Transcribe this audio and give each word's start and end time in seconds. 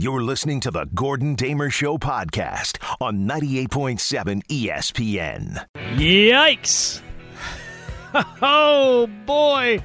You're 0.00 0.22
listening 0.22 0.60
to 0.60 0.70
the 0.70 0.84
Gordon 0.94 1.34
Damer 1.34 1.70
Show 1.70 1.98
podcast 1.98 2.78
on 3.00 3.26
98.7 3.26 4.46
ESPN. 4.46 5.66
Yikes! 5.96 7.02
Oh 8.40 9.08
boy, 9.26 9.82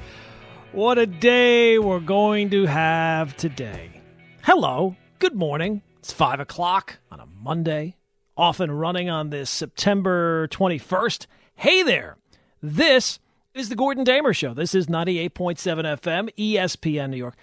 what 0.70 0.98
a 0.98 1.06
day 1.06 1.80
we're 1.80 1.98
going 1.98 2.50
to 2.50 2.64
have 2.66 3.36
today. 3.36 4.00
Hello, 4.44 4.94
good 5.18 5.34
morning. 5.34 5.82
It's 5.98 6.12
5 6.12 6.38
o'clock 6.38 7.00
on 7.10 7.18
a 7.18 7.26
Monday, 7.26 7.96
off 8.36 8.60
and 8.60 8.78
running 8.78 9.10
on 9.10 9.30
this 9.30 9.50
September 9.50 10.46
21st. 10.46 11.26
Hey 11.56 11.82
there, 11.82 12.18
this 12.62 13.18
is 13.52 13.68
the 13.68 13.74
Gordon 13.76 14.04
Damer 14.04 14.32
Show. 14.32 14.54
This 14.54 14.76
is 14.76 14.86
98.7 14.86 15.58
FM, 16.00 16.28
ESPN 16.38 17.10
New 17.10 17.16
York. 17.16 17.34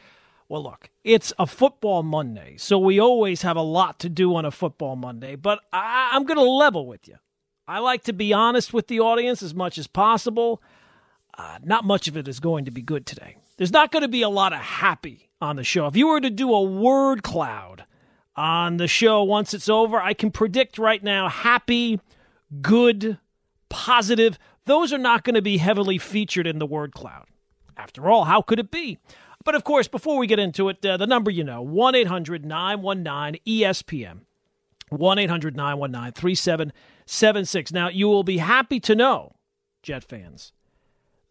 Well, 0.51 0.63
look, 0.63 0.89
it's 1.05 1.31
a 1.39 1.47
football 1.47 2.03
Monday, 2.03 2.55
so 2.57 2.77
we 2.77 2.99
always 2.99 3.43
have 3.43 3.55
a 3.55 3.61
lot 3.61 3.99
to 3.99 4.09
do 4.09 4.35
on 4.35 4.43
a 4.43 4.51
football 4.51 4.97
Monday, 4.97 5.37
but 5.37 5.61
I, 5.71 6.09
I'm 6.11 6.25
going 6.25 6.37
to 6.37 6.43
level 6.43 6.85
with 6.85 7.07
you. 7.07 7.15
I 7.69 7.79
like 7.79 8.03
to 8.03 8.11
be 8.11 8.33
honest 8.33 8.73
with 8.73 8.87
the 8.87 8.99
audience 8.99 9.41
as 9.41 9.55
much 9.55 9.77
as 9.77 9.87
possible. 9.87 10.61
Uh, 11.37 11.59
not 11.63 11.85
much 11.85 12.09
of 12.09 12.17
it 12.17 12.27
is 12.27 12.41
going 12.41 12.65
to 12.65 12.71
be 12.71 12.81
good 12.81 13.05
today. 13.05 13.37
There's 13.55 13.71
not 13.71 13.93
going 13.93 14.01
to 14.01 14.09
be 14.09 14.23
a 14.23 14.29
lot 14.29 14.51
of 14.51 14.59
happy 14.59 15.29
on 15.39 15.55
the 15.55 15.63
show. 15.63 15.85
If 15.85 15.95
you 15.95 16.09
were 16.09 16.19
to 16.19 16.29
do 16.29 16.53
a 16.53 16.61
word 16.61 17.23
cloud 17.23 17.85
on 18.35 18.75
the 18.75 18.89
show 18.89 19.23
once 19.23 19.53
it's 19.53 19.69
over, 19.69 20.01
I 20.01 20.13
can 20.13 20.31
predict 20.31 20.77
right 20.77 21.01
now 21.01 21.29
happy, 21.29 22.01
good, 22.61 23.19
positive. 23.69 24.37
Those 24.65 24.91
are 24.91 24.97
not 24.97 25.23
going 25.23 25.35
to 25.35 25.41
be 25.41 25.59
heavily 25.59 25.97
featured 25.97 26.45
in 26.45 26.59
the 26.59 26.67
word 26.67 26.91
cloud. 26.91 27.27
After 27.77 28.09
all, 28.09 28.25
how 28.25 28.41
could 28.41 28.59
it 28.59 28.69
be? 28.69 28.99
But 29.43 29.55
of 29.55 29.63
course, 29.63 29.87
before 29.87 30.17
we 30.17 30.27
get 30.27 30.39
into 30.39 30.69
it, 30.69 30.85
uh, 30.85 30.97
the 30.97 31.07
number 31.07 31.31
you 31.31 31.43
know 31.43 31.61
1 31.61 31.95
800 31.95 32.45
919 32.45 33.41
ESPN. 33.45 34.21
1 34.89 35.19
800 35.19 35.55
919 35.55 36.11
3776. 36.13 37.71
Now, 37.71 37.87
you 37.87 38.07
will 38.07 38.23
be 38.23 38.37
happy 38.37 38.79
to 38.81 38.93
know, 38.93 39.35
Jet 39.81 40.03
fans, 40.03 40.51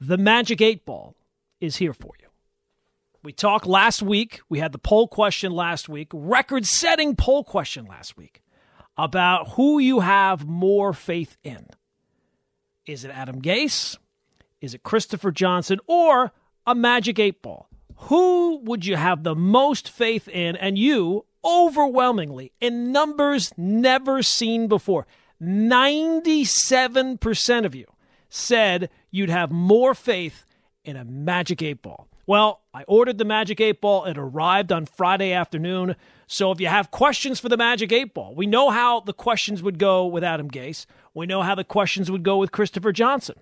the 0.01 0.17
Magic 0.17 0.63
8 0.63 0.87
Ball 0.87 1.15
is 1.61 1.77
here 1.77 1.93
for 1.93 2.13
you. 2.21 2.29
We 3.23 3.33
talked 3.33 3.67
last 3.67 4.01
week, 4.01 4.41
we 4.49 4.61
had 4.61 4.73
the 4.73 4.79
poll 4.79 5.07
question 5.07 5.53
last 5.53 5.91
week, 5.91 6.09
record 6.15 6.65
setting 6.65 7.17
poll 7.17 7.45
question 7.45 7.85
last 7.85 8.17
week 8.17 8.41
about 8.97 9.51
who 9.51 9.79
you 9.79 10.01
have 10.01 10.47
more 10.47 10.95
faith 10.95 11.37
in. 11.45 11.67
Is 12.87 13.05
it 13.05 13.11
Adam 13.11 13.43
Gase? 13.43 13.99
Is 14.63 14.73
it 14.73 14.83
Christopher 14.83 15.33
Johnson? 15.33 15.81
Or 15.87 16.33
a 16.67 16.75
Magic 16.75 17.19
8 17.19 17.43
Ball? 17.43 17.70
Who 18.05 18.61
would 18.65 18.87
you 18.87 18.97
have 18.97 19.23
the 19.23 19.35
most 19.35 19.89
faith 19.89 20.29
in? 20.29 20.57
And 20.57 20.79
you, 20.79 21.27
overwhelmingly, 21.45 22.53
in 22.61 22.93
numbers 22.93 23.53
never 23.57 24.23
seen 24.23 24.69
before, 24.69 25.07
97% 25.43 27.65
of 27.65 27.75
you 27.75 27.87
said 28.29 28.91
you'd 29.11 29.31
have 29.31 29.51
more 29.51 29.95
faith 29.95 30.45
in 30.85 30.97
a 30.97 31.05
Magic 31.05 31.63
8 31.63 31.83
Ball. 31.83 32.09
Well, 32.27 32.61
I 32.73 32.85
ordered 32.85 33.19
the 33.19 33.25
Magic 33.25 33.61
8 33.61 33.81
Ball. 33.81 34.05
It 34.05 34.17
arrived 34.17 34.73
on 34.73 34.87
Friday 34.87 35.33
afternoon. 35.33 35.97
So 36.27 36.53
if 36.53 36.61
you 36.61 36.69
have 36.69 36.91
questions 36.91 37.41
for 37.41 37.49
the 37.49 37.57
Magic 37.57 37.93
8 37.93 38.15
Ball, 38.15 38.35
we 38.35 38.47
know 38.47 38.71
how 38.71 39.01
the 39.01 39.13
questions 39.13 39.63
would 39.63 39.79
go 39.79 40.07
with 40.07 40.23
Adam 40.23 40.51
Gase. 40.51 40.87
We 41.13 41.27
know 41.27 41.43
how 41.43 41.55
the 41.55 41.65
questions 41.65 42.11
would 42.11 42.23
go 42.23 42.39
with 42.39 42.53
Christopher 42.53 42.93
Johnson. 42.93 43.37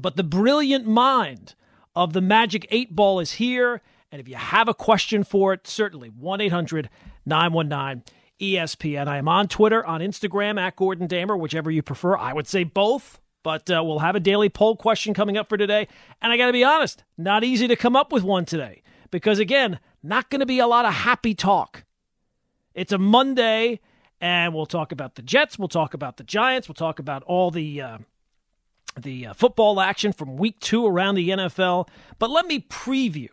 But 0.00 0.16
the 0.16 0.24
brilliant 0.24 0.86
mind 0.86 1.54
of 1.94 2.12
the 2.12 2.20
Magic 2.20 2.66
8 2.70 2.94
Ball 2.94 3.20
is 3.20 3.32
here. 3.32 3.80
And 4.12 4.20
if 4.20 4.28
you 4.28 4.36
have 4.36 4.68
a 4.68 4.74
question 4.74 5.24
for 5.24 5.52
it, 5.52 5.66
certainly 5.66 6.08
1 6.08 6.40
800 6.40 6.90
919 7.26 8.02
ESPN. 8.40 9.06
I 9.06 9.18
am 9.18 9.28
on 9.28 9.48
Twitter, 9.48 9.84
on 9.84 10.00
Instagram, 10.00 10.58
at 10.58 10.76
Gordon 10.76 11.06
Damer, 11.06 11.36
whichever 11.36 11.70
you 11.70 11.82
prefer. 11.82 12.16
I 12.16 12.32
would 12.32 12.48
say 12.48 12.64
both, 12.64 13.20
but 13.42 13.70
uh, 13.70 13.82
we'll 13.84 13.98
have 13.98 14.16
a 14.16 14.20
daily 14.20 14.48
poll 14.48 14.76
question 14.76 15.14
coming 15.14 15.36
up 15.36 15.48
for 15.48 15.56
today. 15.56 15.86
And 16.22 16.32
I 16.32 16.36
got 16.36 16.46
to 16.46 16.52
be 16.52 16.64
honest, 16.64 17.04
not 17.18 17.44
easy 17.44 17.68
to 17.68 17.76
come 17.76 17.94
up 17.94 18.12
with 18.12 18.22
one 18.22 18.46
today 18.46 18.82
because, 19.10 19.38
again, 19.38 19.78
not 20.02 20.30
going 20.30 20.40
to 20.40 20.46
be 20.46 20.58
a 20.58 20.66
lot 20.66 20.86
of 20.86 20.94
happy 20.94 21.34
talk. 21.34 21.84
It's 22.74 22.92
a 22.92 22.98
Monday, 22.98 23.80
and 24.20 24.54
we'll 24.54 24.66
talk 24.66 24.92
about 24.92 25.16
the 25.16 25.22
Jets, 25.22 25.58
we'll 25.58 25.68
talk 25.68 25.92
about 25.92 26.16
the 26.16 26.24
Giants, 26.24 26.68
we'll 26.68 26.74
talk 26.74 26.98
about 26.98 27.22
all 27.24 27.50
the. 27.50 27.80
Uh, 27.80 27.98
the 29.02 29.28
uh, 29.28 29.32
football 29.34 29.80
action 29.80 30.12
from 30.12 30.36
week 30.36 30.60
two 30.60 30.86
around 30.86 31.14
the 31.14 31.30
NFL. 31.30 31.88
But 32.18 32.30
let 32.30 32.46
me 32.46 32.60
preview 32.60 33.28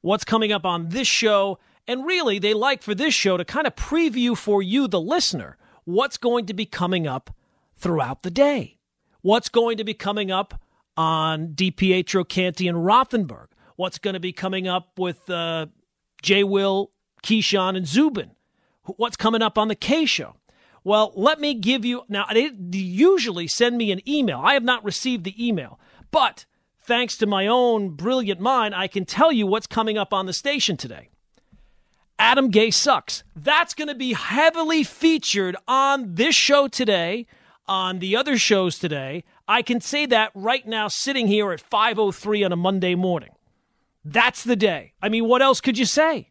what's 0.00 0.24
coming 0.24 0.52
up 0.52 0.64
on 0.64 0.88
this 0.88 1.08
show. 1.08 1.58
And 1.86 2.06
really, 2.06 2.38
they 2.38 2.54
like 2.54 2.82
for 2.82 2.94
this 2.94 3.14
show 3.14 3.36
to 3.36 3.44
kind 3.44 3.66
of 3.66 3.74
preview 3.74 4.36
for 4.36 4.62
you, 4.62 4.86
the 4.86 5.00
listener, 5.00 5.56
what's 5.84 6.16
going 6.16 6.46
to 6.46 6.54
be 6.54 6.66
coming 6.66 7.06
up 7.06 7.34
throughout 7.76 8.22
the 8.22 8.30
day. 8.30 8.78
What's 9.22 9.48
going 9.48 9.76
to 9.78 9.84
be 9.84 9.94
coming 9.94 10.30
up 10.30 10.60
on 10.96 11.48
DiPietro, 11.48 12.28
Canty, 12.28 12.68
and 12.68 12.78
Rothenberg? 12.78 13.48
What's 13.76 13.98
going 13.98 14.14
to 14.14 14.20
be 14.20 14.32
coming 14.32 14.68
up 14.68 14.98
with 14.98 15.28
uh, 15.28 15.66
J. 16.22 16.44
Will, 16.44 16.92
Keyshawn, 17.22 17.76
and 17.76 17.86
Zubin? 17.86 18.32
What's 18.84 19.16
coming 19.16 19.42
up 19.42 19.58
on 19.58 19.68
the 19.68 19.74
K 19.74 20.04
Show? 20.04 20.36
Well, 20.82 21.12
let 21.14 21.40
me 21.40 21.54
give 21.54 21.84
you 21.84 22.02
now. 22.08 22.26
They 22.32 22.50
usually 22.72 23.46
send 23.46 23.76
me 23.76 23.92
an 23.92 24.08
email. 24.08 24.40
I 24.42 24.54
have 24.54 24.62
not 24.62 24.84
received 24.84 25.24
the 25.24 25.46
email, 25.46 25.78
but 26.10 26.46
thanks 26.82 27.16
to 27.18 27.26
my 27.26 27.46
own 27.46 27.90
brilliant 27.90 28.40
mind, 28.40 28.74
I 28.74 28.88
can 28.88 29.04
tell 29.04 29.30
you 29.30 29.46
what's 29.46 29.66
coming 29.66 29.98
up 29.98 30.12
on 30.12 30.26
the 30.26 30.32
station 30.32 30.76
today. 30.76 31.08
Adam 32.18 32.50
Gase 32.50 32.74
sucks. 32.74 33.24
That's 33.34 33.74
going 33.74 33.88
to 33.88 33.94
be 33.94 34.12
heavily 34.12 34.84
featured 34.84 35.56
on 35.66 36.14
this 36.14 36.34
show 36.34 36.68
today, 36.68 37.26
on 37.66 37.98
the 37.98 38.16
other 38.16 38.36
shows 38.36 38.78
today. 38.78 39.24
I 39.48 39.62
can 39.62 39.80
say 39.80 40.04
that 40.06 40.30
right 40.34 40.66
now, 40.66 40.88
sitting 40.88 41.28
here 41.28 41.50
at 41.52 41.62
5:03 41.62 42.44
on 42.44 42.52
a 42.52 42.56
Monday 42.56 42.94
morning. 42.94 43.30
That's 44.04 44.44
the 44.44 44.56
day. 44.56 44.92
I 45.02 45.08
mean, 45.08 45.26
what 45.28 45.42
else 45.42 45.60
could 45.60 45.78
you 45.78 45.84
say? 45.84 46.30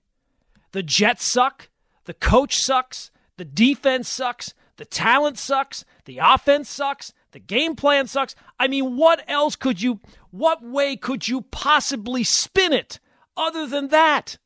The 0.71 0.83
Jets 0.83 1.31
suck. 1.31 1.69
The 2.05 2.13
coach 2.13 2.57
sucks. 2.57 3.11
The 3.39 3.45
defense 3.45 4.09
sucks. 4.09 4.53
The 4.75 4.83
talent 4.83 5.37
sucks. 5.37 5.85
The 6.03 6.19
offense 6.21 6.69
sucks. 6.69 7.13
The 7.31 7.39
game 7.39 7.73
plan 7.73 8.05
sucks. 8.05 8.35
I 8.59 8.67
mean, 8.67 8.97
what 8.97 9.23
else 9.29 9.55
could 9.55 9.81
you, 9.81 10.01
what 10.31 10.61
way 10.61 10.97
could 10.97 11.29
you 11.29 11.43
possibly 11.43 12.25
spin 12.25 12.73
it 12.73 12.99
other 13.37 13.65
than 13.65 13.87
that? 13.87 14.37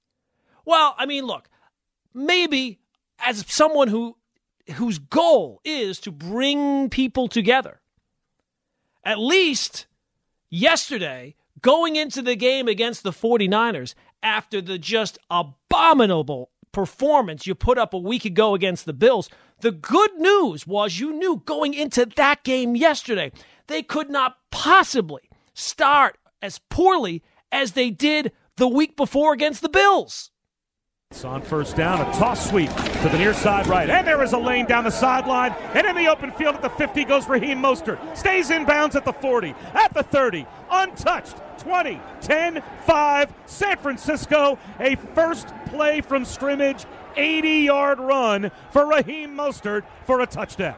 Well, 0.64 0.94
I 1.00 1.08
mean, 1.08 1.26
look, 1.26 1.50
maybe 2.14 2.82
as 3.18 3.44
someone 3.48 3.88
who, 3.88 4.16
whose 4.76 5.00
goal 5.00 5.60
is 5.66 6.00
to 6.02 6.12
bring 6.12 6.92
people 6.92 7.28
together, 7.28 7.82
at 9.04 9.18
least 9.18 9.88
yesterday, 10.52 11.34
going 11.62 11.96
into 11.96 12.22
the 12.22 12.36
game 12.36 12.68
against 12.68 13.02
the 13.02 13.12
49ers 13.12 13.96
after 14.22 14.62
the 14.62 14.78
just 14.78 15.18
abominable 15.32 16.52
performance 16.74 17.48
you 17.48 17.56
put 17.56 17.78
up 17.78 17.94
a 17.94 17.98
week 17.98 18.26
ago 18.26 18.54
against 18.54 18.86
the 18.86 18.94
Bills. 18.94 19.30
The 19.62 19.72
good 19.72 20.16
news 20.18 20.68
was 20.68 21.00
you 21.00 21.14
knew 21.14 21.42
going 21.46 21.74
into 21.74 22.06
that 22.06 22.44
game 22.44 22.76
yesterday, 22.76 23.32
they 23.68 23.82
could 23.82 24.10
not 24.10 24.38
possibly 24.52 25.30
start 25.54 26.18
as 26.42 26.60
poorly 26.70 27.24
as 27.52 27.72
they 27.72 27.90
did 27.90 28.34
the 28.58 28.68
week 28.68 28.98
before 28.98 29.32
against 29.32 29.62
the 29.62 29.70
Bills. 29.70 30.32
It's 31.14 31.24
on 31.24 31.44
first 31.44 31.76
down, 31.76 32.02
a 32.02 32.06
toss 32.14 32.50
sweep 32.50 32.72
to 32.72 33.10
the 33.10 33.20
near 33.20 33.36
side 33.36 33.68
right. 33.68 33.88
And 33.88 34.08
there 34.08 34.24
is 34.24 34.34
a 34.34 34.38
lane 34.40 34.66
down 34.66 34.84
the 34.84 34.90
sideline. 34.90 35.52
And 35.76 35.86
in 35.86 35.96
the 35.96 36.08
open 36.08 36.32
field 36.32 36.56
at 36.56 36.64
the 36.64 36.72
50 36.72 37.06
goes 37.06 37.28
Raheem 37.28 37.62
Mostert. 37.62 38.18
Stays 38.18 38.50
in 38.50 38.66
bounds 38.66 38.96
at 38.96 39.06
the 39.06 39.14
40, 39.14 39.54
at 39.76 39.94
the 39.94 40.02
30, 40.02 40.48
untouched. 40.72 41.36
20, 41.60 42.02
10, 42.20 42.64
5, 42.88 43.34
San 43.46 43.78
Francisco. 43.78 44.58
A 44.80 44.96
first 45.14 45.54
play 45.68 46.02
from 46.02 46.26
scrimmage, 46.26 46.84
80 47.16 47.48
yard 47.60 48.00
run 48.00 48.50
for 48.72 48.88
Raheem 48.88 49.38
Mostert 49.38 49.84
for 50.08 50.20
a 50.20 50.26
touchdown. 50.26 50.78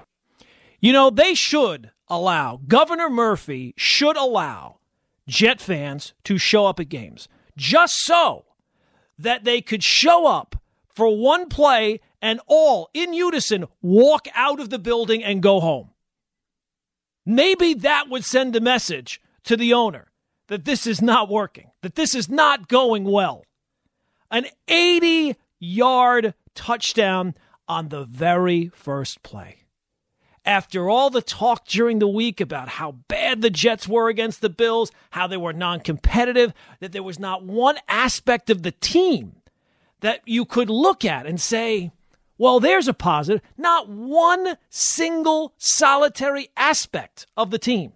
You 0.82 0.92
know, 0.92 1.10
they 1.12 1.34
should 1.34 1.92
allow, 2.10 2.60
Governor 2.68 3.10
Murphy 3.10 3.74
should 3.78 4.18
allow 4.18 4.80
Jet 5.30 5.62
fans 5.62 6.14
to 6.26 6.38
show 6.38 6.66
up 6.66 6.82
at 6.82 6.90
games 6.90 7.30
just 7.56 7.94
so 8.00 8.44
that 9.18 9.44
they 9.44 9.62
could 9.62 9.84
show 9.84 10.28
up 10.28 10.56
for 10.94 11.16
one 11.16 11.50
play 11.50 12.00
and 12.22 12.40
all 12.48 12.90
in 12.94 13.14
unison 13.14 13.66
walk 13.82 14.28
out 14.34 14.60
of 14.60 14.70
the 14.70 14.80
building 14.80 15.24
and 15.24 15.44
go 15.44 15.60
home. 15.60 15.92
Maybe 17.26 17.74
that 17.74 18.10
would 18.10 18.24
send 18.24 18.56
a 18.56 18.62
message 18.62 19.22
to 19.44 19.58
the 19.58 19.74
owner 19.74 20.12
that 20.48 20.66
this 20.66 20.86
is 20.86 21.02
not 21.02 21.30
working, 21.30 21.72
that 21.82 21.96
this 21.96 22.14
is 22.14 22.30
not 22.30 22.68
going 22.68 23.04
well. 23.04 23.46
An 24.30 24.46
80 24.68 25.36
yard 25.60 26.34
touchdown 26.54 27.36
on 27.68 27.90
the 27.90 28.06
very 28.06 28.70
first 28.74 29.24
play. 29.24 29.65
After 30.46 30.90
all 30.90 31.10
the 31.10 31.24
talk 31.24 31.66
during 31.66 31.98
the 31.98 32.08
week 32.08 32.40
about 32.40 32.70
how 32.70 32.92
bad 33.08 33.42
the 33.42 33.50
Jets 33.50 33.88
were 33.88 34.10
against 34.10 34.42
the 34.42 34.50
Bills, 34.50 34.92
how 35.12 35.26
they 35.26 35.38
were 35.38 35.54
non 35.54 35.80
competitive, 35.80 36.54
that 36.80 36.92
there 36.92 37.02
was 37.02 37.18
not 37.18 37.44
one 37.44 37.78
aspect 37.88 38.52
of 38.52 38.62
the 38.62 38.72
team 38.72 39.38
that 40.02 40.22
you 40.26 40.46
could 40.46 40.70
look 40.70 41.04
at 41.04 41.26
and 41.26 41.42
say, 41.42 41.92
well, 42.38 42.60
there's 42.60 42.88
a 42.88 42.94
positive. 42.94 43.42
Not 43.58 43.90
one 43.90 44.58
single 44.70 45.54
solitary 45.58 46.50
aspect 46.56 47.26
of 47.36 47.50
the 47.50 47.58
team. 47.58 47.94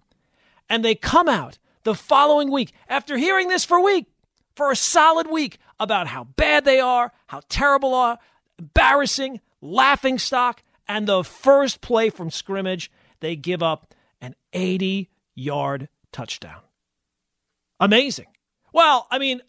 And 0.67 0.83
they 0.83 0.95
come 0.95 1.27
out 1.27 1.59
the 1.83 1.95
following 1.95 2.49
week 2.51 2.73
after 2.87 3.17
hearing 3.17 3.47
this 3.47 3.65
for 3.65 3.77
a 3.77 3.81
week, 3.81 4.07
for 4.55 4.71
a 4.71 4.75
solid 4.75 5.27
week 5.27 5.59
about 5.79 6.07
how 6.07 6.23
bad 6.23 6.65
they 6.65 6.79
are, 6.79 7.11
how 7.27 7.41
terrible 7.49 7.93
are, 7.93 8.17
embarrassing, 8.57 9.39
laughing 9.61 10.17
stock, 10.17 10.63
and 10.89 11.07
the 11.07 11.24
first 11.24 11.80
play 11.80 12.09
from 12.09 12.31
scrimmage, 12.31 12.91
they 13.21 13.36
give 13.36 13.62
up 13.63 13.94
an 14.19 14.36
80 14.51 15.09
yard 15.36 15.88
touchdown. 16.12 16.62
Amazing. 17.80 18.25
Well, 18.74 19.07
I 19.09 19.19
mean, 19.19 19.41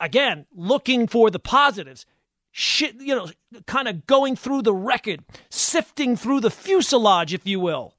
again, 0.00 0.46
looking 0.52 1.06
for 1.06 1.30
the 1.30 1.38
positives, 1.38 2.06
shit, 2.50 2.96
you 2.98 3.14
know, 3.14 3.28
kind 3.66 3.86
of 3.86 4.06
going 4.06 4.34
through 4.34 4.62
the 4.62 4.74
record, 4.74 5.22
sifting 5.50 6.16
through 6.16 6.40
the 6.40 6.50
fuselage, 6.50 7.32
if 7.34 7.46
you 7.46 7.60
will. 7.60 7.94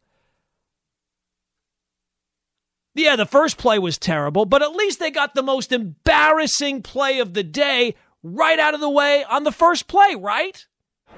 Yeah, 2.95 3.15
the 3.15 3.27
first 3.27 3.59
play 3.59 3.77
was 3.77 3.99
terrible, 3.99 4.45
but 4.45 4.63
at 4.63 4.71
least 4.71 4.99
they 4.99 5.11
got 5.11 5.35
the 5.35 5.43
most 5.43 5.71
embarrassing 5.71 6.81
play 6.81 7.19
of 7.19 7.35
the 7.35 7.43
day 7.43 7.93
right 8.23 8.57
out 8.57 8.73
of 8.73 8.79
the 8.79 8.89
way 8.89 9.23
on 9.23 9.43
the 9.43 9.51
first 9.51 9.87
play, 9.87 10.15
right? 10.15 10.65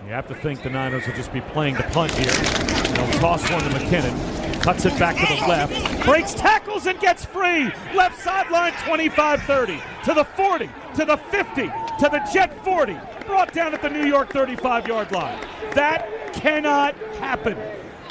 You 0.10 0.16
have 0.16 0.28
to 0.30 0.34
think 0.34 0.64
the 0.64 0.72
Niners 0.72 1.06
will 1.06 1.14
just 1.14 1.32
be 1.32 1.42
playing 1.42 1.76
the 1.76 1.84
punt 1.84 2.12
here. 2.14 2.32
They'll 2.32 3.20
toss 3.20 3.48
one 3.52 3.62
to 3.62 3.70
McKinnon. 3.70 4.60
Cuts 4.60 4.84
it 4.86 4.98
back 4.98 5.16
to 5.18 5.36
the 5.36 5.48
left. 5.48 6.04
Breaks 6.04 6.34
tackles 6.34 6.88
and 6.88 7.00
gets 7.00 7.26
free. 7.26 7.66
Left 7.94 8.20
sideline 8.20 8.74
25 8.88 9.44
30. 9.44 9.80
To 10.06 10.14
the 10.16 10.24
40. 10.24 10.68
To 10.96 11.06
the 11.06 11.16
50. 11.16 11.62
To 11.62 12.10
the 12.12 12.28
Jet 12.34 12.66
40. 12.66 12.98
Brought 13.28 13.54
down 13.54 13.76
at 13.76 13.84
the 13.84 13.90
New 13.92 14.08
York 14.08 14.34
35 14.34 14.88
yard 14.88 15.12
line. 15.12 15.46
That 15.76 16.34
cannot 16.34 16.96
happen. 17.20 17.56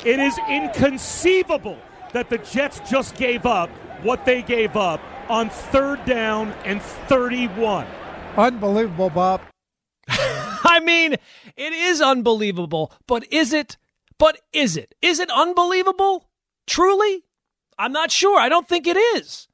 It 0.05 0.21
is 0.21 0.39
inconceivable 0.49 1.79
that 2.13 2.31
the 2.31 2.39
Jets 2.39 2.81
just 2.89 3.17
gave 3.17 3.45
up 3.45 3.71
what 4.05 4.25
they 4.25 4.43
gave 4.43 4.77
up 4.77 5.01
on 5.29 5.51
third 5.51 6.05
down 6.05 6.53
and 6.65 6.81
31. 6.81 7.89
Unbelievable, 8.37 9.11
Bob. 9.11 9.41
I 10.09 10.81
mean, 10.81 11.17
it 11.59 11.73
is 11.73 12.01
unbelievable, 12.01 12.93
but 13.07 13.31
is 13.33 13.53
it? 13.53 13.77
But 14.17 14.39
is 14.53 14.77
it? 14.77 14.95
Is 15.03 15.19
it 15.19 15.31
unbelievable? 15.31 16.29
Truly? 16.67 17.25
I'm 17.79 17.93
not 17.93 18.13
sure. 18.13 18.39
I 18.39 18.49
don't 18.49 18.69
think 18.69 18.87
it 18.87 18.97
is. 18.97 19.49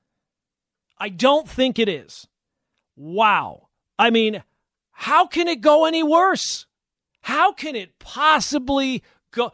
I 0.98 1.08
don't 1.08 1.48
think 1.48 1.78
it 1.78 1.88
is. 1.88 2.28
Wow. 2.94 3.68
I 3.98 4.10
mean, 4.10 4.42
how 4.92 5.26
can 5.26 5.48
it 5.48 5.62
go 5.62 5.86
any 5.86 6.02
worse? 6.02 6.66
How 7.22 7.52
can 7.52 7.74
it 7.74 7.98
possibly 7.98 9.02
go? 9.32 9.52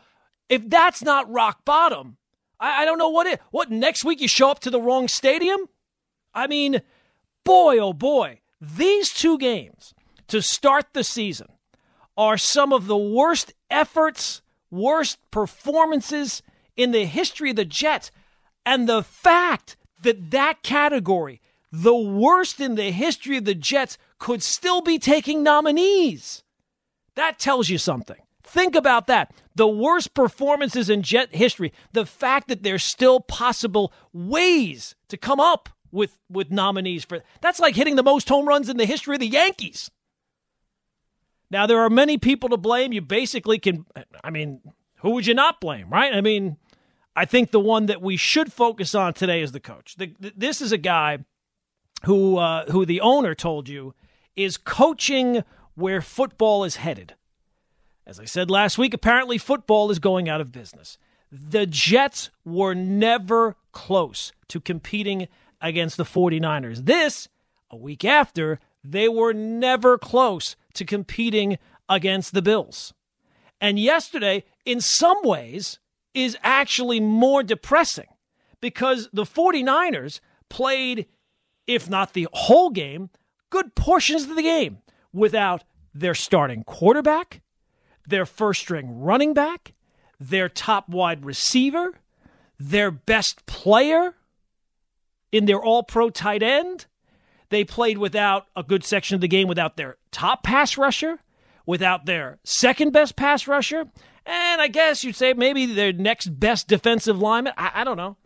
If 0.48 0.68
that's 0.68 1.02
not 1.02 1.30
rock 1.30 1.64
bottom, 1.64 2.16
I, 2.58 2.82
I 2.82 2.84
don't 2.84 2.98
know 2.98 3.08
what 3.08 3.28
it. 3.28 3.40
What 3.52 3.70
next 3.70 4.04
week 4.04 4.20
you 4.20 4.28
show 4.28 4.50
up 4.50 4.58
to 4.60 4.70
the 4.70 4.80
wrong 4.80 5.06
stadium? 5.06 5.68
I 6.34 6.48
mean, 6.48 6.82
boy, 7.44 7.78
oh 7.78 7.92
boy, 7.92 8.40
these 8.60 9.12
two 9.12 9.38
games 9.38 9.94
to 10.28 10.42
start 10.42 10.86
the 10.92 11.04
season 11.04 11.48
are 12.16 12.36
some 12.36 12.72
of 12.72 12.86
the 12.86 12.96
worst 12.96 13.52
efforts, 13.70 14.42
worst 14.70 15.18
performances 15.30 16.42
in 16.76 16.92
the 16.92 17.04
history 17.04 17.50
of 17.50 17.56
the 17.56 17.64
Jets. 17.64 18.10
And 18.64 18.88
the 18.88 19.02
fact 19.02 19.76
that 20.02 20.30
that 20.30 20.62
category, 20.62 21.40
the 21.72 21.96
worst 21.96 22.60
in 22.60 22.74
the 22.74 22.90
history 22.90 23.36
of 23.36 23.44
the 23.44 23.54
Jets, 23.54 23.98
could 24.18 24.42
still 24.42 24.80
be 24.80 24.98
taking 24.98 25.42
nominees. 25.42 26.42
That 27.14 27.38
tells 27.38 27.68
you 27.68 27.78
something. 27.78 28.18
Think 28.42 28.74
about 28.74 29.06
that. 29.06 29.32
The 29.54 29.68
worst 29.68 30.14
performances 30.14 30.90
in 30.90 31.02
Jet 31.02 31.34
history, 31.34 31.72
the 31.92 32.06
fact 32.06 32.48
that 32.48 32.62
there's 32.62 32.84
still 32.84 33.20
possible 33.20 33.92
ways 34.12 34.94
to 35.08 35.16
come 35.16 35.38
up 35.38 35.68
with, 35.92 36.18
with 36.28 36.50
nominees 36.50 37.04
for 37.04 37.20
that's 37.40 37.60
like 37.60 37.76
hitting 37.76 37.96
the 37.96 38.02
most 38.02 38.28
home 38.28 38.46
runs 38.46 38.68
in 38.68 38.76
the 38.76 38.86
history 38.86 39.16
of 39.16 39.20
the 39.20 39.26
Yankees. 39.26 39.90
Now, 41.50 41.66
there 41.66 41.80
are 41.80 41.90
many 41.90 42.16
people 42.16 42.48
to 42.50 42.56
blame. 42.56 42.92
You 42.92 43.00
basically 43.00 43.58
can, 43.58 43.84
I 44.22 44.30
mean, 44.30 44.60
who 44.96 45.10
would 45.10 45.26
you 45.26 45.34
not 45.34 45.60
blame, 45.60 45.90
right? 45.90 46.14
I 46.14 46.20
mean, 46.20 46.56
I 47.16 47.24
think 47.24 47.50
the 47.50 47.60
one 47.60 47.86
that 47.86 48.00
we 48.00 48.16
should 48.16 48.52
focus 48.52 48.94
on 48.94 49.14
today 49.14 49.42
is 49.42 49.52
the 49.52 49.60
coach. 49.60 49.96
The, 49.96 50.14
this 50.36 50.60
is 50.60 50.72
a 50.72 50.78
guy 50.78 51.18
who, 52.04 52.38
uh, 52.38 52.70
who 52.70 52.86
the 52.86 53.00
owner 53.00 53.34
told 53.34 53.68
you 53.68 53.94
is 54.36 54.56
coaching 54.56 55.42
where 55.74 56.00
football 56.00 56.64
is 56.64 56.76
headed. 56.76 57.14
As 58.06 58.20
I 58.20 58.24
said 58.24 58.50
last 58.50 58.78
week, 58.78 58.94
apparently 58.94 59.38
football 59.38 59.90
is 59.90 59.98
going 59.98 60.28
out 60.28 60.40
of 60.40 60.52
business. 60.52 60.98
The 61.30 61.66
Jets 61.66 62.30
were 62.44 62.74
never 62.74 63.56
close 63.72 64.32
to 64.48 64.60
competing 64.60 65.28
against 65.60 65.96
the 65.96 66.04
49ers. 66.04 66.86
This, 66.86 67.28
a 67.70 67.76
week 67.76 68.04
after, 68.04 68.58
they 68.82 69.08
were 69.08 69.32
never 69.32 69.98
close 69.98 70.56
to 70.74 70.84
competing 70.84 71.58
against 71.88 72.32
the 72.32 72.42
Bills. 72.42 72.94
And 73.60 73.78
yesterday, 73.78 74.44
in 74.64 74.80
some 74.80 75.18
ways, 75.22 75.78
is 76.14 76.36
actually 76.42 77.00
more 77.00 77.42
depressing 77.42 78.06
because 78.60 79.08
the 79.12 79.24
49ers 79.24 80.20
played, 80.48 81.06
if 81.66 81.88
not 81.88 82.12
the 82.12 82.28
whole 82.32 82.70
game, 82.70 83.10
good 83.50 83.74
portions 83.74 84.24
of 84.24 84.36
the 84.36 84.42
game 84.42 84.78
without 85.12 85.64
their 85.94 86.14
starting 86.14 86.64
quarterback, 86.64 87.42
their 88.06 88.26
first 88.26 88.60
string 88.60 89.00
running 89.00 89.34
back, 89.34 89.74
their 90.18 90.48
top 90.48 90.88
wide 90.88 91.24
receiver, 91.24 91.92
their 92.58 92.90
best 92.90 93.44
player 93.46 94.14
in 95.32 95.46
their 95.46 95.62
all 95.62 95.82
pro 95.82 96.10
tight 96.10 96.42
end, 96.42 96.86
they 97.50 97.64
played 97.64 97.98
without 97.98 98.46
a 98.56 98.62
good 98.62 98.84
section 98.84 99.14
of 99.14 99.20
the 99.20 99.28
game 99.28 99.48
without 99.48 99.76
their 99.76 99.96
top 100.10 100.42
pass 100.42 100.78
rusher, 100.78 101.18
without 101.66 102.06
their 102.06 102.38
second 102.44 102.92
best 102.92 103.16
pass 103.16 103.46
rusher, 103.46 103.84
and 104.26 104.60
I 104.60 104.68
guess 104.68 105.04
you'd 105.04 105.16
say 105.16 105.34
maybe 105.34 105.66
their 105.66 105.92
next 105.92 106.38
best 106.38 106.68
defensive 106.68 107.20
lineman. 107.20 107.52
I, 107.56 107.72
I 107.74 107.84
don't 107.84 107.96
know. 107.96 108.16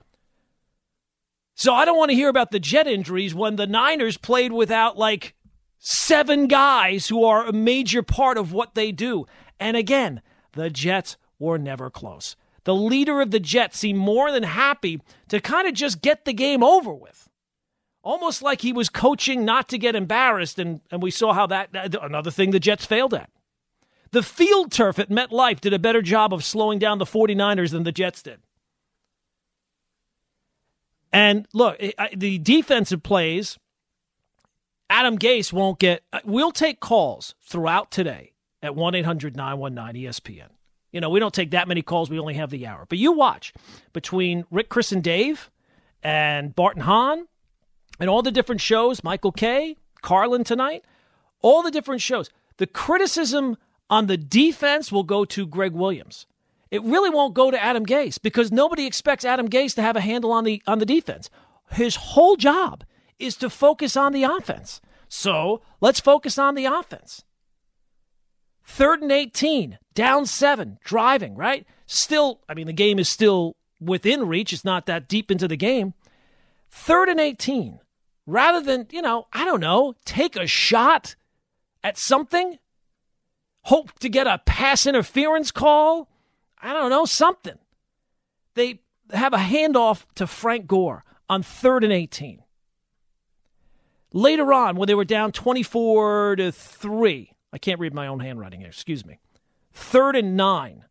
So 1.54 1.72
I 1.72 1.84
don't 1.84 1.96
want 1.96 2.10
to 2.10 2.16
hear 2.16 2.28
about 2.28 2.50
the 2.50 2.60
jet 2.60 2.86
injuries 2.86 3.34
when 3.34 3.56
the 3.56 3.66
Niners 3.66 4.16
played 4.16 4.52
without 4.52 4.98
like 4.98 5.34
seven 5.78 6.46
guys 6.48 7.06
who 7.06 7.24
are 7.24 7.46
a 7.46 7.52
major 7.52 8.02
part 8.02 8.38
of 8.38 8.52
what 8.52 8.74
they 8.74 8.90
do. 8.90 9.26
And 9.60 9.76
again, 9.76 10.20
the 10.52 10.68
Jets 10.68 11.16
were 11.38 11.58
never 11.58 11.90
close. 11.90 12.36
The 12.64 12.74
leader 12.74 13.20
of 13.20 13.30
the 13.30 13.40
Jets 13.40 13.78
seemed 13.78 13.98
more 13.98 14.32
than 14.32 14.42
happy 14.42 15.00
to 15.28 15.40
kind 15.40 15.68
of 15.68 15.74
just 15.74 16.02
get 16.02 16.24
the 16.24 16.32
game 16.32 16.64
over 16.64 16.92
with 16.92 17.28
almost 18.04 18.42
like 18.42 18.60
he 18.60 18.72
was 18.72 18.88
coaching 18.88 19.44
not 19.44 19.68
to 19.70 19.78
get 19.78 19.96
embarrassed. 19.96 20.58
And, 20.58 20.80
and 20.90 21.02
we 21.02 21.10
saw 21.10 21.32
how 21.32 21.46
that, 21.48 21.70
another 22.00 22.30
thing 22.30 22.52
the 22.52 22.60
Jets 22.60 22.86
failed 22.86 23.14
at. 23.14 23.30
The 24.12 24.22
field 24.22 24.70
turf 24.70 25.00
at 25.00 25.10
MetLife 25.10 25.60
did 25.60 25.72
a 25.72 25.78
better 25.78 26.02
job 26.02 26.32
of 26.32 26.44
slowing 26.44 26.78
down 26.78 26.98
the 26.98 27.04
49ers 27.04 27.72
than 27.72 27.82
the 27.82 27.90
Jets 27.90 28.22
did. 28.22 28.40
And 31.12 31.48
look, 31.52 31.80
the 32.14 32.38
defensive 32.38 33.02
plays, 33.02 33.58
Adam 34.90 35.18
Gase 35.18 35.52
won't 35.52 35.78
get. 35.78 36.02
Uh, 36.12 36.20
we'll 36.24 36.50
take 36.52 36.80
calls 36.80 37.34
throughout 37.40 37.90
today 37.90 38.32
at 38.62 38.76
1 38.76 38.94
800 38.94 39.36
919 39.36 40.04
ESPN. 40.04 40.48
You 40.92 41.00
know, 41.00 41.10
we 41.10 41.18
don't 41.18 41.34
take 41.34 41.50
that 41.52 41.66
many 41.66 41.82
calls, 41.82 42.10
we 42.10 42.18
only 42.18 42.34
have 42.34 42.50
the 42.50 42.66
hour. 42.66 42.86
But 42.88 42.98
you 42.98 43.12
watch 43.12 43.52
between 43.92 44.44
Rick, 44.50 44.68
Chris, 44.68 44.92
and 44.92 45.02
Dave 45.02 45.50
and 46.02 46.54
Bart 46.54 46.76
and 46.76 46.84
Hahn 46.84 47.26
and 47.98 48.10
all 48.10 48.22
the 48.22 48.32
different 48.32 48.60
shows, 48.60 49.04
Michael 49.04 49.32
Kay, 49.32 49.76
Carlin 50.02 50.44
tonight, 50.44 50.84
all 51.42 51.62
the 51.62 51.70
different 51.70 52.00
shows. 52.00 52.30
The 52.56 52.66
criticism 52.66 53.56
on 53.90 54.06
the 54.06 54.16
defense 54.16 54.90
will 54.90 55.02
go 55.02 55.24
to 55.24 55.46
Gregg 55.46 55.72
Williams. 55.72 56.26
It 56.70 56.82
really 56.82 57.10
won't 57.10 57.34
go 57.34 57.50
to 57.50 57.62
Adam 57.62 57.86
Gase 57.86 58.20
because 58.20 58.50
nobody 58.50 58.86
expects 58.86 59.24
Adam 59.24 59.48
Gase 59.48 59.74
to 59.74 59.82
have 59.82 59.96
a 59.96 60.00
handle 60.00 60.32
on 60.32 60.44
the 60.44 60.62
on 60.66 60.78
the 60.78 60.86
defense. 60.86 61.30
His 61.70 61.96
whole 61.96 62.36
job 62.36 62.84
is 63.18 63.36
to 63.36 63.50
focus 63.50 63.96
on 63.96 64.12
the 64.12 64.24
offense. 64.24 64.80
So 65.08 65.62
let's 65.80 66.00
focus 66.00 66.38
on 66.38 66.54
the 66.54 66.64
offense. 66.64 67.24
Third 68.64 69.02
and 69.02 69.12
18, 69.12 69.78
down 69.94 70.26
seven, 70.26 70.78
driving, 70.84 71.36
right? 71.36 71.66
Still, 71.86 72.40
I 72.48 72.54
mean, 72.54 72.66
the 72.66 72.72
game 72.72 72.98
is 72.98 73.08
still 73.08 73.56
within 73.80 74.26
reach. 74.26 74.52
It's 74.52 74.64
not 74.64 74.86
that 74.86 75.06
deep 75.06 75.30
into 75.30 75.46
the 75.46 75.56
game. 75.56 75.94
Third 76.70 77.08
and 77.08 77.20
18 77.20 77.78
rather 78.26 78.60
than, 78.60 78.86
you 78.90 79.02
know, 79.02 79.26
I 79.32 79.44
don't 79.44 79.60
know, 79.60 79.94
take 80.04 80.36
a 80.36 80.46
shot 80.46 81.16
at 81.82 81.98
something, 81.98 82.58
hope 83.62 83.98
to 84.00 84.08
get 84.08 84.26
a 84.26 84.40
pass 84.44 84.86
interference 84.86 85.50
call, 85.50 86.08
I 86.60 86.72
don't 86.72 86.90
know, 86.90 87.04
something. 87.04 87.58
They 88.54 88.80
have 89.12 89.34
a 89.34 89.38
handoff 89.38 90.04
to 90.14 90.26
Frank 90.26 90.66
Gore 90.66 91.04
on 91.28 91.42
third 91.42 91.84
and 91.84 91.92
18. 91.92 92.42
Later 94.12 94.52
on, 94.52 94.76
when 94.76 94.86
they 94.86 94.94
were 94.94 95.04
down 95.04 95.32
24 95.32 96.36
to 96.36 96.52
3, 96.52 97.32
I 97.52 97.58
can't 97.58 97.80
read 97.80 97.92
my 97.92 98.06
own 98.06 98.20
handwriting 98.20 98.60
here. 98.60 98.68
Excuse 98.68 99.04
me. 99.04 99.18
Third 99.72 100.14
and 100.14 100.36
nine. 100.36 100.84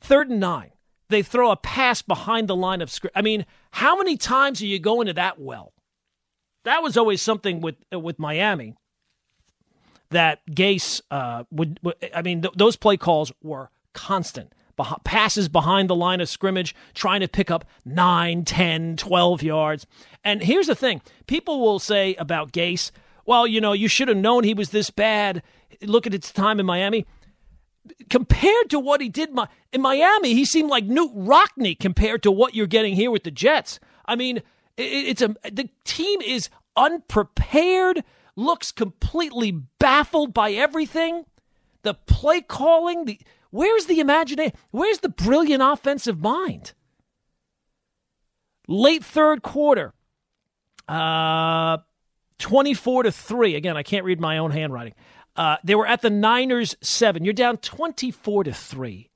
Third 0.00 0.30
and 0.30 0.38
nine. 0.38 0.70
They 1.08 1.22
throw 1.22 1.50
a 1.50 1.56
pass 1.56 2.02
behind 2.02 2.48
the 2.48 2.56
line 2.56 2.80
of 2.80 2.90
script. 2.90 3.16
I 3.16 3.22
mean, 3.22 3.44
how 3.72 3.96
many 3.96 4.16
times 4.16 4.62
are 4.62 4.66
you 4.66 4.78
going 4.78 5.06
to 5.06 5.12
that 5.14 5.40
well? 5.40 5.72
That 6.66 6.82
was 6.82 6.96
always 6.96 7.22
something 7.22 7.60
with 7.60 7.76
with 7.92 8.18
Miami 8.18 8.74
that 10.10 10.40
Gase 10.50 11.00
uh, 11.12 11.44
would, 11.52 11.78
would. 11.84 11.94
I 12.12 12.22
mean, 12.22 12.42
th- 12.42 12.54
those 12.56 12.74
play 12.74 12.96
calls 12.96 13.30
were 13.40 13.70
constant. 13.92 14.52
Beh- 14.76 15.04
passes 15.04 15.48
behind 15.48 15.88
the 15.88 15.94
line 15.94 16.20
of 16.20 16.28
scrimmage, 16.28 16.74
trying 16.92 17.20
to 17.20 17.28
pick 17.28 17.52
up 17.52 17.66
9, 17.84 18.44
10, 18.44 18.96
12 18.96 19.42
yards. 19.44 19.86
And 20.24 20.42
here's 20.42 20.66
the 20.66 20.74
thing 20.74 21.02
people 21.28 21.60
will 21.60 21.78
say 21.78 22.16
about 22.16 22.50
Gase, 22.50 22.90
well, 23.24 23.46
you 23.46 23.60
know, 23.60 23.72
you 23.72 23.86
should 23.86 24.08
have 24.08 24.16
known 24.16 24.42
he 24.42 24.52
was 24.52 24.70
this 24.70 24.90
bad. 24.90 25.44
Look 25.82 26.04
at 26.04 26.12
his 26.12 26.32
time 26.32 26.58
in 26.58 26.66
Miami. 26.66 27.06
Compared 28.10 28.70
to 28.70 28.80
what 28.80 29.00
he 29.00 29.08
did 29.08 29.30
in 29.72 29.80
Miami, 29.80 30.34
he 30.34 30.44
seemed 30.44 30.68
like 30.68 30.84
Knute 30.84 31.12
Rockne 31.14 31.78
compared 31.78 32.24
to 32.24 32.32
what 32.32 32.56
you're 32.56 32.66
getting 32.66 32.96
here 32.96 33.12
with 33.12 33.22
the 33.22 33.30
Jets. 33.30 33.78
I 34.04 34.16
mean, 34.16 34.42
it's 34.76 35.22
a 35.22 35.34
the 35.50 35.68
team 35.84 36.20
is 36.20 36.48
unprepared, 36.76 38.04
looks 38.34 38.72
completely 38.72 39.52
baffled 39.78 40.34
by 40.34 40.52
everything. 40.52 41.24
The 41.82 41.94
play 41.94 42.40
calling, 42.40 43.04
the 43.04 43.20
Where's 43.50 43.86
the 43.86 44.00
imagination? 44.00 44.56
Where's 44.70 44.98
the 44.98 45.08
brilliant 45.08 45.62
offensive 45.62 46.20
mind? 46.20 46.74
Late 48.68 49.04
third 49.04 49.42
quarter, 49.42 49.94
uh, 50.88 51.78
24 52.38 53.04
to 53.04 53.12
3. 53.12 53.54
Again, 53.54 53.76
I 53.76 53.82
can't 53.82 54.04
read 54.04 54.20
my 54.20 54.38
own 54.38 54.50
handwriting. 54.50 54.94
Uh, 55.36 55.56
they 55.62 55.74
were 55.74 55.86
at 55.86 56.02
the 56.02 56.10
Niners 56.10 56.76
seven. 56.80 57.24
You're 57.24 57.32
down 57.32 57.58
24 57.58 58.44
to 58.44 58.52
3, 58.52 59.10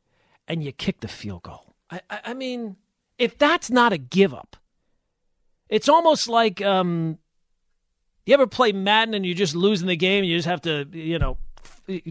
and 0.46 0.62
you 0.62 0.72
kick 0.72 1.00
the 1.00 1.08
field 1.08 1.42
goal. 1.42 1.74
I, 1.90 2.00
I, 2.08 2.20
I 2.26 2.34
mean, 2.34 2.76
if 3.18 3.36
that's 3.36 3.70
not 3.70 3.92
a 3.92 3.98
give 3.98 4.32
up, 4.32 4.56
it's 5.70 5.88
almost 5.88 6.28
like 6.28 6.60
um, 6.60 7.16
you 8.26 8.34
ever 8.34 8.46
play 8.46 8.72
Madden 8.72 9.14
and 9.14 9.24
you're 9.24 9.34
just 9.34 9.54
losing 9.54 9.88
the 9.88 9.96
game, 9.96 10.24
you 10.24 10.36
just 10.36 10.48
have 10.48 10.60
to, 10.62 10.86
you 10.92 11.18
know, 11.18 11.38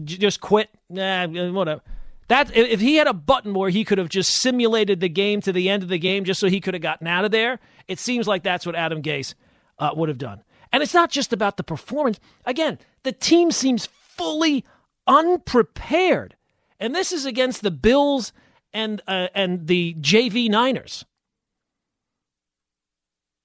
just 0.04 0.40
quit. 0.40 0.70
Nah, 0.88 1.26
whatever. 1.26 1.82
That 2.28 2.56
if 2.56 2.80
he 2.80 2.96
had 2.96 3.06
a 3.06 3.12
button 3.12 3.54
where 3.54 3.70
he 3.70 3.84
could 3.84 3.98
have 3.98 4.08
just 4.08 4.40
simulated 4.40 5.00
the 5.00 5.08
game 5.08 5.40
to 5.42 5.52
the 5.52 5.68
end 5.68 5.82
of 5.82 5.88
the 5.88 5.98
game 5.98 6.24
just 6.24 6.40
so 6.40 6.48
he 6.48 6.60
could 6.60 6.74
have 6.74 6.82
gotten 6.82 7.06
out 7.06 7.24
of 7.24 7.32
there, 7.32 7.58
it 7.88 7.98
seems 7.98 8.28
like 8.28 8.42
that's 8.42 8.64
what 8.64 8.76
Adam 8.76 9.02
Gase 9.02 9.34
uh, 9.78 9.90
would 9.94 10.08
have 10.08 10.18
done. 10.18 10.42
And 10.72 10.82
it's 10.82 10.94
not 10.94 11.10
just 11.10 11.32
about 11.32 11.56
the 11.56 11.64
performance. 11.64 12.20
Again, 12.46 12.78
the 13.02 13.12
team 13.12 13.50
seems 13.50 13.86
fully 13.86 14.64
unprepared, 15.08 16.36
and 16.78 16.94
this 16.94 17.10
is 17.10 17.26
against 17.26 17.62
the 17.62 17.70
Bills 17.72 18.32
and 18.72 19.02
uh, 19.08 19.28
and 19.34 19.66
the 19.66 19.94
JV 19.94 20.48
Niners. 20.48 21.04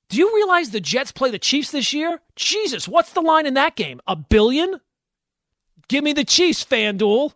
Do 0.09 0.17
you 0.17 0.33
realize 0.35 0.69
the 0.69 0.79
Jets 0.79 1.11
play 1.11 1.31
the 1.31 1.39
Chiefs 1.39 1.71
this 1.71 1.93
year? 1.93 2.19
Jesus, 2.35 2.87
what's 2.87 3.13
the 3.13 3.21
line 3.21 3.45
in 3.45 3.55
that 3.55 3.75
game? 3.75 3.99
A 4.07 4.15
billion? 4.15 4.79
Give 5.87 6.03
me 6.03 6.13
the 6.13 6.23
Chiefs, 6.23 6.63
FanDuel. 6.63 7.33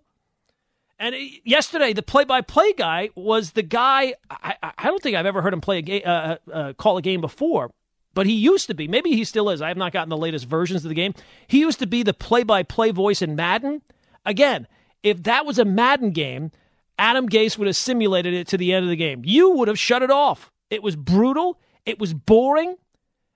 And 1.00 1.16
yesterday, 1.46 1.94
the 1.94 2.04
play-by-play 2.04 2.74
guy 2.74 3.10
was 3.16 3.52
the 3.52 3.64
guy. 3.64 4.16
I, 4.30 4.56
I 4.62 4.88
don't 4.88 5.02
think 5.02 5.16
I've 5.16 5.26
ever 5.26 5.42
heard 5.42 5.54
him 5.54 5.62
play 5.62 5.78
a 5.78 5.82
game, 5.82 6.02
uh, 6.06 6.10
uh, 6.10 6.52
uh, 6.52 6.74
call 6.74 6.98
a 6.98 7.02
game 7.02 7.22
before, 7.22 7.72
but 8.14 8.26
he 8.26 8.34
used 8.34 8.68
to 8.68 8.74
be. 8.74 8.88
Maybe 8.88 9.12
he 9.12 9.24
still 9.24 9.50
is. 9.50 9.62
I 9.62 9.70
have 9.70 9.78
not 9.78 9.94
gotten 9.94 10.10
the 10.10 10.18
latest 10.18 10.46
versions 10.46 10.84
of 10.84 10.90
the 10.90 10.96
game. 10.96 11.14
He 11.48 11.60
used 11.60 11.80
to 11.80 11.88
be 11.88 12.04
the 12.04 12.14
play-by-play 12.14 12.92
voice 12.92 13.22
in 13.22 13.36
Madden. 13.36 13.82
Again, 14.26 14.68
if 15.02 15.24
that 15.24 15.46
was 15.46 15.58
a 15.58 15.64
Madden 15.64 16.12
game, 16.12 16.52
Adam 16.98 17.30
Gase 17.30 17.58
would 17.58 17.68
have 17.68 17.78
simulated 17.78 18.34
it 18.34 18.48
to 18.48 18.58
the 18.58 18.74
end 18.74 18.84
of 18.84 18.90
the 18.90 18.98
game. 18.98 19.22
You 19.24 19.52
would 19.52 19.70
have 19.70 19.80
shut 19.80 20.04
it 20.04 20.12
off. 20.12 20.52
It 20.70 20.84
was 20.84 20.98
brutal. 20.98 21.58
It 21.90 22.00
was 22.00 22.14
boring, 22.14 22.76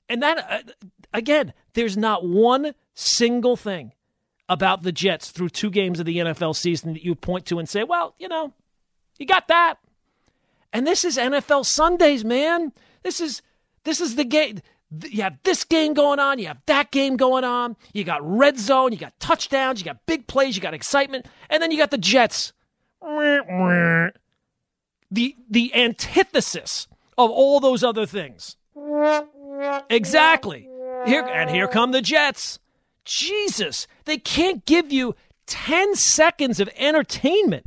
and 0.08 0.22
that 0.22 0.38
uh, 0.50 0.88
again, 1.12 1.54
there's 1.74 1.98
not 1.98 2.24
one 2.24 2.76
single 2.94 3.58
thing 3.58 3.94
about 4.48 4.84
the 4.84 4.92
Jets 4.92 5.32
through 5.32 5.50
two 5.50 5.72
games 5.72 6.00
of 6.00 6.06
the 6.06 6.18
NFL 6.18 6.56
season 6.56 6.94
that 6.94 7.04
you 7.04 7.16
point 7.16 7.48
to 7.48 7.58
and 7.58 7.68
say, 7.68 7.84
well, 7.84 8.14
you 8.20 8.28
know, 8.28 8.54
you 9.18 9.26
got 9.26 9.48
that. 9.48 9.76
And 10.72 10.86
this 10.86 11.04
is 11.04 11.18
NFL 11.18 11.66
Sundays, 11.66 12.24
man. 12.24 12.74
This 13.02 13.20
is 13.20 13.42
this 13.86 14.00
is 14.00 14.16
the 14.16 14.24
game. 14.24 14.60
You 15.10 15.24
have 15.24 15.40
this 15.44 15.64
game 15.64 15.96
going 15.96 16.20
on, 16.20 16.38
you 16.38 16.46
have 16.46 16.62
that 16.68 16.92
game 16.92 17.18
going 17.18 17.44
on. 17.44 17.76
You 17.92 18.04
got 18.04 18.22
red 18.24 18.60
zone, 18.60 18.92
you 18.92 19.00
got 19.00 19.20
touchdowns, 19.20 19.80
you 19.80 19.86
got 19.86 20.06
big 20.06 20.28
plays, 20.28 20.56
you 20.56 20.62
got 20.62 20.76
excitement, 20.76 21.26
and 21.50 21.64
then 21.64 21.72
you 21.72 21.78
got 21.80 21.90
the 21.90 21.98
Jets. 21.98 22.54
The 25.10 25.36
the 25.50 25.74
antithesis 25.74 26.88
of 27.18 27.30
all 27.30 27.60
those 27.60 27.84
other 27.84 28.06
things. 28.06 28.58
Exactly. 29.90 30.68
Here 31.06 31.24
and 31.24 31.50
here 31.50 31.68
come 31.68 31.92
the 31.92 32.02
Jets. 32.02 32.60
Jesus, 33.06 33.88
they 34.06 34.18
can't 34.18 34.66
give 34.66 34.92
you 34.92 35.16
10 35.48 35.96
seconds 35.96 36.60
of 36.60 36.70
entertainment. 36.78 37.66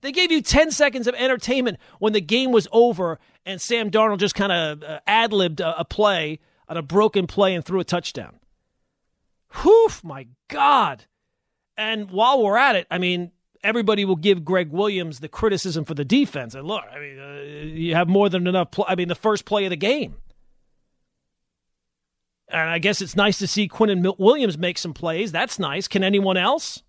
They 0.00 0.12
gave 0.12 0.30
you 0.30 0.42
10 0.42 0.70
seconds 0.70 1.06
of 1.06 1.14
entertainment 1.14 1.78
when 1.98 2.12
the 2.12 2.20
game 2.20 2.52
was 2.52 2.68
over 2.72 3.18
and 3.46 3.60
Sam 3.60 3.90
Darnold 3.90 4.18
just 4.18 4.34
kind 4.34 4.52
of 4.52 4.82
uh, 4.82 5.00
ad 5.06 5.32
libbed 5.32 5.60
a, 5.60 5.80
a, 5.80 5.84
play 5.84 6.40
on 6.68 6.76
a 6.76 6.82
broken 6.82 7.26
play 7.26 7.54
and 7.54 7.64
threw 7.64 7.80
a 7.80 7.84
touchdown. 7.84 8.40
Whew, 9.62 9.88
my 10.02 10.26
God. 10.48 11.04
And 11.76 12.10
while 12.10 12.42
we're 12.42 12.56
at 12.56 12.76
it, 12.76 12.86
I 12.90 12.98
mean, 12.98 13.32
everybody 13.64 14.04
will 14.04 14.16
give 14.16 14.44
Gregg 14.44 14.70
Williams 14.70 15.18
the 15.18 15.28
criticism 15.28 15.84
for 15.84 15.94
the 15.94 16.04
defense. 16.04 16.54
And 16.54 16.68
look, 16.68 16.84
I 16.94 16.98
mean, 17.00 17.18
uh, 17.18 17.40
you 17.64 17.94
have 17.94 18.08
more 18.08 18.28
than 18.28 18.46
enough. 18.46 18.70
Pl- 18.70 18.84
I 18.86 18.94
mean, 18.94 19.08
the 19.08 19.14
first 19.14 19.44
play 19.44 19.64
of 19.64 19.70
the 19.70 19.76
game. 19.76 20.16
And 22.48 22.70
I 22.70 22.78
guess 22.78 23.00
it's 23.00 23.16
nice 23.16 23.38
to 23.38 23.46
see 23.46 23.68
Quinnen 23.68 24.18
Williams 24.18 24.58
make 24.58 24.78
some 24.78 24.92
plays. 24.92 25.32
That's 25.32 25.58
nice. 25.58 25.88
Can 25.88 26.04
anyone 26.04 26.36
else? 26.36 26.82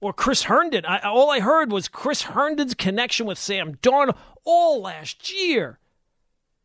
Or 0.00 0.12
Chris 0.12 0.44
Herndon. 0.44 0.86
I, 0.86 1.00
all 1.00 1.30
I 1.30 1.40
heard 1.40 1.72
was 1.72 1.88
Chris 1.88 2.22
Herndon's 2.22 2.74
connection 2.74 3.26
with 3.26 3.38
Sam 3.38 3.74
Darnold 3.76 4.16
all 4.44 4.80
last 4.80 5.32
year. 5.32 5.78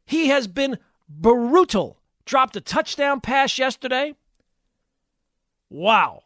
He 0.05 0.27
has 0.27 0.48
been 0.48 0.77
brutal. 1.10 1.98
Dropped 2.25 2.55
a 2.55 2.62
touchdown 2.62 3.19
pass 3.21 3.57
yesterday. 3.57 4.15
Wow. 5.69 6.24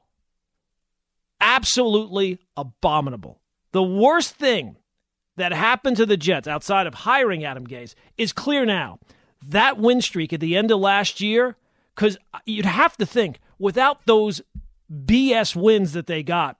Absolutely 1.39 2.39
abominable. 2.55 3.41
The 3.71 3.83
worst 3.83 4.35
thing 4.35 4.77
that 5.37 5.51
happened 5.51 5.97
to 5.97 6.05
the 6.05 6.17
Jets 6.17 6.47
outside 6.47 6.87
of 6.87 6.93
hiring 6.93 7.43
Adam 7.43 7.67
Gase 7.67 7.93
is 8.17 8.31
clear 8.31 8.65
now. 8.65 8.99
That 9.47 9.77
win 9.77 10.01
streak 10.01 10.33
at 10.33 10.39
the 10.39 10.55
end 10.55 10.71
of 10.71 10.79
last 10.79 11.21
year 11.21 11.57
because 11.93 12.17
you'd 12.45 12.65
have 12.65 12.97
to 12.97 13.05
think 13.05 13.39
without 13.59 14.05
those 14.05 14.41
BS 14.91 15.55
wins 15.55 15.93
that 15.93 16.07
they 16.07 16.23
got, 16.23 16.57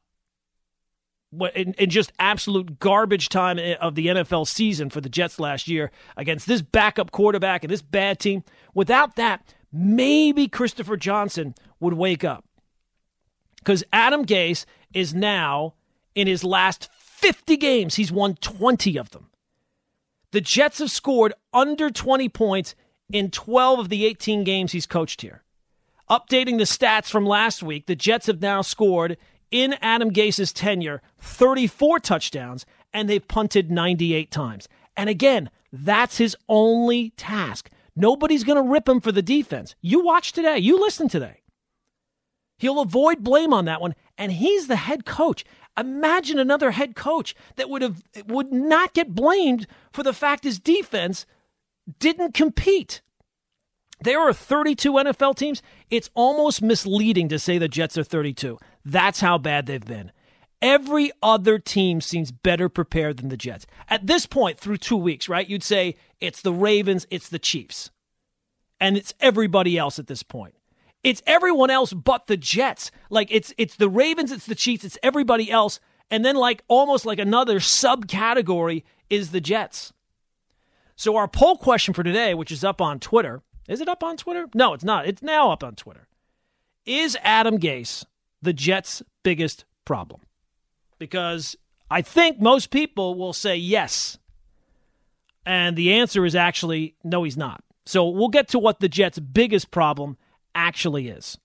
in, 1.53 1.73
in, 1.73 1.89
just 1.89 2.13
absolute 2.17 2.79
garbage 2.79 3.29
time 3.29 3.59
of 3.81 3.95
the 3.95 4.07
NFL 4.07 4.47
season 4.47 4.89
for 4.89 5.01
the 5.01 5.09
Jets 5.09 5.39
last 5.39 5.67
year 5.67 5.91
against 6.15 6.47
this 6.47 6.61
backup 6.61 7.11
quarterback 7.11 7.63
and 7.63 7.71
this 7.71 7.81
bad 7.81 8.19
team, 8.19 8.43
without 8.73 9.15
that, 9.17 9.53
maybe 9.71 10.47
Christopher 10.47 10.95
Johnson 10.95 11.53
would 11.79 11.93
wake 11.93 12.23
up. 12.23 12.45
Because 13.65 13.83
Adam 13.91 14.25
Gase 14.25 14.65
is 14.93 15.15
now 15.15 15.73
in 16.13 16.27
his 16.27 16.43
last 16.43 16.87
50 16.93 17.57
games, 17.57 17.95
he's 17.95 18.11
won 18.11 18.35
20 18.35 18.95
of 18.95 19.09
them. 19.09 19.31
The 20.31 20.39
Jets 20.39 20.77
have 20.77 20.91
scored 20.91 21.33
under 21.51 21.89
20 21.89 22.29
points 22.29 22.75
in 23.11 23.31
12 23.31 23.79
of 23.79 23.89
the 23.89 24.05
18 24.05 24.43
games 24.43 24.71
he's 24.71 24.85
coached 24.85 25.21
here. 25.21 25.43
Updating 26.09 26.59
the 26.59 26.65
stats 26.65 27.09
from 27.09 27.25
last 27.25 27.63
week, 27.63 27.87
the 27.87 27.95
Jets 27.95 28.27
have 28.27 28.39
now 28.39 28.61
scored 28.61 29.17
in 29.49 29.73
Adam 29.81 30.11
Gase's 30.11 30.53
tenure 30.53 31.01
34 31.19 31.99
touchdowns 31.99 32.67
and 32.93 33.09
they've 33.09 33.27
punted 33.27 33.71
98 33.71 34.29
times. 34.29 34.69
And 34.95 35.09
again, 35.09 35.49
that's 35.73 36.19
his 36.19 36.37
only 36.47 37.09
task. 37.11 37.71
Nobody's 37.95 38.43
going 38.43 38.63
to 38.63 38.69
rip 38.69 38.87
him 38.87 39.01
for 39.01 39.11
the 39.11 39.23
defense. 39.23 39.73
You 39.81 40.03
watch 40.03 40.33
today, 40.33 40.59
you 40.59 40.79
listen 40.79 41.09
today. 41.09 41.39
He'll 42.57 42.79
avoid 42.79 43.23
blame 43.23 43.53
on 43.53 43.65
that 43.65 43.81
one, 43.81 43.95
and 44.17 44.31
he's 44.31 44.67
the 44.67 44.75
head 44.77 45.05
coach. 45.05 45.43
Imagine 45.77 46.39
another 46.39 46.71
head 46.71 46.95
coach 46.95 47.35
that 47.57 47.69
would 47.69 47.81
have 47.81 48.01
would 48.27 48.51
not 48.51 48.93
get 48.93 49.13
blamed 49.13 49.67
for 49.91 50.03
the 50.03 50.13
fact 50.13 50.45
his 50.45 50.59
defense 50.59 51.25
didn't 51.99 52.33
compete. 52.33 53.01
There 54.01 54.19
are 54.19 54.33
32 54.33 54.91
NFL 54.93 55.35
teams. 55.35 55.61
It's 55.89 56.09
almost 56.13 56.61
misleading 56.61 57.29
to 57.29 57.39
say 57.39 57.57
the 57.57 57.67
Jets 57.67 57.97
are 57.97 58.03
32. 58.03 58.57
That's 58.83 59.19
how 59.19 59.37
bad 59.37 59.65
they've 59.65 59.83
been. 59.83 60.11
Every 60.61 61.11
other 61.21 61.59
team 61.59 62.01
seems 62.01 62.31
better 62.31 62.69
prepared 62.69 63.17
than 63.17 63.29
the 63.29 63.37
Jets. 63.37 63.65
At 63.89 64.07
this 64.07 64.25
point, 64.25 64.59
through 64.59 64.77
two 64.77 64.97
weeks, 64.97 65.29
right, 65.29 65.47
you'd 65.47 65.63
say 65.63 65.95
it's 66.19 66.41
the 66.41 66.53
Ravens, 66.53 67.05
it's 67.11 67.29
the 67.29 67.39
Chiefs, 67.39 67.91
and 68.79 68.97
it's 68.97 69.13
everybody 69.19 69.77
else 69.77 69.99
at 69.99 70.07
this 70.07 70.23
point. 70.23 70.54
It's 71.05 71.21
everyone 71.27 71.69
else 71.69 71.93
but 71.93 72.25
the 72.25 72.35
Jets. 72.35 72.89
Like 73.11 73.27
it's 73.29 73.53
it's 73.59 73.75
the 73.75 73.87
Ravens, 73.87 74.31
it's 74.31 74.47
the 74.47 74.55
Chiefs, 74.55 74.83
it's 74.83 74.97
everybody 75.03 75.51
else, 75.51 75.79
and 76.09 76.25
then 76.25 76.35
like 76.35 76.63
almost 76.67 77.05
like 77.05 77.19
another 77.19 77.59
subcategory 77.59 78.81
is 79.07 79.29
the 79.29 79.39
Jets. 79.39 79.93
So 80.95 81.15
our 81.15 81.27
poll 81.27 81.57
question 81.57 81.93
for 81.93 82.01
today, 82.01 82.33
which 82.33 82.51
is 82.51 82.63
up 82.63 82.81
on 82.81 82.99
Twitter, 82.99 83.43
is 83.69 83.81
it 83.81 83.87
up 83.87 84.03
on 84.03 84.17
Twitter? 84.17 84.47
No, 84.55 84.73
it's 84.73 84.83
not. 84.83 85.05
It's 85.05 85.21
now 85.21 85.51
up 85.51 85.63
on 85.63 85.75
Twitter. 85.75 86.07
Is 86.87 87.15
Adam 87.21 87.59
Gase 87.59 88.03
the 88.41 88.53
Jets' 88.53 89.03
biggest 89.21 89.63
problem? 89.85 90.21
Because 90.97 91.55
I 91.91 92.01
think 92.01 92.39
most 92.39 92.71
people 92.71 93.13
will 93.13 93.33
say 93.33 93.55
yes. 93.55 94.17
And 95.45 95.75
the 95.75 95.93
answer 95.93 96.25
is 96.25 96.33
actually 96.33 96.95
no, 97.03 97.21
he's 97.21 97.37
not. 97.37 97.63
So 97.85 98.09
we'll 98.09 98.29
get 98.29 98.47
to 98.47 98.57
what 98.57 98.79
the 98.79 98.89
Jets' 98.89 99.19
biggest 99.19 99.69
problem 99.69 100.17
actually 100.55 101.09
is 101.09 101.37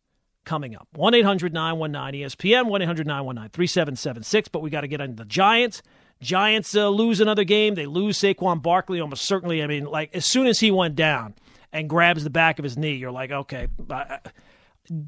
coming 0.44 0.74
up. 0.74 0.88
1 0.94 1.14
800 1.14 1.52
919 1.52 2.22
ESPN, 2.22 2.66
1 2.66 2.82
800 2.82 3.06
919 3.06 3.50
3776. 3.50 4.48
But 4.48 4.62
we 4.62 4.70
got 4.70 4.80
to 4.82 4.88
get 4.88 5.00
into 5.00 5.16
the 5.16 5.28
Giants. 5.28 5.82
Giants 6.22 6.74
uh, 6.74 6.88
lose 6.88 7.20
another 7.20 7.44
game. 7.44 7.74
They 7.74 7.86
lose 7.86 8.18
Saquon 8.18 8.62
Barkley 8.62 9.00
almost 9.00 9.24
certainly. 9.24 9.62
I 9.62 9.66
mean, 9.66 9.84
like, 9.84 10.14
as 10.14 10.26
soon 10.26 10.46
as 10.46 10.60
he 10.60 10.70
went 10.70 10.96
down 10.96 11.34
and 11.72 11.88
grabs 11.88 12.24
the 12.24 12.30
back 12.30 12.58
of 12.58 12.62
his 12.62 12.76
knee, 12.76 12.94
you're 12.94 13.10
like, 13.10 13.30
okay, 13.30 13.68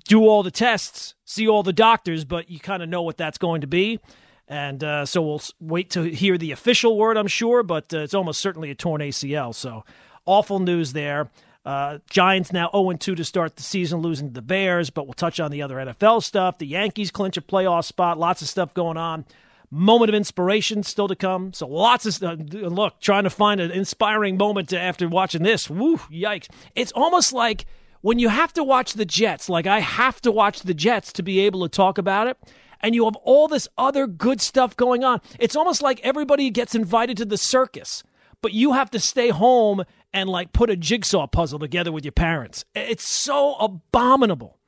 do 0.04 0.26
all 0.26 0.42
the 0.42 0.50
tests, 0.50 1.14
see 1.24 1.48
all 1.48 1.62
the 1.62 1.72
doctors, 1.72 2.24
but 2.24 2.50
you 2.50 2.58
kind 2.58 2.82
of 2.82 2.88
know 2.88 3.02
what 3.02 3.16
that's 3.16 3.38
going 3.38 3.60
to 3.62 3.66
be. 3.66 4.00
And 4.48 4.82
uh, 4.82 5.06
so 5.06 5.22
we'll 5.22 5.42
wait 5.60 5.90
to 5.90 6.02
hear 6.02 6.36
the 6.36 6.52
official 6.52 6.96
word, 6.96 7.16
I'm 7.16 7.26
sure, 7.26 7.62
but 7.62 7.92
uh, 7.94 7.98
it's 7.98 8.14
almost 8.14 8.40
certainly 8.40 8.70
a 8.70 8.74
torn 8.74 9.00
ACL. 9.00 9.54
So 9.54 9.84
awful 10.26 10.60
news 10.60 10.92
there. 10.92 11.30
Uh, 11.64 11.98
Giants 12.10 12.52
now 12.52 12.68
0 12.72 12.92
2 12.94 13.14
to 13.14 13.24
start 13.24 13.56
the 13.56 13.62
season, 13.62 14.00
losing 14.00 14.28
to 14.28 14.34
the 14.34 14.42
Bears, 14.42 14.90
but 14.90 15.06
we'll 15.06 15.14
touch 15.14 15.38
on 15.38 15.50
the 15.50 15.62
other 15.62 15.76
NFL 15.76 16.22
stuff. 16.22 16.58
The 16.58 16.66
Yankees 16.66 17.10
clinch 17.10 17.36
a 17.36 17.40
playoff 17.40 17.84
spot, 17.84 18.18
lots 18.18 18.42
of 18.42 18.48
stuff 18.48 18.74
going 18.74 18.96
on. 18.96 19.24
Moment 19.70 20.10
of 20.10 20.14
inspiration 20.14 20.82
still 20.82 21.08
to 21.08 21.16
come. 21.16 21.52
So 21.52 21.66
lots 21.66 22.04
of 22.04 22.14
stuff. 22.14 22.38
Look, 22.52 23.00
trying 23.00 23.24
to 23.24 23.30
find 23.30 23.60
an 23.60 23.70
inspiring 23.70 24.36
moment 24.36 24.72
after 24.72 25.08
watching 25.08 25.44
this. 25.44 25.70
Woo, 25.70 25.96
yikes. 25.96 26.48
It's 26.74 26.92
almost 26.92 27.32
like 27.32 27.64
when 28.02 28.18
you 28.18 28.28
have 28.28 28.52
to 28.54 28.64
watch 28.64 28.94
the 28.94 29.06
Jets, 29.06 29.48
like 29.48 29.66
I 29.66 29.80
have 29.80 30.20
to 30.22 30.32
watch 30.32 30.60
the 30.60 30.74
Jets 30.74 31.12
to 31.14 31.22
be 31.22 31.40
able 31.40 31.62
to 31.62 31.68
talk 31.68 31.96
about 31.96 32.26
it, 32.26 32.36
and 32.80 32.94
you 32.94 33.04
have 33.04 33.16
all 33.16 33.48
this 33.48 33.68
other 33.78 34.06
good 34.06 34.40
stuff 34.40 34.76
going 34.76 35.04
on, 35.04 35.20
it's 35.38 35.56
almost 35.56 35.80
like 35.80 36.00
everybody 36.00 36.50
gets 36.50 36.74
invited 36.74 37.16
to 37.18 37.24
the 37.24 37.38
circus, 37.38 38.02
but 38.42 38.52
you 38.52 38.72
have 38.72 38.90
to 38.90 38.98
stay 38.98 39.28
home 39.30 39.84
and 40.12 40.28
like 40.28 40.52
put 40.52 40.70
a 40.70 40.76
jigsaw 40.76 41.26
puzzle 41.26 41.58
together 41.58 41.92
with 41.92 42.04
your 42.04 42.12
parents. 42.12 42.64
It's 42.74 43.08
so 43.08 43.54
abominable, 43.54 44.58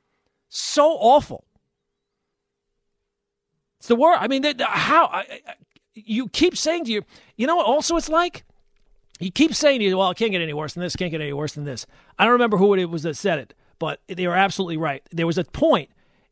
so 0.49 0.91
awful. 0.91 1.45
It's 3.79 3.87
the 3.87 3.95
word. 3.95 4.17
I 4.19 4.27
mean, 4.27 4.43
how 4.59 5.05
I, 5.05 5.41
you 5.93 6.27
keep 6.27 6.57
saying 6.57 6.85
to 6.85 6.91
you, 6.91 7.03
you 7.37 7.47
know 7.47 7.55
what? 7.55 7.65
Also, 7.65 7.95
it's 7.97 8.09
like 8.09 8.43
he 9.19 9.31
keeps 9.31 9.57
saying 9.57 9.79
to 9.79 9.85
you, 9.85 9.97
well, 9.97 10.11
it 10.11 10.17
can't 10.17 10.31
get 10.31 10.41
any 10.41 10.53
worse 10.53 10.73
than 10.73 10.81
this, 10.81 10.95
can't 10.95 11.11
get 11.11 11.21
any 11.21 11.33
worse 11.33 11.53
than 11.53 11.65
this. 11.65 11.85
I 12.17 12.23
don't 12.23 12.33
remember 12.33 12.57
who 12.57 12.73
it 12.73 12.85
was 12.85 13.03
that 13.03 13.15
said 13.15 13.39
it, 13.39 13.53
but 13.79 14.01
they 14.07 14.27
were 14.27 14.35
absolutely 14.35 14.77
right. 14.77 15.03
There 15.11 15.27
was 15.27 15.37
a 15.37 15.43
point 15.43 15.89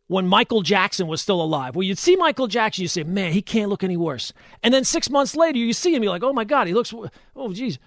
when 0.08 0.28
Michael 0.28 0.62
Jackson 0.62 1.08
was 1.08 1.22
still 1.22 1.42
alive 1.42 1.76
Well, 1.76 1.84
you'd 1.84 1.98
see 1.98 2.16
Michael 2.16 2.48
Jackson, 2.48 2.82
you 2.82 2.88
say, 2.88 3.04
man, 3.04 3.32
he 3.32 3.42
can't 3.42 3.70
look 3.70 3.84
any 3.84 3.98
worse. 3.98 4.34
And 4.62 4.74
then 4.74 4.84
six 4.84 5.10
months 5.10 5.36
later, 5.36 5.58
you 5.58 5.74
see 5.74 5.96
him, 5.96 6.04
you're 6.04 6.12
like, 6.12 6.24
oh 6.24 6.34
my 6.34 6.44
God, 6.44 6.68
he 6.68 6.74
looks, 6.74 6.94
oh, 7.36 7.54
geez. 7.54 7.80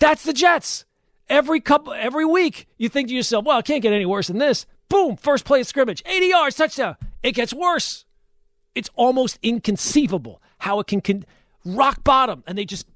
That's 0.00 0.24
the 0.24 0.32
Jets. 0.32 0.84
Every 1.28 1.60
couple, 1.60 1.92
every 1.92 2.24
week, 2.24 2.66
you 2.76 2.88
think 2.88 3.08
to 3.08 3.14
yourself, 3.14 3.44
well, 3.44 3.58
it 3.58 3.64
can't 3.64 3.82
get 3.82 3.92
any 3.92 4.06
worse 4.06 4.26
than 4.26 4.38
this. 4.38 4.66
Boom, 4.88 5.16
first 5.16 5.44
play 5.44 5.60
of 5.60 5.68
scrimmage, 5.68 6.02
80 6.04 6.26
yards, 6.26 6.56
touchdown. 6.56 6.96
It 7.22 7.32
gets 7.32 7.54
worse. 7.54 8.04
It's 8.74 8.90
almost 8.96 9.38
inconceivable 9.42 10.42
how 10.58 10.80
it 10.80 10.88
can, 10.88 11.00
can 11.00 11.24
rock 11.64 12.02
bottom 12.02 12.42
and 12.46 12.58
they 12.58 12.64
just 12.64 12.86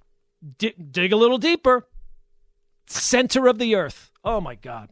dig, 0.58 0.74
dig 0.92 1.12
a 1.12 1.16
little 1.16 1.38
deeper. 1.38 1.87
Center 2.87 3.46
of 3.46 3.59
the 3.59 3.76
earth. 3.76 4.11
Oh 4.24 4.40
my 4.40 4.57
God. 4.57 4.88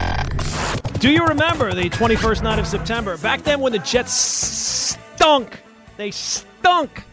Do 1.00 1.10
you 1.10 1.26
remember 1.26 1.74
the 1.74 1.90
21st 1.90 2.42
night 2.42 2.58
of 2.58 2.66
September? 2.66 3.16
Back 3.18 3.42
then 3.42 3.60
when 3.60 3.72
the 3.72 3.80
Jets 3.80 4.12
stunk. 4.12 5.60
They 5.96 6.10
stunk. 6.10 7.04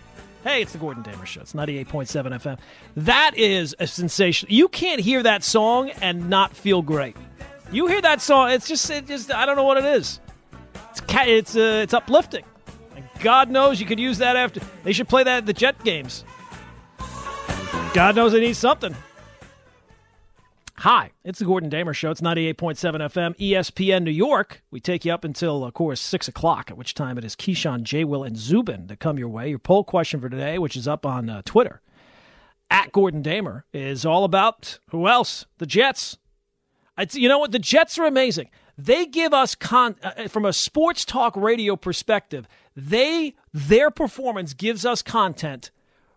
Hey, 0.43 0.61
it's 0.61 0.71
the 0.71 0.77
Gordon 0.77 1.03
Damer 1.03 1.25
Show. 1.25 1.41
It's 1.41 1.53
98.7 1.53 2.07
FM. 2.31 2.57
That 2.95 3.31
is 3.35 3.75
a 3.77 3.87
sensation. 3.87 4.47
You 4.49 4.69
can't 4.69 5.01
hear 5.01 5.21
that 5.23 5.43
song 5.43 5.89
and 6.01 6.29
not 6.29 6.55
feel 6.55 6.81
great. 6.81 7.17
You 7.71 7.87
hear 7.87 8.01
that 8.01 8.21
song, 8.21 8.51
it's 8.51 8.67
just, 8.67 8.89
it 8.89 9.05
just 9.05 9.31
I 9.31 9.45
don't 9.45 9.57
know 9.57 9.65
what 9.65 9.77
it 9.77 9.85
is. 9.85 10.19
It's 10.91 11.01
it's 11.09 11.55
uh, 11.55 11.81
it's 11.83 11.93
uplifting. 11.93 12.45
And 12.95 13.05
God 13.19 13.51
knows 13.51 13.79
you 13.79 13.85
could 13.85 13.99
use 13.99 14.17
that 14.19 14.35
after. 14.35 14.61
They 14.83 14.93
should 14.93 15.09
play 15.09 15.23
that 15.23 15.37
at 15.39 15.45
the 15.45 15.53
Jet 15.53 15.83
games. 15.83 16.23
God 17.93 18.15
knows 18.15 18.31
they 18.31 18.39
need 18.39 18.55
something. 18.55 18.95
Hi, 20.83 21.11
it's 21.25 21.39
the 21.39 21.45
Gordon 21.45 21.69
Damer 21.69 21.93
Show. 21.93 22.09
It's 22.09 22.21
98.7 22.21 22.53
FM, 23.01 23.35
ESPN 23.35 24.03
New 24.03 24.11
York. 24.11 24.63
We 24.71 24.79
take 24.79 25.03
you 25.03 25.11
up 25.11 25.25
until, 25.25 25.65
of 25.65 25.73
course, 25.73 25.99
6 25.99 26.29
o'clock, 26.29 26.71
at 26.71 26.77
which 26.77 26.93
time 26.93 27.17
it 27.17 27.25
is 27.25 27.35
Keyshawn, 27.35 27.83
J. 27.83 28.05
Will, 28.05 28.23
and 28.23 28.37
Zubin 28.37 28.87
to 28.87 28.95
come 28.95 29.19
your 29.19 29.27
way. 29.27 29.49
Your 29.49 29.59
poll 29.59 29.83
question 29.83 30.21
for 30.21 30.29
today, 30.29 30.57
which 30.57 30.77
is 30.77 30.87
up 30.87 31.05
on 31.05 31.29
uh, 31.29 31.41
Twitter, 31.43 31.81
at 32.71 32.93
Gordon 32.93 33.21
Damer, 33.21 33.65
is 33.73 34.05
all 34.05 34.23
about 34.23 34.79
who 34.91 35.09
else? 35.09 35.45
The 35.57 35.65
Jets. 35.65 36.17
It's, 36.97 37.13
you 37.13 37.27
know 37.27 37.39
what? 37.39 37.51
The 37.51 37.59
Jets 37.59 37.99
are 37.99 38.05
amazing. 38.05 38.49
They 38.77 39.05
give 39.05 39.33
us, 39.33 39.55
con- 39.55 39.97
uh, 40.01 40.29
from 40.29 40.45
a 40.45 40.53
sports 40.53 41.03
talk 41.03 41.35
radio 41.35 41.75
perspective, 41.75 42.47
they 42.73 43.35
their 43.51 43.91
performance 43.91 44.53
gives 44.53 44.85
us 44.85 45.01
content 45.01 45.71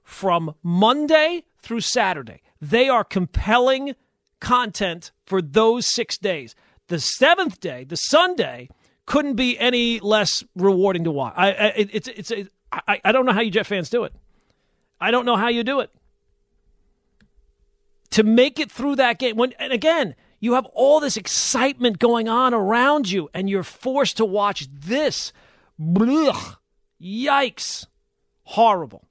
from 0.05 0.55
Monday 0.62 1.46
through 1.59 1.81
Saturday. 1.81 2.42
They 2.61 2.88
are 2.88 3.03
compelling 3.03 3.96
content 4.42 5.12
for 5.24 5.40
those 5.40 5.87
six 5.87 6.18
days. 6.18 6.55
The 6.88 7.00
seventh 7.00 7.61
day, 7.61 7.85
the 7.85 7.96
Sunday, 7.96 8.68
couldn't 9.07 9.37
be 9.37 9.59
any 9.59 10.00
less 10.00 10.44
rewarding 10.55 11.05
to 11.05 11.11
watch. 11.11 11.33
I, 11.37 11.52
I 11.52 11.72
it's 11.76 12.09
it's 12.09 12.31
it, 12.31 12.52
I, 12.70 13.00
I 13.05 13.12
don't 13.12 13.24
know 13.24 13.33
how 13.33 13.40
you 13.40 13.50
Jet 13.50 13.66
fans 13.66 13.88
do 13.88 14.05
it. 14.05 14.12
I 15.00 15.11
don't 15.11 15.24
know 15.24 15.37
how 15.37 15.48
you 15.48 15.64
do 15.64 15.81
it 15.81 15.90
to 18.11 18.22
make 18.22 18.61
it 18.61 18.70
through 18.70 18.96
that 18.96 19.18
game. 19.18 19.37
When 19.37 19.52
and 19.59 19.72
again, 19.72 20.14
you 20.40 20.55
have 20.55 20.66
all 20.66 21.00
this 21.00 21.16
excitement 21.16 21.98
going 21.98 22.28
on 22.28 22.52
around 22.52 23.11
you, 23.11 23.31
and 23.33 23.48
you're 23.48 23.62
forced 23.62 24.16
to 24.18 24.24
watch 24.24 24.68
this. 24.70 25.33
Blech. 25.81 26.57
Yikes! 27.00 27.87
Horrible. 28.44 29.05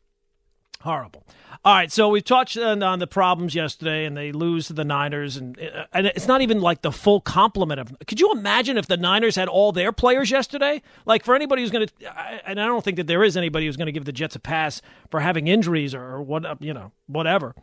Horrible. 0.81 1.25
All 1.63 1.75
right, 1.75 1.91
so 1.91 2.09
we 2.09 2.21
touched 2.21 2.57
on, 2.57 2.81
on, 2.81 2.97
the 2.97 3.05
problems 3.05 3.53
yesterday, 3.53 4.05
and 4.05 4.17
they 4.17 4.31
lose 4.31 4.65
to 4.67 4.73
the 4.73 4.83
Niners, 4.83 5.37
and 5.37 5.59
uh, 5.59 5.85
and 5.93 6.07
it's 6.07 6.27
not 6.27 6.41
even 6.41 6.59
like 6.59 6.81
the 6.81 6.91
full 6.91 7.21
complement 7.21 7.79
of. 7.79 7.95
Could 8.07 8.19
you 8.19 8.31
imagine 8.31 8.77
if 8.77 8.87
the 8.87 8.97
Niners 8.97 9.35
had 9.35 9.47
all 9.47 9.71
their 9.71 9.91
players 9.91 10.31
yesterday? 10.31 10.81
Like 11.05 11.23
for 11.23 11.35
anybody 11.35 11.61
who's 11.61 11.69
going 11.69 11.85
to, 11.85 12.49
and 12.49 12.59
I 12.59 12.65
don't 12.65 12.83
think 12.83 12.97
that 12.97 13.05
there 13.05 13.23
is 13.23 13.37
anybody 13.37 13.67
who's 13.67 13.77
going 13.77 13.85
to 13.85 13.91
give 13.91 14.05
the 14.05 14.11
Jets 14.11 14.35
a 14.35 14.39
pass 14.39 14.81
for 15.11 15.19
having 15.19 15.47
injuries 15.47 15.93
or, 15.93 16.19
what 16.19 16.59
you 16.63 16.73
know 16.73 16.91
whatever. 17.05 17.53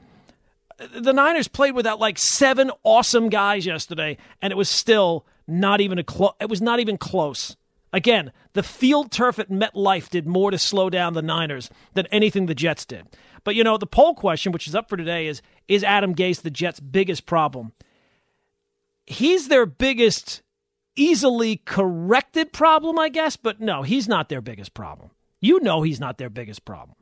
The 0.94 1.12
Niners 1.12 1.48
played 1.48 1.74
without 1.74 1.98
like 1.98 2.18
seven 2.18 2.70
awesome 2.84 3.28
guys 3.30 3.66
yesterday, 3.66 4.16
and 4.40 4.52
it 4.52 4.56
was 4.56 4.68
still 4.68 5.26
not 5.48 5.80
even 5.80 5.98
a 5.98 6.04
close. 6.04 6.34
It 6.40 6.48
was 6.48 6.62
not 6.62 6.78
even 6.78 6.98
close. 6.98 7.56
Again, 7.92 8.32
the 8.52 8.62
field 8.62 9.10
turf 9.10 9.38
at 9.38 9.50
MetLife 9.50 10.10
did 10.10 10.26
more 10.26 10.50
to 10.50 10.58
slow 10.58 10.90
down 10.90 11.14
the 11.14 11.22
Niners 11.22 11.70
than 11.94 12.06
anything 12.08 12.46
the 12.46 12.54
Jets 12.54 12.84
did. 12.84 13.06
But 13.44 13.54
you 13.54 13.64
know, 13.64 13.78
the 13.78 13.86
poll 13.86 14.14
question, 14.14 14.52
which 14.52 14.68
is 14.68 14.74
up 14.74 14.88
for 14.88 14.96
today, 14.96 15.26
is 15.26 15.40
is 15.68 15.82
Adam 15.82 16.14
Gase 16.14 16.42
the 16.42 16.50
Jets' 16.50 16.80
biggest 16.80 17.24
problem? 17.24 17.72
He's 19.06 19.48
their 19.48 19.64
biggest 19.64 20.42
easily 20.96 21.62
corrected 21.64 22.52
problem, 22.52 22.98
I 22.98 23.08
guess, 23.08 23.36
but 23.36 23.60
no, 23.60 23.82
he's 23.82 24.08
not 24.08 24.28
their 24.28 24.42
biggest 24.42 24.74
problem. 24.74 25.10
You 25.40 25.60
know 25.60 25.82
he's 25.82 26.00
not 26.00 26.18
their 26.18 26.30
biggest 26.30 26.64
problem. 26.64 26.96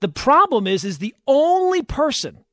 The 0.00 0.08
problem 0.08 0.66
is 0.66 0.84
is 0.84 0.98
the 0.98 1.14
only 1.26 1.82
person 1.82 2.44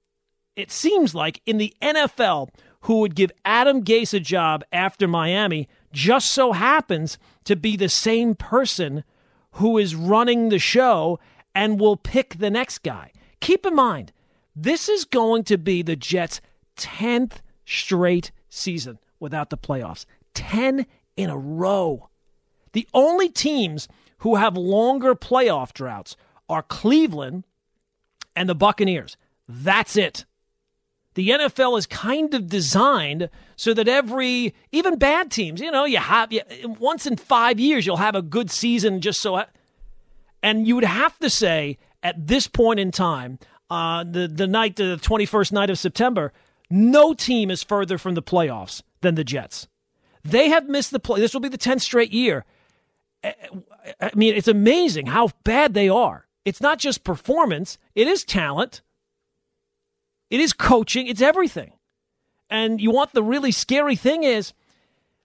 it 0.55 0.71
seems 0.71 1.13
like 1.13 1.41
in 1.45 1.57
the 1.57 1.73
NFL 1.81 2.49
who 2.81 2.99
would 2.99 3.15
give 3.15 3.31
Adam 3.43 3.83
Gase 3.83 4.13
a 4.13 4.19
job 4.19 4.63
after 4.71 5.07
Miami 5.07 5.67
just 5.95 6.31
so 6.31 6.51
happens 6.51 7.17
to 7.45 7.55
be 7.55 7.77
the 7.77 7.89
same 7.89 8.35
person 8.35 9.03
who 9.53 9.77
is 9.77 9.95
running 9.95 10.49
the 10.49 10.59
show 10.59 11.17
and 11.55 11.79
will 11.79 11.95
pick 11.95 12.37
the 12.37 12.49
next 12.49 12.79
guy. 12.83 13.11
Keep 13.39 13.65
in 13.65 13.73
mind, 13.73 14.11
this 14.53 14.89
is 14.89 15.05
going 15.05 15.45
to 15.45 15.57
be 15.57 15.81
the 15.81 15.95
Jets' 15.95 16.41
10th 16.75 17.37
straight 17.65 18.31
season 18.49 18.99
without 19.21 19.49
the 19.49 19.57
playoffs. 19.57 20.05
10 20.33 20.85
in 21.15 21.29
a 21.29 21.37
row. 21.37 22.09
The 22.73 22.87
only 22.93 23.29
teams 23.29 23.87
who 24.19 24.35
have 24.35 24.57
longer 24.57 25.15
playoff 25.15 25.71
droughts 25.71 26.17
are 26.49 26.63
Cleveland 26.63 27.45
and 28.35 28.49
the 28.49 28.55
Buccaneers. 28.55 29.15
That's 29.47 29.95
it. 29.95 30.25
The 31.15 31.29
NFL 31.29 31.77
is 31.77 31.87
kind 31.87 32.33
of 32.33 32.47
designed 32.47 33.29
so 33.55 33.73
that 33.73 33.87
every, 33.87 34.53
even 34.71 34.97
bad 34.97 35.31
teams, 35.31 35.61
you 35.61 35.71
know, 35.71 35.85
you 35.85 35.97
have, 35.97 36.31
you, 36.31 36.41
once 36.79 37.07
in 37.07 37.15
five 37.15 37.59
years, 37.59 37.85
you'll 37.85 37.97
have 37.97 38.15
a 38.15 38.21
good 38.21 38.51
season 38.51 39.01
just 39.01 39.21
so. 39.21 39.43
And 40.43 40.67
you 40.67 40.75
would 40.75 40.83
have 40.83 41.17
to 41.19 41.29
say 41.29 41.77
at 42.03 42.27
this 42.27 42.47
point 42.47 42.79
in 42.79 42.91
time, 42.91 43.39
uh, 43.69 44.03
the, 44.03 44.27
the 44.27 44.45
night, 44.45 44.75
the 44.75 44.99
21st 45.01 45.51
night 45.53 45.69
of 45.69 45.79
September, 45.79 46.33
no 46.69 47.13
team 47.13 47.49
is 47.49 47.63
further 47.63 47.97
from 47.97 48.15
the 48.15 48.21
playoffs 48.21 48.83
than 49.01 49.15
the 49.15 49.23
Jets. 49.23 49.67
They 50.23 50.49
have 50.49 50.67
missed 50.67 50.91
the 50.91 50.99
play. 50.99 51.19
This 51.19 51.33
will 51.33 51.41
be 51.41 51.49
the 51.49 51.57
10th 51.57 51.81
straight 51.81 52.11
year. 52.11 52.45
I 53.23 54.11
mean, 54.15 54.35
it's 54.35 54.47
amazing 54.47 55.07
how 55.07 55.29
bad 55.43 55.73
they 55.73 55.89
are. 55.89 56.27
It's 56.43 56.61
not 56.61 56.77
just 56.77 57.03
performance, 57.03 57.77
it 57.95 58.07
is 58.07 58.23
talent. 58.23 58.81
It 60.29 60.39
is 60.39 60.53
coaching, 60.53 61.07
it's 61.07 61.21
everything. 61.21 61.73
And 62.49 62.79
you 62.79 62.91
want 62.91 63.13
the 63.13 63.23
really 63.23 63.51
scary 63.51 63.95
thing 63.95 64.23
is 64.23 64.53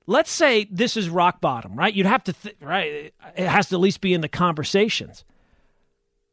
let's 0.06 0.30
say 0.30 0.66
this 0.70 0.96
is 0.96 1.08
rock 1.08 1.40
bottom, 1.40 1.76
right? 1.76 1.94
You'd 1.94 2.06
have 2.06 2.24
to 2.24 2.32
th- 2.32 2.56
right 2.60 3.12
it 3.36 3.46
has 3.46 3.68
to 3.68 3.76
at 3.76 3.80
least 3.80 4.00
be 4.00 4.14
in 4.14 4.20
the 4.20 4.28
conversations. 4.28 5.24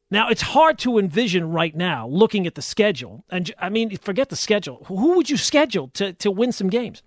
Now, 0.09 0.29
it's 0.29 0.41
hard 0.41 0.77
to 0.79 0.97
envision 0.97 1.51
right 1.51 1.75
now 1.75 2.07
looking 2.07 2.47
at 2.47 2.55
the 2.55 2.61
schedule. 2.61 3.25
And 3.29 3.53
I 3.59 3.69
mean, 3.69 3.95
forget 3.97 4.29
the 4.29 4.37
schedule. 4.37 4.85
Who 4.87 5.15
would 5.17 5.29
you 5.29 5.35
schedule 5.35 5.89
to, 5.95 6.13
to 6.13 6.31
win 6.31 6.53
some 6.53 6.69
games? 6.69 7.03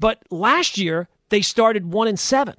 But 0.00 0.22
last 0.30 0.78
year, 0.78 1.08
they 1.28 1.42
started 1.42 1.92
1 1.92 2.08
and 2.08 2.18
7 2.18 2.54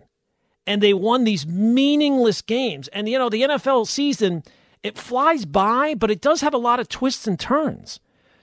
and 0.65 0.82
they 0.82 0.93
won 0.93 1.23
these 1.23 1.45
meaningless 1.45 2.41
games. 2.41 2.88
And 2.89 3.10
you 3.10 3.17
know, 3.17 3.29
the 3.29 3.41
NFL 3.41 3.88
season 3.88 4.43
it 4.82 4.97
flies 4.97 5.43
by, 5.43 5.93
but 5.93 6.10
it 6.10 6.21
does 6.21 6.41
have 6.41 6.53
a 6.53 6.58
lot 6.58 6.79
of 6.79 6.88
twists 6.88 7.27
and 7.27 7.38
turns. 7.38 7.99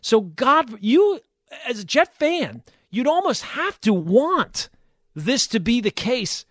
So, 0.06 0.20
God, 0.20 0.78
you, 0.80 1.18
as 1.66 1.80
a 1.80 1.84
Jet 1.84 2.14
fan, 2.14 2.62
you'd 2.92 3.08
almost 3.08 3.42
have 3.42 3.80
to 3.80 3.92
want 3.92 4.68
this 5.16 5.48
to 5.48 5.58
be 5.58 5.80
the 5.80 5.90
case 5.90 6.44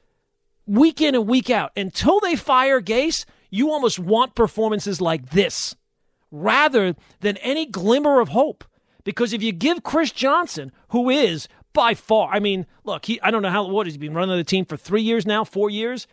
week 0.68 1.00
in 1.00 1.16
and 1.16 1.26
week 1.26 1.50
out. 1.50 1.72
Until 1.78 2.20
they 2.20 2.36
fire 2.36 2.82
Gase, 2.82 3.24
you 3.50 3.72
almost 3.72 3.98
want 3.98 4.36
performances 4.36 5.00
like 5.00 5.30
this 5.30 5.74
rather 6.32 6.98
than 7.22 7.38
any 7.38 7.66
glimmer 7.66 8.20
of 8.20 8.28
hope. 8.28 8.66
Because 9.06 9.32
if 9.32 9.42
you 9.42 9.54
give 9.54 9.84
Chris 9.84 10.12
Johnson, 10.12 10.74
who 10.90 11.10
is 11.10 11.48
by 11.72 11.94
far, 11.94 12.34
I 12.34 12.42
mean, 12.42 12.66
look, 12.84 13.06
he, 13.06 13.22
I 13.22 13.32
don't 13.32 13.42
know 13.42 13.52
how, 13.52 13.70
what 13.70 13.88
has 13.88 13.94
he 13.94 14.00
been 14.00 14.14
running 14.14 14.36
the 14.36 14.44
team 14.44 14.66
for 14.66 14.76
three 14.76 15.02
years 15.02 15.26
now, 15.26 15.46
four 15.46 15.70
years? 15.70 16.08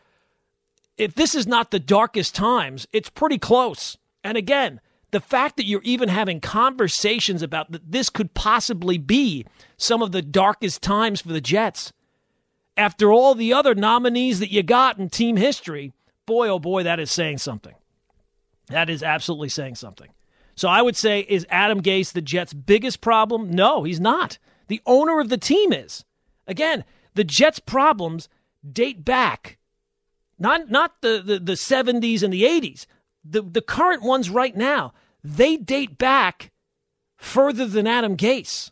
If 0.96 1.16
this 1.16 1.34
is 1.34 1.48
not 1.48 1.72
the 1.72 1.80
darkest 1.80 2.36
times, 2.36 2.86
it's 2.92 3.10
pretty 3.10 3.38
close. 3.38 3.98
And 4.22 4.38
again, 4.38 4.80
the 5.12 5.20
fact 5.20 5.56
that 5.56 5.66
you're 5.66 5.82
even 5.82 6.08
having 6.08 6.40
conversations 6.40 7.42
about 7.42 7.70
that 7.70 7.92
this 7.92 8.10
could 8.10 8.34
possibly 8.34 8.98
be 8.98 9.46
some 9.76 10.02
of 10.02 10.10
the 10.10 10.22
darkest 10.22 10.82
times 10.82 11.20
for 11.20 11.28
the 11.28 11.40
Jets 11.40 11.92
after 12.76 13.12
all 13.12 13.34
the 13.34 13.52
other 13.52 13.74
nominees 13.74 14.40
that 14.40 14.50
you 14.50 14.62
got 14.62 14.98
in 14.98 15.10
team 15.10 15.36
history, 15.36 15.92
boy, 16.26 16.48
oh 16.48 16.58
boy, 16.58 16.82
that 16.82 16.98
is 16.98 17.10
saying 17.10 17.38
something. 17.38 17.74
That 18.68 18.88
is 18.88 19.02
absolutely 19.02 19.50
saying 19.50 19.74
something. 19.74 20.08
So 20.54 20.68
I 20.68 20.80
would 20.80 20.96
say, 20.96 21.20
is 21.20 21.46
Adam 21.50 21.82
Gase 21.82 22.12
the 22.12 22.22
Jets' 22.22 22.54
biggest 22.54 23.02
problem? 23.02 23.50
No, 23.50 23.84
he's 23.84 24.00
not. 24.00 24.38
The 24.68 24.80
owner 24.86 25.20
of 25.20 25.28
the 25.28 25.36
team 25.36 25.72
is. 25.72 26.04
Again, 26.46 26.84
the 27.14 27.24
Jets' 27.24 27.58
problems 27.58 28.30
date 28.70 29.04
back, 29.04 29.58
not, 30.38 30.70
not 30.70 31.02
the, 31.02 31.22
the, 31.24 31.38
the 31.38 31.52
70s 31.52 32.22
and 32.22 32.32
the 32.32 32.44
80s, 32.44 32.86
the, 33.24 33.42
the 33.42 33.60
current 33.60 34.02
ones 34.02 34.30
right 34.30 34.56
now 34.56 34.92
they 35.24 35.56
date 35.56 35.98
back 35.98 36.50
further 37.16 37.66
than 37.66 37.86
Adam 37.86 38.16
Gase. 38.16 38.70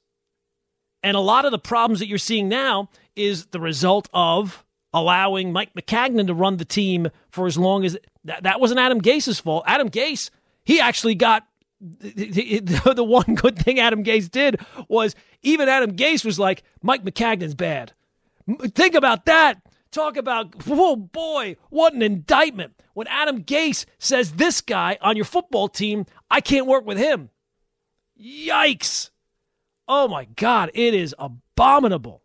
And 1.02 1.16
a 1.16 1.20
lot 1.20 1.44
of 1.44 1.52
the 1.52 1.58
problems 1.58 2.00
that 2.00 2.08
you're 2.08 2.18
seeing 2.18 2.48
now 2.48 2.90
is 3.16 3.46
the 3.46 3.60
result 3.60 4.08
of 4.12 4.64
allowing 4.92 5.52
Mike 5.52 5.72
Maccagnan 5.74 6.26
to 6.26 6.34
run 6.34 6.56
the 6.56 6.64
team 6.64 7.08
for 7.30 7.46
as 7.46 7.56
long 7.56 7.84
as 7.84 7.96
that, 8.24 8.42
that 8.42 8.60
wasn't 8.60 8.80
Adam 8.80 9.00
Gase's 9.00 9.40
fault. 9.40 9.64
Adam 9.66 9.88
Gase, 9.88 10.30
he 10.64 10.80
actually 10.80 11.14
got 11.14 11.46
the, 11.80 12.60
the, 12.60 12.92
the 12.96 13.04
one 13.04 13.34
good 13.34 13.58
thing 13.58 13.78
Adam 13.78 14.04
Gase 14.04 14.30
did 14.30 14.60
was 14.88 15.14
even 15.42 15.68
Adam 15.68 15.92
Gase 15.96 16.24
was 16.24 16.38
like, 16.38 16.62
Mike 16.82 17.04
Maccagnan's 17.04 17.54
bad. 17.54 17.92
Think 18.74 18.94
about 18.94 19.26
that. 19.26 19.60
Talk 19.90 20.16
about, 20.16 20.54
oh 20.68 20.94
boy, 20.94 21.56
what 21.68 21.94
an 21.94 22.02
indictment. 22.02 22.80
When 22.94 23.08
Adam 23.08 23.42
Gase 23.42 23.86
says 23.98 24.32
this 24.32 24.60
guy 24.60 24.98
on 25.00 25.16
your 25.16 25.24
football 25.24 25.68
team, 25.68 26.06
I 26.30 26.40
can't 26.40 26.66
work 26.66 26.86
with 26.86 26.98
him. 26.98 27.30
Yikes. 28.20 29.10
Oh 29.88 30.06
my 30.06 30.26
God, 30.36 30.70
it 30.74 30.94
is 30.94 31.14
abominable. 31.18 32.22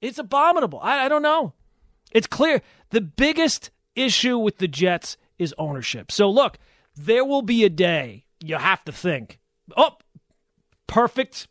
It's 0.00 0.18
abominable. 0.18 0.78
I, 0.80 1.06
I 1.06 1.08
don't 1.08 1.22
know. 1.22 1.54
It's 2.12 2.26
clear. 2.28 2.62
The 2.90 3.00
biggest 3.00 3.70
issue 3.96 4.38
with 4.38 4.58
the 4.58 4.68
Jets 4.68 5.16
is 5.38 5.54
ownership. 5.58 6.12
So 6.12 6.30
look, 6.30 6.58
there 6.94 7.24
will 7.24 7.42
be 7.42 7.64
a 7.64 7.70
day 7.70 8.26
you 8.44 8.56
have 8.56 8.84
to 8.84 8.92
think, 8.92 9.38
oh, 9.76 9.96
perfect, 10.86 11.48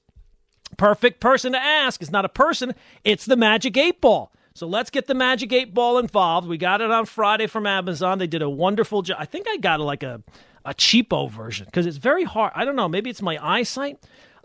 perfect 0.78 1.20
person 1.20 1.54
to 1.54 1.58
ask. 1.58 2.02
It's 2.02 2.12
not 2.12 2.26
a 2.26 2.30
person, 2.30 2.74
it's 3.04 3.26
the 3.26 3.36
magic 3.36 3.76
eight 3.76 4.00
ball. 4.00 4.32
So 4.54 4.68
let's 4.68 4.90
get 4.90 5.08
the 5.08 5.14
Magic 5.14 5.54
8 5.54 5.74
Ball 5.74 5.98
involved. 5.98 6.48
We 6.48 6.58
got 6.58 6.82
it 6.82 6.92
on 6.92 7.06
Friday 7.06 7.48
from 7.48 7.66
Amazon. 7.66 8.18
They 8.18 8.28
did 8.28 8.42
a 8.42 8.50
wonderful 8.50 9.02
job. 9.02 9.18
I 9.20 9.26
think 9.26 9.48
I 9.50 9.58
got 9.58 9.80
like 9.80 10.04
a, 10.04 10.22
a 10.66 10.74
cheapo 10.74 11.30
version 11.30 11.66
because 11.66 11.86
it's 11.86 11.98
very 11.98 12.24
hard. 12.24 12.52
I 12.56 12.66
don't 12.66 12.76
know. 12.76 12.90
Maybe 12.90 13.10
it's 13.10 13.22
my 13.22 13.38
eyesight. 13.42 13.98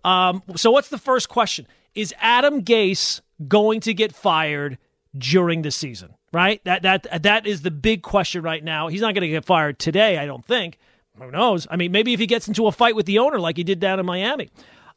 Um, 0.04 0.42
so, 0.54 0.70
what's 0.70 0.88
the 0.88 0.98
first 0.98 1.28
question? 1.28 1.66
Is 1.94 2.14
Adam 2.20 2.62
Gase 2.62 3.20
going 3.48 3.80
to 3.80 3.94
get 3.94 4.14
fired 4.14 4.78
during 5.16 5.62
the 5.62 5.70
season? 5.72 6.14
Right? 6.32 6.62
That 6.64 6.82
that 6.82 7.22
that 7.22 7.46
is 7.46 7.62
the 7.62 7.70
big 7.70 8.02
question 8.02 8.42
right 8.42 8.62
now. 8.62 8.88
He's 8.88 9.00
not 9.00 9.14
going 9.14 9.22
to 9.22 9.28
get 9.28 9.44
fired 9.44 9.78
today, 9.78 10.18
I 10.18 10.26
don't 10.26 10.44
think. 10.44 10.78
Who 11.18 11.30
knows? 11.30 11.66
I 11.70 11.76
mean, 11.76 11.92
maybe 11.92 12.12
if 12.12 12.20
he 12.20 12.26
gets 12.26 12.46
into 12.46 12.66
a 12.66 12.72
fight 12.72 12.94
with 12.94 13.06
the 13.06 13.18
owner 13.18 13.40
like 13.40 13.56
he 13.56 13.64
did 13.64 13.80
down 13.80 13.98
in 13.98 14.06
Miami. 14.06 14.50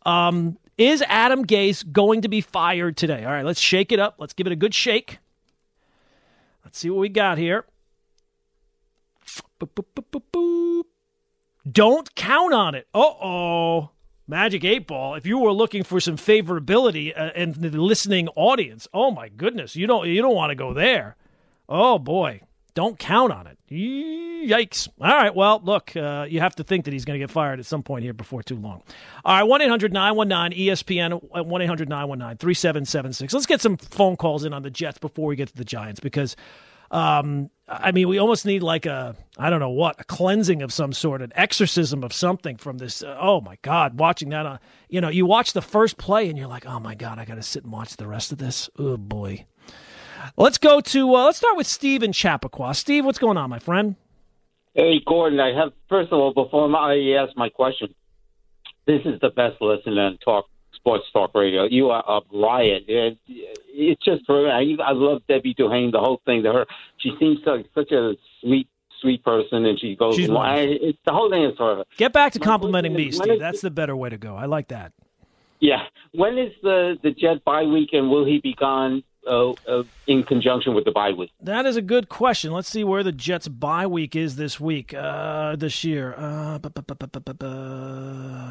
Um, 0.05 0.57
is 0.79 1.03
Adam 1.07 1.45
Gase 1.45 1.89
going 1.91 2.21
to 2.21 2.29
be 2.29 2.41
fired 2.41 2.97
today? 2.97 3.25
All 3.25 3.31
right, 3.31 3.45
let's 3.45 3.59
shake 3.59 3.91
it 3.91 3.99
up. 3.99 4.15
Let's 4.17 4.33
give 4.33 4.47
it 4.47 4.53
a 4.53 4.55
good 4.55 4.73
shake. 4.73 5.19
Let's 6.63 6.79
see 6.79 6.89
what 6.89 7.01
we 7.01 7.09
got 7.09 7.37
here. 7.37 7.65
Don't 11.69 12.15
count 12.15 12.53
on 12.53 12.75
it. 12.75 12.87
Uh 12.93 12.99
oh. 12.99 13.89
Magic 14.27 14.63
8 14.63 14.87
Ball. 14.87 15.15
If 15.15 15.25
you 15.25 15.39
were 15.39 15.51
looking 15.51 15.83
for 15.83 15.99
some 15.99 16.15
favorability 16.15 17.19
uh, 17.19 17.31
in 17.35 17.53
the 17.53 17.71
listening 17.71 18.27
audience, 18.35 18.87
oh 18.93 19.09
my 19.09 19.27
goodness, 19.27 19.75
you 19.75 19.87
don't 19.87 20.07
you 20.07 20.21
don't 20.21 20.35
want 20.35 20.51
to 20.51 20.55
go 20.55 20.73
there. 20.73 21.17
Oh 21.67 21.99
boy. 21.99 22.41
Don't 22.79 22.97
count 22.97 23.33
on 23.33 23.45
it. 23.45 23.57
Yikes. 23.69 24.87
All 25.01 25.09
right. 25.09 25.35
Well, 25.35 25.59
look, 25.61 25.93
uh, 25.97 26.25
you 26.29 26.39
have 26.39 26.55
to 26.55 26.63
think 26.63 26.85
that 26.85 26.93
he's 26.93 27.03
going 27.03 27.19
to 27.19 27.21
get 27.21 27.29
fired 27.29 27.59
at 27.59 27.65
some 27.65 27.83
point 27.83 28.03
here 28.03 28.13
before 28.13 28.41
too 28.41 28.55
long. 28.55 28.81
All 29.25 29.35
right. 29.35 29.43
1 29.43 29.61
800 29.63 29.91
919 29.91 30.57
ESPN, 30.57 31.45
1 31.45 31.61
800 31.61 31.89
919 31.89 32.37
3776. 32.37 33.33
Let's 33.33 33.45
get 33.45 33.59
some 33.59 33.75
phone 33.75 34.15
calls 34.15 34.45
in 34.45 34.53
on 34.53 34.61
the 34.61 34.69
Jets 34.69 34.97
before 34.97 35.27
we 35.27 35.35
get 35.35 35.49
to 35.49 35.55
the 35.57 35.65
Giants 35.65 35.99
because, 35.99 36.37
um, 36.89 37.49
I 37.67 37.91
mean, 37.91 38.07
we 38.07 38.17
almost 38.17 38.45
need 38.45 38.63
like 38.63 38.85
a, 38.85 39.13
I 39.37 39.49
don't 39.49 39.59
know 39.59 39.71
what, 39.71 39.99
a 39.99 40.05
cleansing 40.05 40.61
of 40.61 40.71
some 40.71 40.93
sort, 40.93 41.21
an 41.21 41.33
exorcism 41.35 42.01
of 42.05 42.13
something 42.13 42.55
from 42.55 42.77
this. 42.77 43.03
Uh, 43.03 43.17
oh, 43.19 43.41
my 43.41 43.57
God. 43.61 43.99
Watching 43.99 44.29
that 44.29 44.45
on, 44.45 44.59
you 44.87 45.01
know, 45.01 45.09
you 45.09 45.25
watch 45.25 45.51
the 45.51 45.61
first 45.61 45.97
play 45.97 46.29
and 46.29 46.37
you're 46.37 46.47
like, 46.47 46.65
oh, 46.65 46.79
my 46.79 46.95
God, 46.95 47.19
I 47.19 47.25
got 47.25 47.35
to 47.35 47.43
sit 47.43 47.65
and 47.65 47.73
watch 47.73 47.97
the 47.97 48.07
rest 48.07 48.31
of 48.31 48.37
this. 48.37 48.69
Oh, 48.79 48.95
boy. 48.95 49.47
Let's 50.37 50.57
go 50.57 50.81
to 50.81 51.15
uh, 51.15 51.25
let's 51.25 51.37
start 51.37 51.57
with 51.57 51.67
Steve 51.67 52.03
in 52.03 52.13
Chappaqua. 52.13 52.73
Steve, 52.73 53.05
what's 53.05 53.19
going 53.19 53.37
on, 53.37 53.49
my 53.49 53.59
friend? 53.59 53.95
Hey, 54.73 55.01
Gordon. 55.05 55.39
I 55.39 55.53
have 55.53 55.73
first 55.87 56.11
of 56.11 56.19
all, 56.19 56.33
before 56.33 56.73
I 56.75 57.13
ask 57.13 57.35
my 57.35 57.49
question, 57.49 57.93
this 58.85 59.01
is 59.05 59.19
the 59.21 59.29
best 59.29 59.61
listen 59.61 59.95
to 59.95 60.17
talk 60.23 60.45
sports 60.75 61.05
talk 61.11 61.35
radio. 61.35 61.65
You 61.65 61.89
are 61.89 62.03
a 62.07 62.21
riot. 62.33 62.83
It, 62.87 63.17
it's 63.27 64.03
just 64.03 64.25
for 64.25 64.49
I, 64.49 64.75
I 64.83 64.91
love 64.91 65.21
Debbie 65.27 65.53
Duhane. 65.53 65.91
The 65.91 65.99
whole 65.99 66.21
thing 66.25 66.43
to 66.43 66.53
her, 66.53 66.65
she 66.97 67.11
seems 67.19 67.39
like 67.45 67.65
such 67.75 67.91
a 67.91 68.13
sweet 68.41 68.67
sweet 69.01 69.23
person, 69.23 69.65
and 69.65 69.79
she 69.79 69.95
goes. 69.95 70.15
She's 70.15 70.29
I, 70.29 70.59
it's 70.59 70.97
the 71.05 71.13
whole 71.13 71.29
thing 71.29 71.43
is 71.43 71.57
for 71.57 71.77
her. 71.77 71.83
Get 71.97 72.13
back 72.13 72.33
to 72.33 72.39
complimenting 72.39 72.93
me, 72.93 73.11
Steve. 73.11 73.39
That's 73.39 73.61
the 73.61 73.71
better 73.71 73.95
way 73.95 74.09
to 74.09 74.17
go. 74.17 74.35
I 74.35 74.45
like 74.45 74.69
that. 74.69 74.93
Yeah. 75.59 75.83
When 76.13 76.37
is 76.37 76.53
the 76.63 76.97
the 77.03 77.11
Jet 77.11 77.43
bye 77.43 77.63
week, 77.63 77.89
and 77.93 78.09
will 78.09 78.25
he 78.25 78.39
be 78.39 78.53
gone 78.53 79.03
uh, 79.27 79.51
uh, 79.67 79.83
in 80.07 80.23
conjunction 80.23 80.73
with 80.73 80.85
the 80.85 80.91
bye 80.91 81.11
week? 81.11 81.31
That 81.41 81.65
is 81.65 81.75
a 81.77 81.81
good 81.81 82.09
question. 82.09 82.51
Let's 82.51 82.69
see 82.69 82.83
where 82.83 83.03
the 83.03 83.11
Jets' 83.11 83.47
bye 83.47 83.87
week 83.87 84.15
is 84.15 84.35
this 84.35 84.59
week, 84.59 84.93
uh, 84.93 85.55
this 85.55 85.83
year. 85.83 86.13
Uh, 86.17 86.57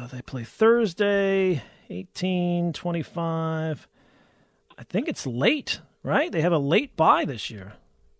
they 0.07 0.21
play 0.21 0.43
Thursday, 0.43 1.63
18, 1.89 2.73
25. 2.73 3.87
I 4.77 4.83
think 4.83 5.07
it's 5.07 5.27
late, 5.27 5.81
right? 6.03 6.31
They 6.31 6.41
have 6.41 6.53
a 6.53 6.59
late 6.59 6.95
bye 6.95 7.25
this 7.25 7.49
year. 7.49 7.73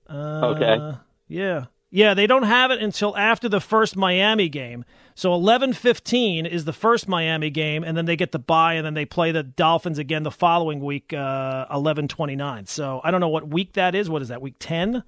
Uh, 0.10 0.56
okay. 0.56 0.98
Yeah. 1.28 1.66
Yeah, 1.92 2.14
they 2.14 2.28
don't 2.28 2.44
have 2.44 2.70
it 2.70 2.82
until 2.84 3.18
after 3.18 3.50
the 3.50 3.60
first 3.60 3.98
Miami 3.98 4.48
game. 4.48 4.86
So 5.16 5.32
11-15 5.32 6.46
is 6.48 6.66
the 6.66 6.74
first 6.74 7.08
Miami 7.08 7.50
game, 7.50 7.84
and 7.84 7.98
then 7.98 8.06
they 8.06 8.16
get 8.16 8.32
the 8.32 8.38
bye, 8.40 8.76
and 8.76 8.86
then 8.86 8.94
they 8.94 9.06
play 9.06 9.32
the 9.32 9.42
Dolphins 9.44 9.98
again 9.98 10.22
the 10.24 10.32
following 10.32 10.82
week, 10.82 11.14
uh, 11.14 11.66
11-29. 11.76 12.68
So 12.68 13.02
I 13.04 13.10
don't 13.12 13.20
know 13.22 13.30
what 13.30 13.48
week 13.48 13.74
that 13.74 13.96
is. 13.96 14.10
What 14.10 14.22
is 14.22 14.28
that, 14.28 14.42
week 14.42 14.56
10? 14.60 15.04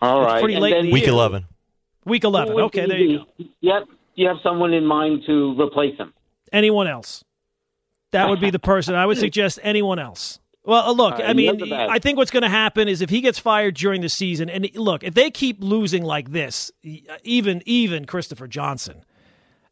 All 0.00 0.22
It's 0.22 0.32
right. 0.32 0.40
pretty 0.40 0.54
And 0.54 0.62
late 0.62 0.70
in 0.72 0.76
then- 0.78 0.86
the 0.86 0.92
Week 0.92 1.02
year. 1.02 1.12
11. 1.12 1.46
Week 2.04 2.22
11. 2.24 2.54
Well, 2.54 2.66
Okay, 2.66 2.86
there 2.86 2.98
you 2.98 3.18
go. 3.18 3.44
Yep. 3.60 3.84
You 4.14 4.28
have 4.28 4.36
someone 4.42 4.72
in 4.72 4.86
mind 4.86 5.24
to 5.26 5.60
replace 5.60 5.96
him? 5.98 6.14
Anyone 6.52 6.86
else? 6.86 7.24
That 8.12 8.28
would 8.30 8.40
be 8.40 8.50
the 8.50 8.58
person. 8.60 8.94
I 8.94 9.04
would 9.04 9.18
suggest 9.26 9.58
anyone 9.62 9.98
else. 9.98 10.38
Well, 10.68 10.90
uh, 10.90 10.92
look, 10.92 11.14
I 11.18 11.32
mean, 11.32 11.46
you're 11.46 11.56
the 11.56 11.70
best. 11.70 11.90
I 11.90 11.98
think 11.98 12.18
what's 12.18 12.30
going 12.30 12.42
to 12.42 12.48
happen 12.50 12.88
is 12.88 13.00
if 13.00 13.08
he 13.08 13.22
gets 13.22 13.38
fired 13.38 13.74
during 13.74 14.02
the 14.02 14.10
season, 14.10 14.50
and 14.50 14.68
look, 14.74 15.02
if 15.02 15.14
they 15.14 15.30
keep 15.30 15.64
losing 15.64 16.02
like 16.04 16.30
this, 16.30 16.70
even 17.24 17.62
even 17.64 18.04
Christopher 18.04 18.46
Johnson, 18.46 19.02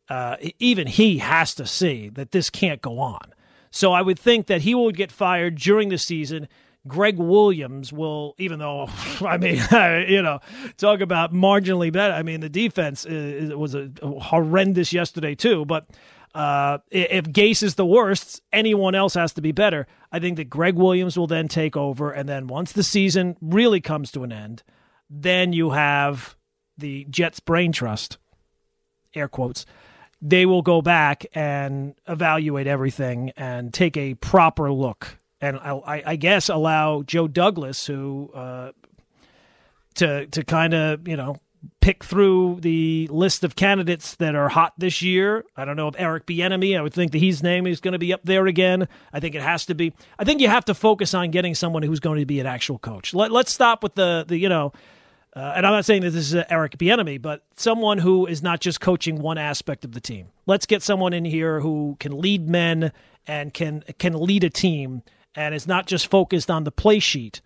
uh, 0.09 0.37
even 0.59 0.87
he 0.87 1.19
has 1.19 1.55
to 1.57 1.67
see 1.67 2.09
that 2.09 2.33
this 2.33 2.49
can't 2.49 2.81
go 2.81 2.99
on. 2.99 3.35
So 3.71 3.93
I 3.93 4.01
would 4.01 4.19
think 4.19 4.47
that 4.47 4.63
he 4.63 4.75
will 4.75 4.91
get 4.91 5.13
fired 5.13 5.57
during 5.57 5.91
the 5.91 5.99
season. 5.99 6.49
Gregg 6.89 7.19
Williams 7.19 7.93
will, 7.93 8.35
even 8.39 8.59
though, 8.59 8.89
I 9.21 9.37
mean, 9.37 9.57
you 10.09 10.23
know, 10.23 10.41
talk 10.79 11.01
about 11.01 11.31
marginally 11.31 11.93
better. 11.93 12.15
I 12.15 12.23
mean, 12.23 12.41
the 12.41 12.49
defense 12.49 13.05
is, 13.05 13.55
was 13.55 13.75
a, 13.75 13.91
horrendous 14.03 14.95
yesterday 14.95 15.35
too. 15.35 15.67
But 15.67 15.89
uh, 16.37 16.79
if 16.91 17.25
Gase 17.25 17.63
is 17.63 17.77
the 17.77 17.87
worst, 17.87 18.43
anyone 18.53 18.95
else 18.95 19.15
has 19.15 19.33
to 19.35 19.41
be 19.41 19.53
better. 19.53 19.87
I 20.13 20.19
think 20.19 20.37
that 20.37 20.51
Gregg 20.51 20.75
Williams 20.77 21.17
will 21.19 21.27
then 21.27 21.49
take 21.49 21.77
over, 21.77 22.11
and 22.11 22.29
then 22.29 22.47
once 22.47 22.73
the 22.73 22.83
season 22.83 23.37
really 23.41 23.81
comes 23.81 24.11
to 24.13 24.23
an 24.23 24.33
end, 24.33 24.63
then 25.09 25.53
you 25.53 25.71
have 25.71 26.37
the 26.77 27.07
Jets 27.09 27.41
brain 27.41 27.73
trust, 27.73 28.19
air 29.15 29.29
quotes. 29.29 29.65
They 30.21 30.45
will 30.47 30.63
go 30.63 30.83
back 30.83 31.25
and 31.35 31.95
evaluate 32.07 32.67
everything 32.67 33.33
and 33.37 33.73
take 33.73 33.97
a 33.97 34.15
proper 34.15 34.71
look, 34.73 35.19
and 35.41 35.59
I, 35.59 36.03
I- 36.07 36.17
guess 36.17 36.49
allow 36.49 37.03
Joe 37.03 37.29
Douglas, 37.29 37.87
who 37.87 38.31
uh, 38.35 38.73
to 39.97 40.27
to 40.27 40.45
kind 40.45 40.75
of 40.75 41.07
you 41.09 41.17
know 41.17 41.37
pick 41.81 42.05
through 42.05 42.59
the 42.61 43.09
list 43.11 43.45
of 43.45 43.57
candidates 43.57 44.17
that 44.17 44.35
are 44.35 44.49
hot 44.49 44.75
this 44.79 45.03
year. 45.03 45.45
I 45.57 45.65
don't 45.65 45.77
know 45.77 45.89
if 45.89 45.95
Eric 45.99 46.27
Bieniemy. 46.27 46.79
I 46.79 46.83
would 46.83 46.95
think 46.95 47.13
that 47.13 47.19
his 47.19 47.43
name 47.43 47.67
is 47.67 47.81
going 47.81 47.93
to 47.93 47.99
be 47.99 48.13
up 48.13 48.21
there 48.25 48.47
again. 48.47 48.89
I 49.13 49.21
think 49.21 49.35
it 49.35 49.43
has 49.43 49.67
to 49.67 49.75
be. 49.75 49.93
I 50.19 50.25
think 50.25 50.41
you 50.41 50.49
have 50.49 50.65
to 50.67 50.75
focus 50.75 51.15
on 51.15 51.31
getting 51.31 51.55
someone 51.55 51.83
who's 51.83 52.01
going 52.01 52.21
to 52.21 52.27
be 52.27 52.41
an 52.41 52.47
actual 52.47 52.79
coach. 52.79 53.15
Let, 53.15 53.31
let's 53.31 53.53
stop 53.53 53.83
with 53.83 53.95
the 53.95 54.25
the 54.27 54.37
you 54.37 54.49
know. 54.49 54.73
Uh, 55.35 55.53
and 55.55 55.67
I'm 55.67 55.73
not 55.73 55.85
saying 55.85 56.01
that 56.01 56.13
this 56.13 56.33
is 56.33 56.45
Eric 56.49 56.79
Bieniemy, 56.79 57.21
but 57.21 57.45
someone 57.57 57.99
who 57.99 58.25
is 58.25 58.43
not 58.43 58.59
just 58.59 58.81
coaching 58.81 59.21
one 59.21 59.37
aspect 59.37 59.85
of 59.85 59.93
the 59.93 60.01
team. 60.01 60.29
Let's 60.47 60.65
get 60.65 60.83
someone 60.83 61.13
in 61.13 61.27
here 61.27 61.61
who 61.61 61.99
can 62.01 62.19
lead 62.19 62.49
men 62.49 62.91
and 63.27 63.53
can 63.53 63.85
can 63.99 64.15
lead 64.15 64.45
a 64.45 64.51
team 64.51 65.03
and 65.35 65.55
is 65.55 65.67
not 65.67 65.87
just 65.87 66.07
focused 66.07 66.51
on 66.51 66.65
the 66.65 66.73
play 66.73 66.99
sheet 66.99 67.43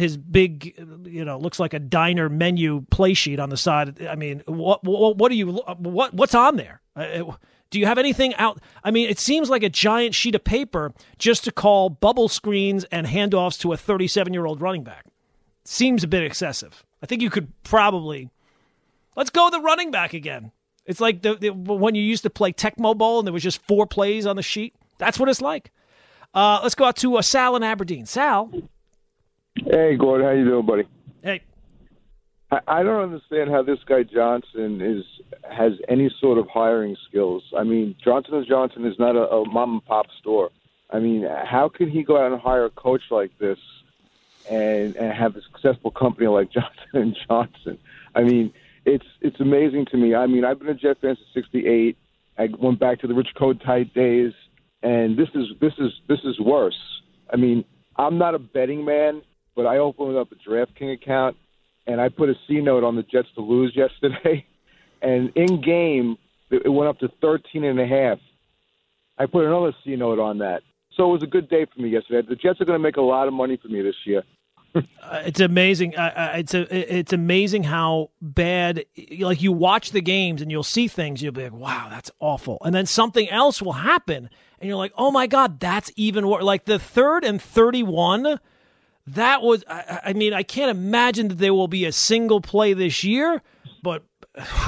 his 0.00 0.16
big, 0.16 0.74
you 1.04 1.24
know, 1.24 1.38
looks 1.38 1.60
like 1.60 1.74
a 1.74 1.78
diner 1.78 2.28
menu 2.28 2.84
play 2.90 3.14
sheet 3.14 3.38
on 3.38 3.50
the 3.50 3.56
side. 3.56 4.04
I 4.06 4.16
mean, 4.16 4.42
what 4.46 4.82
what, 4.84 5.16
what 5.16 5.30
do 5.30 5.36
you 5.36 5.52
what 5.78 6.12
what's 6.14 6.34
on 6.34 6.56
there? 6.56 6.80
Uh, 6.96 7.32
Do 7.70 7.78
you 7.78 7.86
have 7.86 7.98
anything 7.98 8.34
out? 8.34 8.60
I 8.82 8.90
mean, 8.90 9.08
it 9.08 9.18
seems 9.20 9.48
like 9.48 9.62
a 9.62 9.68
giant 9.68 10.14
sheet 10.14 10.34
of 10.34 10.42
paper 10.42 10.92
just 11.18 11.44
to 11.44 11.52
call 11.52 11.88
bubble 11.88 12.28
screens 12.28 12.84
and 12.90 13.06
handoffs 13.06 13.60
to 13.60 13.72
a 13.72 13.76
37 13.76 14.32
year 14.34 14.46
old 14.46 14.60
running 14.60 14.82
back. 14.82 15.04
Seems 15.64 16.02
a 16.02 16.08
bit 16.08 16.24
excessive. 16.24 16.84
I 17.02 17.06
think 17.06 17.22
you 17.22 17.30
could 17.30 17.52
probably 17.62 18.30
let's 19.16 19.30
go 19.30 19.50
the 19.50 19.60
running 19.60 19.90
back 19.90 20.14
again. 20.14 20.50
It's 20.86 21.00
like 21.00 21.22
the, 21.22 21.36
the 21.36 21.50
when 21.50 21.94
you 21.94 22.02
used 22.02 22.24
to 22.24 22.30
play 22.30 22.52
Tecmo 22.52 22.96
Bowl 22.96 23.20
and 23.20 23.26
there 23.26 23.32
was 23.32 23.42
just 23.42 23.62
four 23.68 23.86
plays 23.86 24.26
on 24.26 24.34
the 24.36 24.42
sheet. 24.42 24.74
That's 24.98 25.18
what 25.18 25.28
it's 25.28 25.40
like. 25.40 25.70
Uh, 26.34 26.60
let's 26.62 26.74
go 26.74 26.84
out 26.86 26.96
to 26.96 27.16
uh, 27.16 27.22
Sal 27.22 27.54
in 27.56 27.62
Aberdeen. 27.62 28.06
Sal, 28.06 28.50
Hey, 29.56 29.96
Gordon, 29.96 30.26
how 30.26 30.32
you 30.32 30.44
doing, 30.44 30.66
buddy? 30.66 30.84
hey, 31.22 31.42
I, 32.66 32.82
don't 32.82 33.02
understand 33.02 33.50
how 33.50 33.62
this 33.62 33.78
guy 33.86 34.02
Johnson 34.02 34.80
is 34.80 35.04
has 35.48 35.72
any 35.88 36.10
sort 36.20 36.38
of 36.38 36.48
hiring 36.48 36.96
skills. 37.08 37.42
I 37.56 37.62
mean, 37.62 37.94
Johnson 38.02 38.34
and 38.34 38.46
Johnson 38.46 38.84
is 38.86 38.98
not 38.98 39.16
a, 39.16 39.28
a 39.28 39.48
mom 39.48 39.74
and 39.74 39.84
pop 39.84 40.06
store. 40.18 40.50
I 40.90 40.98
mean, 40.98 41.22
how 41.44 41.68
can 41.68 41.90
he 41.90 42.02
go 42.02 42.16
out 42.16 42.32
and 42.32 42.40
hire 42.40 42.64
a 42.64 42.70
coach 42.70 43.02
like 43.10 43.30
this 43.38 43.58
and 44.50 44.96
and 44.96 45.12
have 45.12 45.36
a 45.36 45.42
successful 45.42 45.90
company 45.90 46.26
like 46.26 46.50
Johnson 46.52 46.88
and 46.94 47.16
Johnson? 47.28 47.78
I 48.14 48.22
mean, 48.22 48.52
it's 48.84 49.06
it's 49.20 49.40
amazing 49.40 49.86
to 49.86 49.96
me. 49.96 50.14
I 50.14 50.26
mean, 50.26 50.44
I've 50.44 50.58
been 50.58 50.68
a 50.68 50.74
Jet 50.74 51.00
fan 51.00 51.16
since 51.16 51.28
'68. 51.34 51.96
I 52.38 52.48
went 52.58 52.80
back 52.80 53.00
to 53.00 53.06
the 53.06 53.14
Rich 53.14 53.34
Kotite 53.36 53.92
days, 53.94 54.32
and 54.82 55.16
this 55.16 55.28
is 55.34 55.48
this 55.60 55.74
is 55.78 55.92
this 56.08 56.20
is 56.24 56.40
worse. 56.40 57.02
I 57.32 57.36
mean, 57.36 57.64
I'm 57.96 58.18
not 58.18 58.34
a 58.34 58.38
betting 58.38 58.84
man, 58.84 59.22
but 59.56 59.66
I 59.66 59.78
opened 59.78 60.16
up 60.16 60.28
a 60.32 60.48
DraftKings 60.48 60.94
account 60.94 61.36
and 61.86 62.00
I 62.00 62.08
put 62.08 62.28
a 62.28 62.34
C 62.46 62.60
note 62.60 62.84
on 62.84 62.96
the 62.96 63.02
Jets 63.02 63.28
to 63.34 63.40
lose 63.40 63.72
yesterday, 63.76 64.46
and 65.02 65.32
in 65.34 65.60
game 65.60 66.16
it 66.50 66.68
went 66.68 66.88
up 66.88 66.98
to 67.00 67.08
thirteen 67.20 67.64
and 67.64 67.80
a 67.80 67.86
half. 67.86 68.18
I 69.18 69.26
put 69.26 69.44
another 69.44 69.72
C 69.84 69.96
note 69.96 70.18
on 70.18 70.38
that, 70.38 70.62
so 70.96 71.08
it 71.08 71.12
was 71.12 71.22
a 71.22 71.26
good 71.26 71.48
day 71.48 71.66
for 71.72 71.80
me 71.80 71.90
yesterday. 71.90 72.26
The 72.28 72.36
Jets 72.36 72.60
are 72.60 72.64
going 72.64 72.78
to 72.78 72.82
make 72.82 72.96
a 72.96 73.02
lot 73.02 73.28
of 73.28 73.34
money 73.34 73.58
for 73.60 73.68
me 73.68 73.82
this 73.82 73.94
year. 74.04 74.22
Uh, 75.02 75.22
it's 75.26 75.40
amazing. 75.40 75.96
Uh, 75.96 76.34
it's 76.36 76.54
a, 76.54 76.98
it's 76.98 77.12
amazing 77.12 77.64
how 77.64 78.10
bad. 78.22 78.84
Like 79.18 79.42
you 79.42 79.50
watch 79.50 79.90
the 79.90 80.00
games 80.00 80.40
and 80.40 80.52
you'll 80.52 80.62
see 80.62 80.86
things. 80.86 81.20
You'll 81.20 81.32
be 81.32 81.42
like, 81.42 81.52
"Wow, 81.52 81.88
that's 81.90 82.12
awful," 82.20 82.58
and 82.64 82.72
then 82.72 82.86
something 82.86 83.28
else 83.28 83.60
will 83.60 83.72
happen, 83.72 84.30
and 84.60 84.68
you're 84.68 84.76
like, 84.76 84.92
"Oh 84.96 85.10
my 85.10 85.26
god, 85.26 85.58
that's 85.58 85.90
even 85.96 86.28
worse." 86.28 86.44
Like 86.44 86.66
the 86.66 86.78
third 86.78 87.24
and 87.24 87.42
thirty-one. 87.42 88.38
That 89.06 89.42
was. 89.42 89.64
I, 89.68 90.00
I 90.06 90.12
mean, 90.12 90.32
I 90.32 90.42
can't 90.42 90.70
imagine 90.70 91.28
that 91.28 91.38
there 91.38 91.54
will 91.54 91.68
be 91.68 91.84
a 91.84 91.92
single 91.92 92.40
play 92.40 92.72
this 92.72 93.04
year, 93.04 93.42
but. 93.82 94.04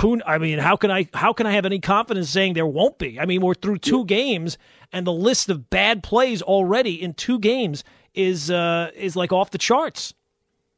Who 0.01 0.21
I 0.27 0.38
mean, 0.38 0.59
how 0.59 0.75
can 0.75 0.90
I 0.90 1.09
how 1.14 1.33
can 1.33 1.47
I 1.47 1.53
have 1.53 1.64
any 1.64 1.79
confidence 1.79 2.29
saying 2.29 2.55
there 2.55 2.66
won't 2.66 2.99
be? 2.99 3.21
I 3.21 3.27
mean, 3.27 3.42
we're 3.42 3.55
through 3.55 3.79
two 3.79 4.05
games, 4.05 4.59
and 4.92 5.07
the 5.07 5.12
list 5.12 5.49
of 5.49 5.71
bad 5.71 6.03
plays 6.03 6.42
already 6.42 7.01
in 7.01 7.14
two 7.14 7.38
games 7.38 7.85
is 8.12 8.51
uh, 8.51 8.90
is 8.95 9.14
like 9.14 9.33
off 9.33 9.51
the 9.51 9.59
charts. 9.59 10.14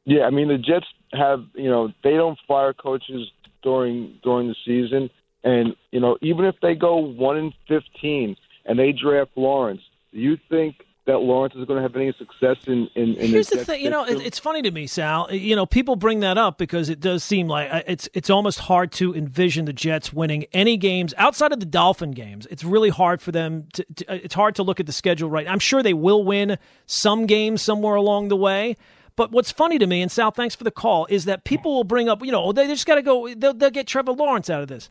Yeah, 0.05 0.23
I 0.25 0.29
mean 0.29 0.47
the 0.47 0.57
Jets 0.57 0.85
have 1.13 1.45
you 1.55 1.69
know 1.69 1.91
they 2.03 2.11
don't 2.11 2.37
fire 2.47 2.73
coaches 2.73 3.29
during 3.63 4.19
during 4.23 4.47
the 4.49 4.55
season, 4.65 5.09
and 5.43 5.75
you 5.91 5.99
know 5.99 6.17
even 6.21 6.45
if 6.45 6.55
they 6.61 6.75
go 6.75 6.97
one 6.97 7.37
in 7.37 7.53
fifteen 7.67 8.37
and 8.65 8.77
they 8.77 8.91
draft 8.91 9.31
Lawrence, 9.35 9.81
do 10.13 10.19
you 10.19 10.37
think 10.49 10.75
that 11.05 11.19
Lawrence 11.19 11.53
is 11.55 11.65
going 11.65 11.77
to 11.77 11.83
have 11.83 11.95
any 11.95 12.11
success 12.13 12.57
in 12.65 12.89
in, 12.95 13.15
in 13.15 13.29
Here's 13.29 13.47
the 13.47 13.63
thing, 13.63 13.83
you 13.83 13.89
know, 13.89 14.05
it, 14.05 14.21
it's 14.21 14.39
funny 14.39 14.61
to 14.63 14.71
me, 14.71 14.87
Sal. 14.87 15.31
You 15.31 15.55
know, 15.55 15.65
people 15.65 15.95
bring 15.95 16.21
that 16.21 16.37
up 16.37 16.57
because 16.57 16.89
it 16.89 16.99
does 16.99 17.23
seem 17.23 17.47
like 17.47 17.71
uh, 17.71 17.83
it's 17.87 18.09
it's 18.13 18.29
almost 18.29 18.59
hard 18.59 18.91
to 18.93 19.13
envision 19.13 19.65
the 19.65 19.73
Jets 19.73 20.11
winning 20.11 20.45
any 20.51 20.77
games 20.77 21.13
outside 21.17 21.53
of 21.53 21.59
the 21.59 21.65
Dolphin 21.65 22.11
games. 22.11 22.47
It's 22.49 22.63
really 22.63 22.89
hard 22.89 23.21
for 23.21 23.31
them. 23.31 23.67
To, 23.73 23.85
to, 23.95 24.11
uh, 24.11 24.19
it's 24.23 24.35
hard 24.35 24.55
to 24.55 24.63
look 24.63 24.79
at 24.79 24.87
the 24.87 24.91
schedule 24.91 25.29
right. 25.29 25.47
I'm 25.47 25.59
sure 25.59 25.83
they 25.83 25.93
will 25.93 26.23
win 26.23 26.57
some 26.87 27.27
games 27.27 27.61
somewhere 27.61 27.95
along 27.95 28.29
the 28.29 28.37
way. 28.37 28.75
But 29.15 29.31
what's 29.31 29.51
funny 29.51 29.79
to 29.79 29.87
me, 29.87 30.01
and 30.01 30.11
Sal, 30.11 30.31
thanks 30.31 30.55
for 30.55 30.65
the 30.65 30.71
call, 30.71 31.05
is 31.05 31.23
that 31.25 31.45
people 31.45 31.73
will 31.73 31.85
bring 31.85 32.09
up, 32.09 32.25
you 32.25 32.33
know, 32.33 32.51
they 32.51 32.67
just 32.67 32.85
got 32.85 32.95
to 32.95 33.01
go. 33.01 33.33
They'll, 33.33 33.53
they'll 33.53 33.69
get 33.69 33.87
Trevor 33.87 34.11
Lawrence 34.11 34.49
out 34.49 34.61
of 34.61 34.67
this. 34.67 34.89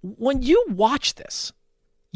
When 0.00 0.42
you 0.42 0.64
watch 0.68 1.16
this, 1.16 1.52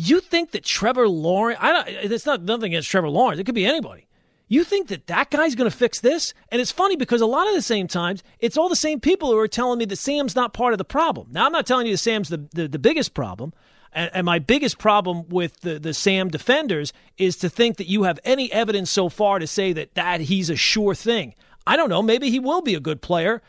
you 0.09 0.21
think 0.21 0.53
that 0.53 0.65
Trevor 0.65 1.09
Lawrence? 1.09 1.59
I 1.61 1.73
don't. 1.73 2.13
It's 2.13 2.27
not 2.27 2.43
nothing 2.43 2.73
against 2.73 2.91
Trevor 2.91 3.09
Lawrence. 3.09 3.41
It 3.41 3.45
could 3.45 3.55
be 3.55 3.67
anybody. 3.67 4.07
You 4.49 4.65
think 4.65 4.89
that 4.89 5.07
that 5.07 5.31
guy's 5.31 5.55
going 5.55 5.71
to 5.71 5.75
fix 5.77 6.01
this? 6.01 6.35
And 6.51 6.61
it's 6.61 6.71
funny 6.71 6.95
because 6.95 7.23
a 7.23 7.27
lot 7.27 7.49
of 7.49 7.55
the 7.55 7.63
same 7.63 7.89
times, 7.89 8.23
it's 8.39 8.59
all 8.59 8.69
the 8.69 8.77
same 8.77 9.01
people 9.01 9.31
who 9.31 9.39
are 9.39 9.49
telling 9.49 9.79
me 9.79 9.87
that 9.87 9.97
Sam's 9.97 10.37
not 10.37 10.53
part 10.53 10.75
of 10.75 10.79
the 10.79 10.85
problem. 10.85 11.29
Now, 11.31 11.47
I'm 11.47 11.53
not 11.53 11.67
telling 11.67 11.87
you 11.87 11.95
that 11.95 11.99
Sam's 11.99 12.29
the, 12.29 12.47
the, 12.53 12.69
the 12.69 12.79
biggest 12.79 13.15
problem. 13.15 13.55
And, 13.95 14.11
and 14.13 14.27
my 14.27 14.39
biggest 14.39 14.79
problem 14.79 15.27
with 15.29 15.61
the, 15.61 15.79
the 15.79 15.95
Sam 15.95 16.29
defenders 16.29 16.93
is 17.17 17.37
to 17.39 17.49
think 17.49 17.79
that 17.79 17.89
you 17.89 18.03
have 18.03 18.21
any 18.25 18.53
evidence 18.53 18.91
so 18.91 19.09
far 19.09 19.39
to 19.39 19.47
say 19.47 19.73
that, 19.73 19.95
that 19.95 20.21
he's 20.21 20.51
a 20.51 20.57
sure 20.57 20.95
thing. 20.95 21.35
I 21.67 21.77
don't 21.77 21.89
know. 21.89 22.03
Maybe 22.03 22.31
he 22.31 22.39
will 22.39 22.61
be 22.61 22.75
a 22.75 22.81
good 22.81 23.01
player. 23.01 23.41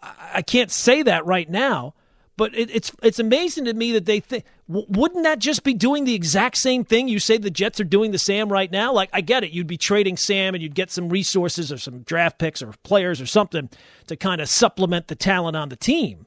I, 0.00 0.30
I 0.34 0.42
can't 0.42 0.70
say 0.70 1.02
that 1.02 1.26
right 1.26 1.50
now. 1.50 1.94
But 2.36 2.54
it, 2.54 2.70
it's 2.74 2.90
it's 3.02 3.18
amazing 3.18 3.66
to 3.66 3.74
me 3.74 3.92
that 3.92 4.06
they 4.06 4.20
think 4.20 4.44
w- 4.72 4.86
wouldn't 4.88 5.24
that 5.24 5.38
just 5.38 5.62
be 5.62 5.74
doing 5.74 6.04
the 6.04 6.14
exact 6.14 6.56
same 6.56 6.84
thing 6.84 7.08
you 7.08 7.18
say 7.18 7.36
the 7.36 7.50
Jets 7.50 7.80
are 7.80 7.84
doing 7.84 8.10
the 8.10 8.18
Sam 8.18 8.50
right 8.50 8.70
now? 8.70 8.92
Like 8.92 9.10
I 9.12 9.20
get 9.20 9.44
it, 9.44 9.52
you'd 9.52 9.66
be 9.66 9.76
trading 9.76 10.16
Sam 10.16 10.54
and 10.54 10.62
you'd 10.62 10.74
get 10.74 10.90
some 10.90 11.08
resources 11.08 11.70
or 11.70 11.78
some 11.78 12.00
draft 12.00 12.38
picks 12.38 12.62
or 12.62 12.72
players 12.82 13.20
or 13.20 13.26
something 13.26 13.68
to 14.06 14.16
kind 14.16 14.40
of 14.40 14.48
supplement 14.48 15.08
the 15.08 15.14
talent 15.14 15.56
on 15.56 15.68
the 15.68 15.76
team. 15.76 16.26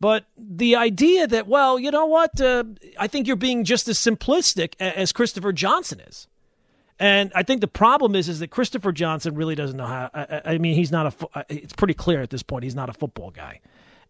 But 0.00 0.26
the 0.36 0.76
idea 0.76 1.26
that 1.26 1.48
well, 1.48 1.78
you 1.78 1.90
know 1.90 2.06
what, 2.06 2.40
uh, 2.40 2.64
I 2.98 3.08
think 3.08 3.26
you're 3.26 3.36
being 3.36 3.64
just 3.64 3.88
as 3.88 3.98
simplistic 3.98 4.74
as 4.78 5.10
Christopher 5.12 5.52
Johnson 5.52 6.00
is. 6.00 6.28
And 7.00 7.30
I 7.34 7.42
think 7.44 7.60
the 7.60 7.68
problem 7.68 8.14
is 8.14 8.28
is 8.28 8.40
that 8.40 8.48
Christopher 8.48 8.92
Johnson 8.92 9.34
really 9.34 9.54
doesn't 9.54 9.76
know 9.76 9.86
how. 9.86 10.10
I, 10.12 10.42
I 10.44 10.58
mean, 10.58 10.74
he's 10.74 10.92
not 10.92 11.06
a. 11.06 11.46
It's 11.48 11.72
pretty 11.72 11.94
clear 11.94 12.22
at 12.22 12.30
this 12.30 12.42
point 12.42 12.64
he's 12.64 12.74
not 12.74 12.88
a 12.88 12.92
football 12.92 13.30
guy, 13.30 13.60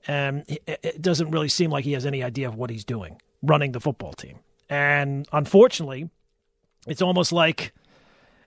and 0.07 0.45
it 0.49 1.01
doesn't 1.01 1.31
really 1.31 1.49
seem 1.49 1.71
like 1.71 1.85
he 1.85 1.93
has 1.93 2.07
any 2.07 2.23
idea 2.23 2.49
of 2.49 2.55
what 2.55 2.71
he's 2.71 2.85
doing 2.85 3.21
running 3.43 3.73
the 3.73 3.81
football 3.81 4.13
team. 4.13 4.39
And 4.69 5.27
unfortunately, 5.33 6.11
it's 6.87 7.03
almost 7.03 7.33
like 7.33 7.73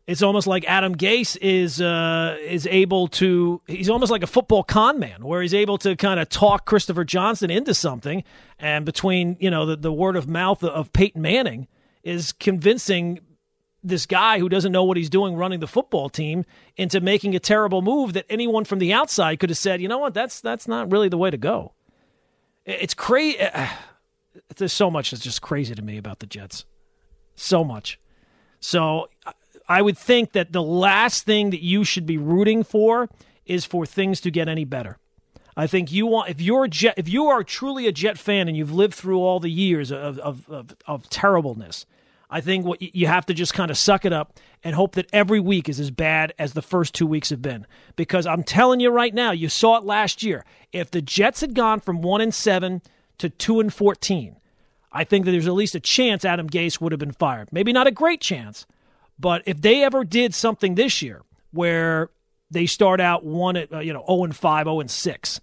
it's 0.08 0.22
almost 0.22 0.48
like 0.48 0.66
Adam 0.66 0.96
Gase 0.96 1.38
is 1.42 1.80
uh, 1.80 2.38
is 2.44 2.68
able 2.68 3.08
to. 3.10 3.62
He's 3.68 3.90
almost 3.90 4.12
like 4.12 4.24
a 4.24 4.28
football 4.28 4.64
con 4.64 5.00
man, 5.00 5.24
where 5.24 5.42
he's 5.42 5.54
able 5.54 5.78
to 5.80 5.96
kind 5.96 6.20
of 6.20 6.30
talk 6.30 6.66
Christopher 6.66 7.04
Johnson 7.04 7.50
into 7.50 7.74
something, 7.74 8.24
and 8.60 8.86
between 8.86 9.38
you 9.40 9.50
know 9.50 9.66
the, 9.66 9.76
the 9.76 9.94
word 9.94 10.16
of 10.16 10.28
mouth 10.28 10.64
of 10.64 10.92
Peyton 10.94 11.22
Manning 11.22 11.68
is 12.04 12.32
convincing 12.32 13.20
this 13.84 14.06
guy 14.06 14.40
who 14.40 14.50
doesn't 14.50 14.72
know 14.72 14.84
what 14.84 14.98
he's 14.98 15.10
doing 15.10 15.36
running 15.36 15.60
the 15.60 15.68
football 15.68 16.10
team 16.10 16.46
into 16.78 17.02
making 17.02 17.36
a 17.36 17.40
terrible 17.40 17.82
move 17.82 18.14
that 18.14 18.26
anyone 18.30 18.64
from 18.64 18.80
the 18.80 18.94
outside 18.94 19.40
could 19.40 19.50
have 19.50 19.58
said, 19.58 19.82
you 19.82 19.88
know 19.88 19.98
what, 19.98 20.14
that's 20.14 20.42
that's 20.42 20.68
not 20.68 20.92
really 20.92 21.10
the 21.10 21.18
way 21.18 21.30
to 21.30 21.38
go. 21.38 21.74
It's 22.66 22.94
crazy. 22.94 23.40
There's 24.56 24.74
so 24.74 24.92
much 24.92 25.12
that's 25.12 25.24
just 25.24 25.42
crazy 25.42 25.76
to 25.76 25.82
me 25.82 25.98
about 25.98 26.20
the 26.20 26.26
Jets. 26.26 26.66
So 27.36 27.64
much. 27.64 28.00
So 28.60 29.10
I 29.68 29.82
would 29.82 29.98
think 29.98 30.34
that 30.34 30.52
the 30.52 30.62
last 30.62 31.26
thing 31.26 31.50
that 31.50 31.64
you 31.64 31.84
should 31.84 32.06
be 32.06 32.18
rooting 32.18 32.64
for 32.64 33.10
is 33.46 33.66
for 33.66 33.86
things 33.86 34.22
to 34.22 34.32
get 34.32 34.48
any 34.48 34.66
better. 34.66 34.98
I 35.58 35.68
think 35.68 35.92
you 35.92 36.06
want 36.06 36.30
if 36.30 36.40
you're 36.40 36.66
a 36.66 36.70
jet 36.70 36.94
if 36.98 37.10
you 37.10 37.28
are 37.28 37.44
truly 37.44 37.86
a 37.88 37.92
Jet 37.92 38.18
fan 38.18 38.48
and 38.48 38.56
you've 38.56 38.74
lived 38.74 38.94
through 38.94 39.20
all 39.20 39.40
the 39.40 39.52
years 39.52 39.92
of 39.92 40.18
of, 40.20 40.50
of, 40.50 40.76
of 40.88 41.10
terribleness 41.10 41.86
I 42.32 42.40
think 42.40 42.66
what 42.66 42.82
you 42.82 43.08
have 43.08 43.26
to 43.26 43.34
just 43.34 43.54
kind 43.54 43.70
of 43.70 43.78
suck 43.78 44.06
it 44.06 44.14
up 44.14 44.40
and 44.64 44.74
hope 44.74 44.96
that 44.96 45.10
every 45.12 45.42
week 45.42 45.68
is 45.68 45.82
as 45.82 45.92
bad 45.92 46.34
as 46.40 46.54
the 46.54 46.62
first 46.62 46.96
two 46.96 47.06
weeks 47.06 47.30
have 47.30 47.42
been. 47.42 47.68
Because 47.98 48.26
I'm 48.26 48.44
telling 48.44 48.80
you 48.80 48.90
right 48.90 49.14
now, 49.14 49.32
you 49.32 49.50
saw 49.50 49.78
it 49.78 49.84
last 49.84 50.24
year. 50.24 50.46
If 50.72 50.90
the 50.90 51.02
Jets 51.02 51.42
had 51.42 51.54
gone 51.54 51.82
from 51.82 52.02
one 52.02 52.22
and 52.22 52.34
seven 52.34 52.82
to 53.22 53.30
two 53.30 53.60
and 53.60 53.74
fourteen, 53.74 54.38
I 54.92 55.04
think 55.04 55.26
that 55.26 55.32
there's 55.32 55.48
at 55.48 55.54
least 55.54 55.76
a 55.76 55.80
chance 55.80 56.26
Adam 56.26 56.50
Gase 56.50 56.80
would 56.82 56.92
have 56.92 57.00
been 57.00 57.14
fired. 57.14 57.50
Maybe 57.52 57.74
not 57.74 57.88
a 57.88 57.92
great 57.92 58.22
chance, 58.22 58.66
but 59.18 59.42
if 59.46 59.62
they 59.62 59.84
ever 59.84 60.04
did 60.04 60.36
something 60.36 60.76
this 60.76 61.02
year 61.02 61.22
where 61.52 62.10
they 62.50 62.66
start 62.66 63.00
out 63.00 63.24
one 63.24 63.56
at 63.56 63.74
uh, 63.74 63.80
you 63.80 63.94
know 63.94 64.04
0 64.08 64.26
and 64.26 64.36
5, 64.36 64.66
0 64.66 64.80
and 64.80 64.92
6, 64.92 65.42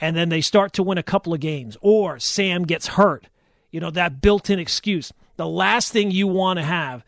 and 0.00 0.16
then 0.16 0.28
they 0.28 0.40
start 0.40 0.72
to 0.74 0.82
win 0.82 0.98
a 0.98 1.02
couple 1.02 1.32
of 1.32 1.40
games, 1.40 1.76
or 1.80 2.18
Sam 2.18 2.64
gets 2.64 2.88
hurt, 2.88 3.28
you 3.70 3.80
know 3.80 3.90
that 3.90 4.20
built-in 4.20 4.58
excuse 4.58 5.12
the 5.38 5.46
last 5.46 5.92
thing 5.92 6.10
you 6.10 6.26
want 6.26 6.58
to 6.58 6.64
have, 6.64 7.04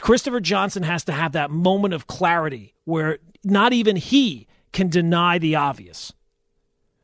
Christopher 0.00 0.40
Johnson 0.40 0.84
has 0.84 1.04
to 1.04 1.12
have 1.12 1.32
that 1.32 1.50
moment 1.50 1.94
of 1.94 2.06
clarity 2.06 2.74
where 2.84 3.18
not 3.42 3.72
even 3.72 3.96
he 3.96 4.46
can 4.72 4.88
deny 4.88 5.38
the 5.38 5.56
obvious. 5.56 6.12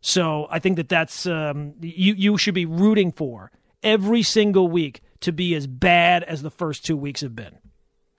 So 0.00 0.46
I 0.50 0.58
think 0.58 0.76
that 0.76 0.88
that's 0.88 1.26
um, 1.26 1.74
you. 1.80 2.14
You 2.14 2.38
should 2.38 2.54
be 2.54 2.66
rooting 2.66 3.12
for 3.12 3.50
every 3.82 4.22
single 4.22 4.68
week 4.68 5.00
to 5.20 5.32
be 5.32 5.54
as 5.54 5.66
bad 5.66 6.22
as 6.24 6.42
the 6.42 6.50
first 6.50 6.84
two 6.84 6.96
weeks 6.96 7.20
have 7.20 7.34
been. 7.34 7.58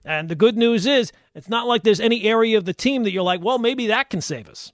And 0.04 0.28
the 0.28 0.34
good 0.34 0.56
news 0.56 0.86
is, 0.86 1.12
it's 1.34 1.48
not 1.48 1.66
like 1.66 1.82
there's 1.82 2.00
any 2.00 2.24
area 2.24 2.56
of 2.56 2.64
the 2.64 2.72
team 2.72 3.04
that 3.04 3.12
you're 3.12 3.22
like, 3.22 3.42
well, 3.42 3.58
maybe 3.58 3.86
that 3.88 4.08
can 4.08 4.20
save 4.20 4.48
us. 4.48 4.72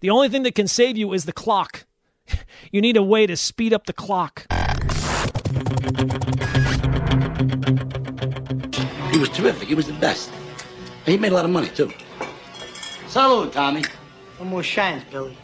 The 0.00 0.10
only 0.10 0.28
thing 0.28 0.44
that 0.44 0.54
can 0.54 0.68
save 0.68 0.96
you 0.96 1.12
is 1.12 1.24
the 1.24 1.32
clock. 1.32 1.86
you 2.72 2.80
need 2.80 2.96
a 2.96 3.02
way 3.02 3.26
to 3.26 3.36
speed 3.36 3.72
up 3.72 3.86
the 3.86 3.92
clock. 3.92 4.46
He 9.12 9.18
was 9.18 9.28
terrific. 9.30 9.68
He 9.68 9.74
was 9.74 9.86
the 9.86 9.96
best. 10.00 10.30
And 10.30 11.12
he 11.12 11.16
made 11.16 11.32
a 11.32 11.34
lot 11.34 11.44
of 11.44 11.50
money, 11.50 11.68
too. 11.68 11.90
Salud, 13.08 13.52
Tommy. 13.52 13.82
No 14.38 14.44
more 14.44 14.62
shines, 14.62 15.04
Billy. 15.10 15.36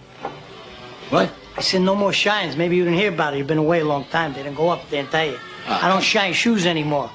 What? 1.13 1.31
I 1.59 1.61
said 1.61 1.83
no 1.83 1.95
more 1.95 2.11
shines. 2.11 2.57
Maybe 2.57 2.75
you 2.77 2.85
didn't 2.85 2.99
hear 2.99 3.13
about 3.13 3.35
it. 3.35 3.37
You've 3.37 3.47
been 3.47 3.59
away 3.59 3.81
a 3.81 3.85
long 3.85 4.07
time. 4.07 4.33
They 4.33 4.43
didn't 4.43 4.57
go 4.57 4.71
up 4.71 4.89
They 4.89 4.97
didn't 4.97 5.11
tell 5.11 5.27
you. 5.27 5.39
Ah. 5.67 5.85
I 5.85 5.89
don't 5.89 6.03
shine 6.03 6.33
shoes 6.33 6.65
anymore. 6.65 7.11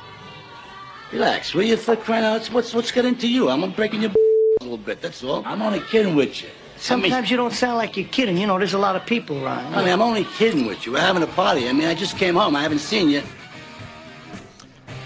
Relax, 1.11 1.55
will 1.55 1.63
you? 1.63 1.77
For 1.77 1.95
crying 1.95 2.23
out, 2.23 2.45
what's 2.47 2.75
what's 2.75 2.91
getting 2.91 3.15
to 3.15 3.27
you? 3.27 3.49
I'm 3.49 3.71
breaking 3.71 4.03
your 4.03 4.11
a 4.61 4.63
little 4.63 4.77
bit. 4.77 5.01
That's 5.01 5.23
all. 5.23 5.41
I'm 5.47 5.63
only 5.63 5.79
kidding 5.79 6.15
with 6.15 6.43
you. 6.43 6.49
Sometimes 6.77 7.11
I 7.11 7.21
mean, 7.21 7.29
you 7.31 7.37
don't 7.37 7.53
sound 7.53 7.77
like 7.77 7.97
you're 7.97 8.07
kidding. 8.07 8.37
You 8.37 8.45
know, 8.45 8.59
there's 8.59 8.75
a 8.75 8.77
lot 8.77 8.95
of 8.95 9.03
people 9.03 9.43
around. 9.43 9.73
I 9.73 9.79
mean, 9.79 9.93
I'm 9.93 10.01
only 10.03 10.25
kidding 10.25 10.67
with 10.67 10.85
you. 10.85 10.91
We're 10.91 10.99
having 10.99 11.23
a 11.23 11.27
party. 11.27 11.67
I 11.67 11.73
mean, 11.73 11.87
I 11.87 11.95
just 11.95 12.17
came 12.17 12.35
home. 12.35 12.55
I 12.55 12.61
haven't 12.61 12.79
seen 12.79 13.09
you. 13.09 13.23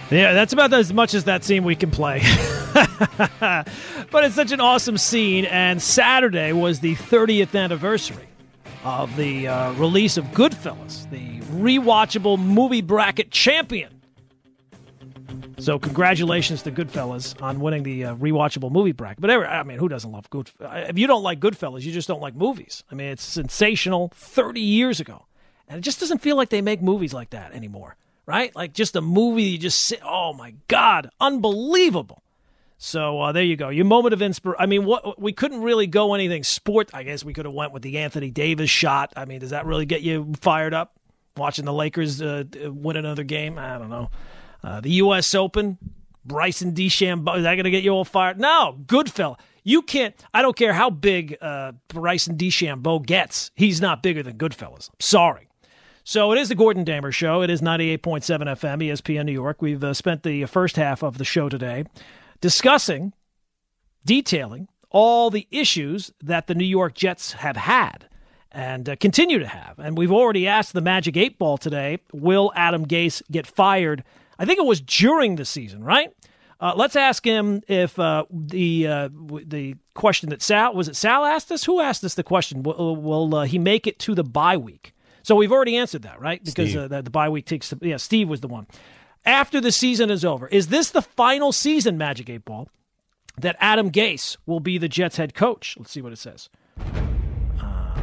Yeah, 0.10 0.34
that's 0.34 0.52
about 0.52 0.74
as 0.74 0.92
much 0.92 1.14
as 1.14 1.24
that 1.24 1.46
scene 1.46 1.64
we 1.64 1.78
can 1.78 1.92
play. 1.92 2.22
but 3.40 4.26
it's 4.26 4.36
such 4.36 4.52
an 4.52 4.60
awesome 4.60 4.98
scene, 4.98 5.46
and 5.46 5.82
Saturday 5.82 6.52
was 6.52 6.82
the 6.82 6.96
30th 6.96 7.58
anniversary 7.58 8.28
of 8.84 9.16
the 9.16 9.48
uh, 9.48 9.74
release 9.74 10.18
of 10.18 10.26
Goodfellas, 10.28 11.10
the 11.10 11.40
rewatchable 11.56 12.40
movie 12.40 12.82
bracket 12.82 13.32
champion. 13.32 14.02
So 15.60 15.78
congratulations 15.78 16.64
to 16.64 16.72
Goodfellas 16.72 17.40
on 17.42 17.60
winning 17.60 17.84
the 17.84 18.06
uh, 18.06 18.16
rewatchable 18.16 18.72
movie 18.72 18.94
bracket. 18.94 19.22
But 19.22 19.30
I 19.30 19.64
mean, 19.64 19.78
who 19.78 19.88
doesn't 19.88 20.12
love 20.12 20.30
Good? 20.30 20.50
If 20.60 20.98
you 20.98 21.08
don't 21.08 21.24
like 21.24 21.40
Goodfellas, 21.40 21.84
you 21.84 21.92
just 21.92 22.08
don't 22.08 22.22
like 22.22 22.36
movies. 22.36 22.84
I 22.92 22.96
mean, 22.96 23.08
it's 23.10 23.24
sensational 23.24 24.12
30 24.16 24.60
years 24.60 25.00
ago, 25.00 25.26
and 25.68 25.78
it 25.78 25.82
just 25.82 26.00
doesn't 26.00 26.20
feel 26.20 26.36
like 26.36 26.50
they 26.50 26.62
make 26.62 26.82
movies 26.82 27.14
like 27.14 27.30
that 27.32 27.54
anymore 27.54 27.96
right? 28.26 28.56
Like 28.56 28.74
just 28.74 28.96
a 28.96 29.02
movie 29.02 29.44
you 29.44 29.58
just 29.58 29.86
sit, 29.86 30.00
oh 30.04 30.34
my 30.34 30.54
God, 30.68 31.10
unbelievable. 31.20 32.24
So 32.84 33.22
uh, 33.22 33.32
there 33.32 33.44
you 33.44 33.58
go. 33.58 33.70
Your 33.70 33.86
moment 33.86 34.12
of 34.12 34.24
inspiration. 34.24 34.58
I 34.60 34.66
mean, 34.66 34.86
what 34.86 35.22
we 35.22 35.34
couldn't 35.34 35.62
really 35.62 35.86
go 35.86 36.16
anything 36.16 36.44
sport. 36.44 36.90
I 36.96 37.04
guess 37.04 37.24
we 37.24 37.32
could 37.32 37.46
have 37.46 37.54
went 37.54 37.74
with 37.74 37.84
the 37.84 38.00
Anthony 38.00 38.32
Davis 38.32 38.72
shot. 38.72 39.14
I 39.16 39.26
mean, 39.26 39.40
does 39.40 39.52
that 39.52 39.68
really 39.68 39.86
get 39.86 40.02
you 40.02 40.34
fired 40.42 40.74
up? 40.74 40.96
Watching 41.38 41.66
the 41.66 41.74
Lakers 41.74 42.24
uh, 42.24 42.44
win 42.64 42.98
another 42.98 43.24
game? 43.24 43.60
I 43.60 43.78
don't 43.78 43.92
know. 43.92 44.10
Uh, 44.64 44.82
the 44.82 44.90
U.S. 44.94 45.36
Open, 45.36 45.78
Bryson 46.26 46.74
DeChambeau. 46.74 47.38
Is 47.38 47.44
that 47.44 47.54
going 47.54 47.66
to 47.66 47.72
get 47.72 47.84
you 47.84 47.92
all 47.92 48.04
fired? 48.04 48.40
No, 48.40 48.80
good 48.88 49.12
fella. 49.12 49.38
You 49.64 49.84
can't. 49.84 50.16
I 50.34 50.42
don't 50.42 50.56
care 50.56 50.74
how 50.74 50.90
big 50.90 51.38
uh, 51.40 51.74
Bryson 51.88 52.36
DeChambeau 52.36 53.06
gets. 53.06 53.52
He's 53.54 53.80
not 53.80 54.02
bigger 54.02 54.24
than 54.24 54.40
Goodfellas. 54.40 54.90
Sorry. 55.00 55.48
So 56.04 56.32
it 56.32 56.40
is 56.40 56.50
the 56.50 56.56
Gordon 56.56 56.84
Damer 56.84 57.12
Show. 57.12 57.44
It 57.44 57.52
is 57.52 57.62
98.7 57.62 58.00
FM, 58.00 58.84
ESPN 58.84 59.26
New 59.26 59.34
York. 59.34 59.62
We've 59.62 59.84
uh, 59.84 59.94
spent 59.94 60.24
the 60.24 60.46
first 60.46 60.78
half 60.78 61.04
of 61.04 61.20
the 61.20 61.26
show 61.26 61.48
today 61.48 61.86
discussing, 62.42 63.14
detailing 64.06 64.68
all 64.90 65.30
the 65.30 65.48
issues 65.52 66.12
that 66.22 66.48
the 66.48 66.56
New 66.56 66.66
York 66.66 66.94
Jets 66.94 67.34
have 67.34 67.56
had 67.56 68.08
and 68.52 68.90
uh, 68.90 68.96
continue 68.98 69.40
to 69.40 69.48
have. 69.48 69.80
And 69.80 69.98
we've 69.98 70.12
already 70.12 70.48
asked 70.48 70.74
the 70.74 70.82
Magic 70.82 71.16
8 71.16 71.40
Ball 71.40 71.58
today 71.58 72.00
will 72.12 72.52
Adam 72.56 72.86
Gase 72.86 73.22
get 73.32 73.48
fired? 73.48 74.04
I 74.38 74.46
think 74.46 74.60
it 74.60 74.66
was 74.66 74.82
during 74.82 75.36
the 75.36 75.46
season, 75.46 75.84
right? 75.84 76.14
Uh, 76.60 76.74
let's 76.76 76.96
ask 76.96 77.26
him 77.26 77.62
if 77.68 77.98
uh, 77.98 78.26
the 78.30 78.86
uh, 78.86 79.10
the 79.46 79.76
question 79.96 80.30
that 80.30 80.44
Sal 80.44 80.76
was 80.76 80.88
it 80.88 80.96
Sal 80.96 81.26
asked 81.26 81.52
us. 81.52 81.64
Who 81.64 81.80
asked 81.80 82.04
us 82.04 82.14
the 82.14 82.24
question? 82.24 82.62
Will, 82.62 82.96
will 82.96 83.34
uh, 83.34 83.46
he 83.46 83.58
make 83.58 83.88
it 83.88 83.98
to 84.00 84.14
the 84.14 84.24
bye 84.24 84.58
week? 84.58 84.94
So 85.24 85.36
we've 85.36 85.52
already 85.52 85.76
answered 85.78 86.04
that, 86.04 86.20
right? 86.20 86.44
Because 86.44 86.76
uh, 86.76 86.88
the, 86.88 87.02
the 87.02 87.10
bye 87.10 87.30
week 87.30 87.46
takes. 87.46 87.74
Yeah, 87.82 87.98
Steve 87.98 88.30
was 88.30 88.42
the 88.42 88.48
one. 88.48 88.68
After 89.26 89.62
the 89.62 89.72
season 89.72 90.10
is 90.10 90.26
over, 90.26 90.48
is 90.48 90.68
this 90.68 90.90
the 90.90 91.02
final 91.02 91.52
season, 91.52 91.98
Magic 91.98 92.30
Eight 92.30 92.46
Ball, 92.46 92.68
that 93.38 93.56
Adam 93.60 93.92
Gase 93.92 94.38
will 94.46 94.60
be 94.60 94.78
the 94.78 94.90
Jets 94.90 95.18
head 95.18 95.34
coach? 95.34 95.76
Let's 95.78 95.92
see 95.92 96.02
what 96.02 96.12
it 96.12 96.18
says. 96.18 96.50
Uh, 97.62 98.00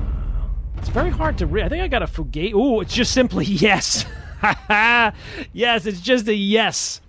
it's 0.76 0.88
very 0.88 1.10
hard 1.10 1.38
to 1.38 1.46
read. 1.46 1.66
I 1.66 1.68
think 1.68 1.82
I 1.82 1.88
got 1.88 2.02
a 2.02 2.06
fugate. 2.06 2.54
Ooh, 2.54 2.80
it's 2.80 2.94
just 2.94 3.12
simply 3.12 3.44
yes. 3.48 4.04
yes, 5.52 5.86
it's 5.86 6.00
just 6.00 6.28
a 6.28 6.34
yes. 6.34 7.00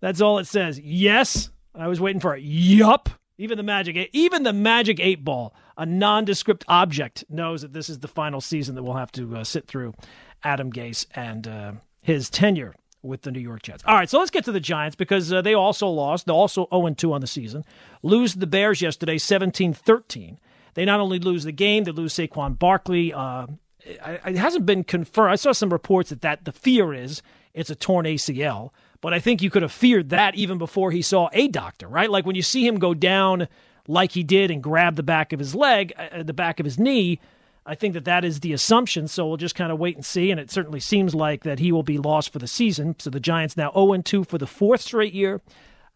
That's 0.00 0.20
all 0.20 0.38
it 0.38 0.46
says. 0.46 0.78
Yes. 0.78 1.50
I 1.74 1.88
was 1.88 2.00
waiting 2.00 2.20
for 2.20 2.36
it. 2.36 2.42
yup. 2.42 3.08
Even 3.36 3.56
the 3.56 3.64
Magic 3.64 3.96
Eight, 3.96 4.10
even 4.12 4.44
the 4.44 4.52
Magic 4.52 5.00
Eight 5.00 5.24
Ball 5.24 5.52
a 5.76 5.84
nondescript 5.84 6.64
object 6.68 7.24
knows 7.28 7.62
that 7.62 7.72
this 7.72 7.88
is 7.88 7.98
the 7.98 8.08
final 8.08 8.40
season 8.40 8.74
that 8.74 8.82
we'll 8.82 8.94
have 8.94 9.12
to 9.12 9.38
uh, 9.38 9.44
sit 9.44 9.66
through 9.66 9.94
Adam 10.42 10.72
Gase 10.72 11.06
and 11.14 11.48
uh, 11.48 11.72
his 12.00 12.30
tenure 12.30 12.74
with 13.04 13.22
the 13.22 13.30
New 13.30 13.40
York 13.40 13.62
Jets. 13.62 13.84
All 13.86 13.94
right, 13.94 14.08
so 14.08 14.18
let's 14.18 14.30
get 14.30 14.44
to 14.46 14.52
the 14.52 14.60
Giants 14.60 14.96
because 14.96 15.32
uh, 15.32 15.42
they 15.42 15.54
also 15.54 15.88
lost. 15.88 16.26
They're 16.26 16.34
also 16.34 16.66
0 16.72 16.94
2 16.94 17.12
on 17.12 17.20
the 17.20 17.26
season. 17.26 17.64
Lose 18.02 18.34
the 18.34 18.46
Bears 18.46 18.80
yesterday 18.82 19.18
17 19.18 19.74
13. 19.74 20.38
They 20.74 20.84
not 20.84 21.00
only 21.00 21.18
lose 21.18 21.44
the 21.44 21.52
game, 21.52 21.84
they 21.84 21.92
lose 21.92 22.14
Saquon 22.14 22.58
Barkley. 22.58 23.12
Uh, 23.12 23.46
it 23.80 24.36
hasn't 24.36 24.66
been 24.66 24.82
confirmed. 24.82 25.32
I 25.32 25.36
saw 25.36 25.52
some 25.52 25.70
reports 25.70 26.10
that, 26.10 26.22
that 26.22 26.44
the 26.44 26.52
fear 26.52 26.92
is 26.92 27.22
it's 27.52 27.70
a 27.70 27.76
torn 27.76 28.06
ACL, 28.06 28.70
but 29.00 29.14
I 29.14 29.20
think 29.20 29.42
you 29.42 29.50
could 29.50 29.62
have 29.62 29.72
feared 29.72 30.08
that 30.10 30.34
even 30.34 30.58
before 30.58 30.90
he 30.90 31.02
saw 31.02 31.28
a 31.32 31.48
doctor, 31.48 31.86
right? 31.86 32.10
Like 32.10 32.26
when 32.26 32.34
you 32.34 32.42
see 32.42 32.66
him 32.66 32.78
go 32.78 32.94
down 32.94 33.46
like 33.86 34.12
he 34.12 34.22
did 34.22 34.50
and 34.50 34.62
grab 34.62 34.96
the 34.96 35.02
back 35.02 35.32
of 35.32 35.38
his 35.38 35.54
leg, 35.54 35.92
uh, 35.96 36.22
the 36.22 36.32
back 36.32 36.58
of 36.58 36.64
his 36.64 36.78
knee. 36.78 37.20
I 37.66 37.74
think 37.74 37.94
that 37.94 38.04
that 38.04 38.24
is 38.24 38.40
the 38.40 38.52
assumption. 38.52 39.08
So 39.08 39.26
we'll 39.26 39.36
just 39.36 39.54
kind 39.54 39.72
of 39.72 39.78
wait 39.78 39.96
and 39.96 40.04
see. 40.04 40.30
And 40.30 40.38
it 40.38 40.50
certainly 40.50 40.80
seems 40.80 41.14
like 41.14 41.44
that 41.44 41.58
he 41.58 41.72
will 41.72 41.82
be 41.82 41.98
lost 41.98 42.32
for 42.32 42.38
the 42.38 42.46
season. 42.46 42.96
So 42.98 43.10
the 43.10 43.20
Giants 43.20 43.56
now 43.56 43.72
0 43.72 44.02
2 44.02 44.24
for 44.24 44.38
the 44.38 44.46
fourth 44.46 44.82
straight 44.82 45.14
year. 45.14 45.40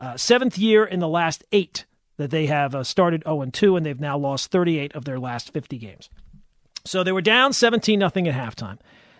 Uh, 0.00 0.16
seventh 0.16 0.56
year 0.56 0.84
in 0.84 1.00
the 1.00 1.08
last 1.08 1.44
eight 1.50 1.84
that 2.16 2.30
they 2.30 2.46
have 2.46 2.74
uh, 2.74 2.84
started 2.84 3.22
0 3.24 3.46
2, 3.52 3.76
and 3.76 3.84
they've 3.84 4.00
now 4.00 4.16
lost 4.16 4.50
38 4.50 4.94
of 4.94 5.04
their 5.04 5.18
last 5.18 5.52
50 5.52 5.76
games. 5.78 6.08
So 6.84 7.02
they 7.02 7.12
were 7.12 7.20
down 7.20 7.52
17 7.52 7.98
nothing 7.98 8.28
at 8.28 8.34
halftime. 8.34 8.78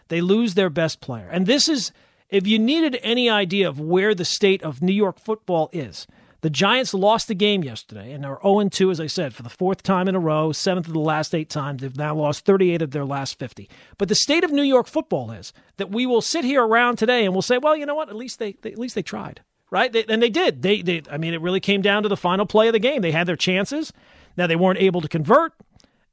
They 0.09 0.21
lose 0.21 0.55
their 0.55 0.71
best 0.71 1.01
player. 1.01 1.29
And 1.31 1.47
this 1.47 1.69
is, 1.69 1.93
if 2.31 2.47
you 2.47 2.59
needed 2.59 2.99
any 3.03 3.29
idea 3.29 3.69
of 3.69 3.81
where 3.81 4.15
the 4.15 4.25
state 4.25 4.63
of 4.63 4.81
New 4.81 4.93
York 4.93 5.19
football 5.19 5.69
is, 5.73 6.07
the 6.41 6.51
Giants 6.51 6.95
lost 6.95 7.27
the 7.27 7.35
game 7.35 7.65
yesterday 7.65 8.13
and 8.13 8.25
are 8.25 8.39
0 8.43 8.69
2, 8.69 8.91
as 8.91 9.01
I 9.01 9.07
said, 9.09 9.35
for 9.35 9.43
the 9.43 9.49
fourth 9.49 9.83
time 9.83 10.07
in 10.07 10.15
a 10.15 10.21
row, 10.21 10.53
seventh 10.53 10.87
of 10.87 10.93
the 10.93 11.01
last 11.01 11.35
eight 11.35 11.51
times. 11.51 11.83
They've 11.83 11.97
now 11.97 12.15
lost 12.15 12.45
38 12.45 12.81
of 12.81 12.93
their 12.93 13.05
last 13.05 13.39
50. 13.39 13.69
But 13.97 14.09
the 14.09 14.15
state 14.15 14.45
of 14.45 14.53
New 14.53 14.63
York 14.63 14.87
football 14.87 15.33
is 15.33 15.53
that 15.79 15.91
we 15.91 16.07
will 16.07 16.21
sit 16.21 16.45
here 16.45 16.65
around 16.65 16.97
today 16.97 17.25
and 17.25 17.35
we'll 17.35 17.43
say, 17.43 17.59
well, 17.59 17.77
you 17.77 17.87
know 17.87 17.97
what? 17.97 18.09
At 18.09 18.17
least 18.17 18.39
they, 18.39 18.53
they 18.63 18.71
at 18.71 18.79
least 18.79 18.95
they 18.95 19.03
tried, 19.03 19.41
right? 19.71 19.93
They, 19.93 20.05
and 20.05 20.23
they 20.23 20.31
did. 20.31 20.63
They, 20.63 20.81
they, 20.83 21.03
I 21.11 21.19
mean, 21.19 21.35
it 21.35 21.41
really 21.41 21.61
came 21.61 21.83
down 21.83 22.05
to 22.05 22.09
the 22.09 22.17
final 22.17 22.47
play 22.47 22.69
of 22.69 22.73
the 22.73 22.79
game. 22.79 23.03
They 23.03 23.13
had 23.13 23.27
their 23.27 23.37
chances. 23.37 23.93
Now 24.37 24.47
they 24.47 24.57
weren't 24.57 24.79
able 24.79 25.01
to 25.01 25.09
convert. 25.09 25.55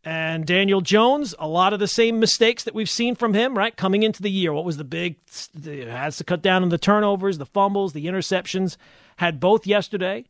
And 0.03 0.45
Daniel 0.45 0.81
Jones, 0.81 1.33
a 1.39 1.47
lot 1.47 1.73
of 1.73 1.79
the 1.79 1.87
same 1.87 2.19
mistakes 2.19 2.63
that 2.63 2.75
we've 2.75 2.89
seen 2.89 3.15
from 3.15 3.33
him, 3.33 3.57
right? 3.57 3.75
Coming 3.75 4.03
into 4.03 4.21
the 4.21 4.29
year, 4.29 4.53
what 4.53 4.63
was 4.63 4.77
the 4.77 4.83
big? 4.83 5.17
Has 5.65 6.17
to 6.17 6.23
cut 6.23 6.43
down 6.43 6.61
on 6.61 6.69
the 6.69 6.77
turnovers, 6.77 7.39
the 7.39 7.45
fumbles, 7.45 7.93
the 7.93 8.05
interceptions. 8.05 8.77
Had 9.17 9.39
both 9.39 9.65
yesterday, 9.65 10.25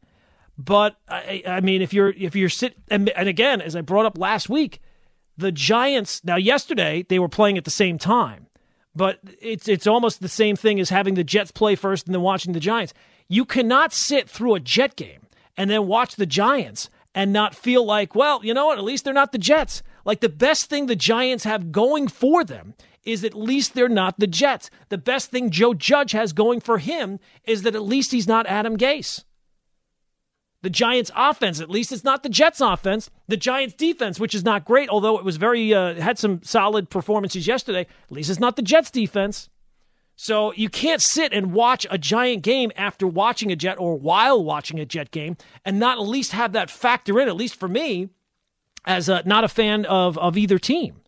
but 0.57 0.97
I, 1.09 1.43
I 1.45 1.59
mean, 1.61 1.81
if 1.81 1.93
you're 1.93 2.09
if 2.09 2.35
you're 2.35 2.49
sit 2.49 2.75
and, 2.89 3.09
and 3.09 3.27
again, 3.27 3.61
as 3.61 3.75
I 3.75 3.81
brought 3.81 4.05
up 4.05 4.17
last 4.17 4.49
week, 4.49 4.79
the 5.37 5.51
Giants. 5.51 6.23
Now, 6.23 6.37
yesterday 6.37 7.05
they 7.07 7.19
were 7.19 7.29
playing 7.29 7.57
at 7.57 7.65
the 7.65 7.71
same 7.71 7.97
time, 7.97 8.47
but 8.95 9.19
it's 9.41 9.67
it's 9.67 9.87
almost 9.87 10.21
the 10.21 10.29
same 10.29 10.55
thing 10.55 10.79
as 10.79 10.89
having 10.89 11.15
the 11.15 11.23
Jets 11.23 11.51
play 11.51 11.75
first 11.75 12.05
and 12.05 12.13
then 12.13 12.21
watching 12.21 12.53
the 12.53 12.59
Giants. 12.59 12.93
You 13.27 13.43
cannot 13.43 13.91
sit 13.91 14.29
through 14.29 14.55
a 14.55 14.59
Jet 14.59 14.95
game 14.95 15.27
and 15.57 15.69
then 15.69 15.87
watch 15.87 16.15
the 16.15 16.25
Giants 16.25 16.89
and 17.13 17.31
not 17.33 17.55
feel 17.55 17.83
like, 17.85 18.13
well, 18.13 18.43
you 18.43 18.53
know 18.53 18.67
what, 18.67 18.77
at 18.77 18.83
least 18.83 19.03
they're 19.03 19.13
not 19.13 19.31
the 19.31 19.37
Jets. 19.37 19.81
Like 20.03 20.19
the 20.19 20.29
best 20.29 20.69
thing 20.69 20.85
the 20.85 20.95
Giants 20.95 21.43
have 21.43 21.71
going 21.71 22.07
for 22.07 22.43
them 22.43 22.75
is 23.05 23.23
at 23.23 23.33
least 23.33 23.73
they're 23.73 23.87
not 23.87 24.19
the 24.19 24.27
Jets. 24.27 24.69
The 24.89 24.97
best 24.97 25.31
thing 25.31 25.51
Joe 25.51 25.73
Judge 25.73 26.11
has 26.11 26.33
going 26.33 26.59
for 26.59 26.79
him 26.79 27.19
is 27.45 27.61
that 27.61 27.75
at 27.75 27.83
least 27.83 28.11
he's 28.11 28.27
not 28.27 28.47
Adam 28.47 28.77
Gase. 28.77 29.23
The 30.63 30.69
Giants' 30.71 31.11
offense, 31.15 31.61
at 31.61 31.69
least 31.69 31.91
it's 31.91 32.03
not 32.03 32.23
the 32.23 32.29
Jets' 32.29 32.59
offense. 32.59 33.11
The 33.27 33.37
Giants' 33.37 33.75
defense, 33.75 34.19
which 34.19 34.33
is 34.33 34.43
not 34.43 34.65
great, 34.65 34.89
although 34.89 35.19
it 35.19 35.23
was 35.23 35.37
very 35.37 35.71
uh, 35.73 35.93
had 35.93 36.17
some 36.17 36.41
solid 36.41 36.89
performances 36.89 37.45
yesterday. 37.45 37.81
At 37.81 38.11
least 38.11 38.31
it's 38.31 38.39
not 38.39 38.55
the 38.55 38.63
Jets' 38.63 38.89
defense. 38.89 39.49
So 40.15 40.53
you 40.53 40.69
can't 40.69 41.01
sit 41.01 41.33
and 41.33 41.53
watch 41.53 41.85
a 41.91 41.97
giant 41.97 42.41
game 42.41 42.71
after 42.75 43.05
watching 43.05 43.51
a 43.51 43.55
jet 43.55 43.77
or 43.77 43.95
while 43.95 44.43
watching 44.43 44.79
a 44.79 44.85
jet 44.85 45.11
game 45.11 45.37
and 45.65 45.79
not 45.79 45.99
at 45.99 46.07
least 46.07 46.31
have 46.31 46.53
that 46.53 46.71
factor 46.71 47.19
in, 47.19 47.27
at 47.27 47.35
least 47.35 47.59
for 47.59 47.67
me, 47.67 48.09
as 48.85 49.09
a, 49.09 49.21
not 49.25 49.43
a 49.43 49.49
fan 49.49 49.85
of, 49.85 50.17
of 50.17 50.37
either 50.37 50.57
team. 50.57 51.01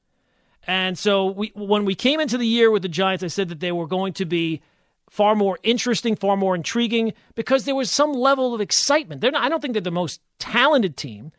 And 0.68 0.98
so 0.98 1.28
we, 1.28 1.52
when 1.56 1.86
we 1.86 1.96
came 1.96 2.20
into 2.20 2.38
the 2.38 2.46
year 2.46 2.70
with 2.70 2.82
the 2.82 2.90
Giants, 2.90 3.24
I 3.24 3.28
said 3.28 3.50
that 3.50 3.62
they 3.62 3.72
were 3.72 3.88
going 3.88 4.14
to 4.14 4.26
be 4.26 4.62
far 5.10 5.34
more 5.34 5.58
interesting, 5.64 6.16
far 6.16 6.36
more 6.36 6.54
intriguing 6.54 7.14
because 7.36 7.64
there 7.64 7.76
was 7.76 7.90
some 7.90 8.12
level 8.12 8.54
of 8.54 8.60
excitement. 8.60 9.22
They're 9.22 9.32
not, 9.32 9.44
I 9.44 9.50
don't 9.50 9.62
think 9.62 9.74
they're 9.74 9.82
the 9.82 9.92
most 9.92 10.20
talented 10.40 10.98
team. 10.98 11.32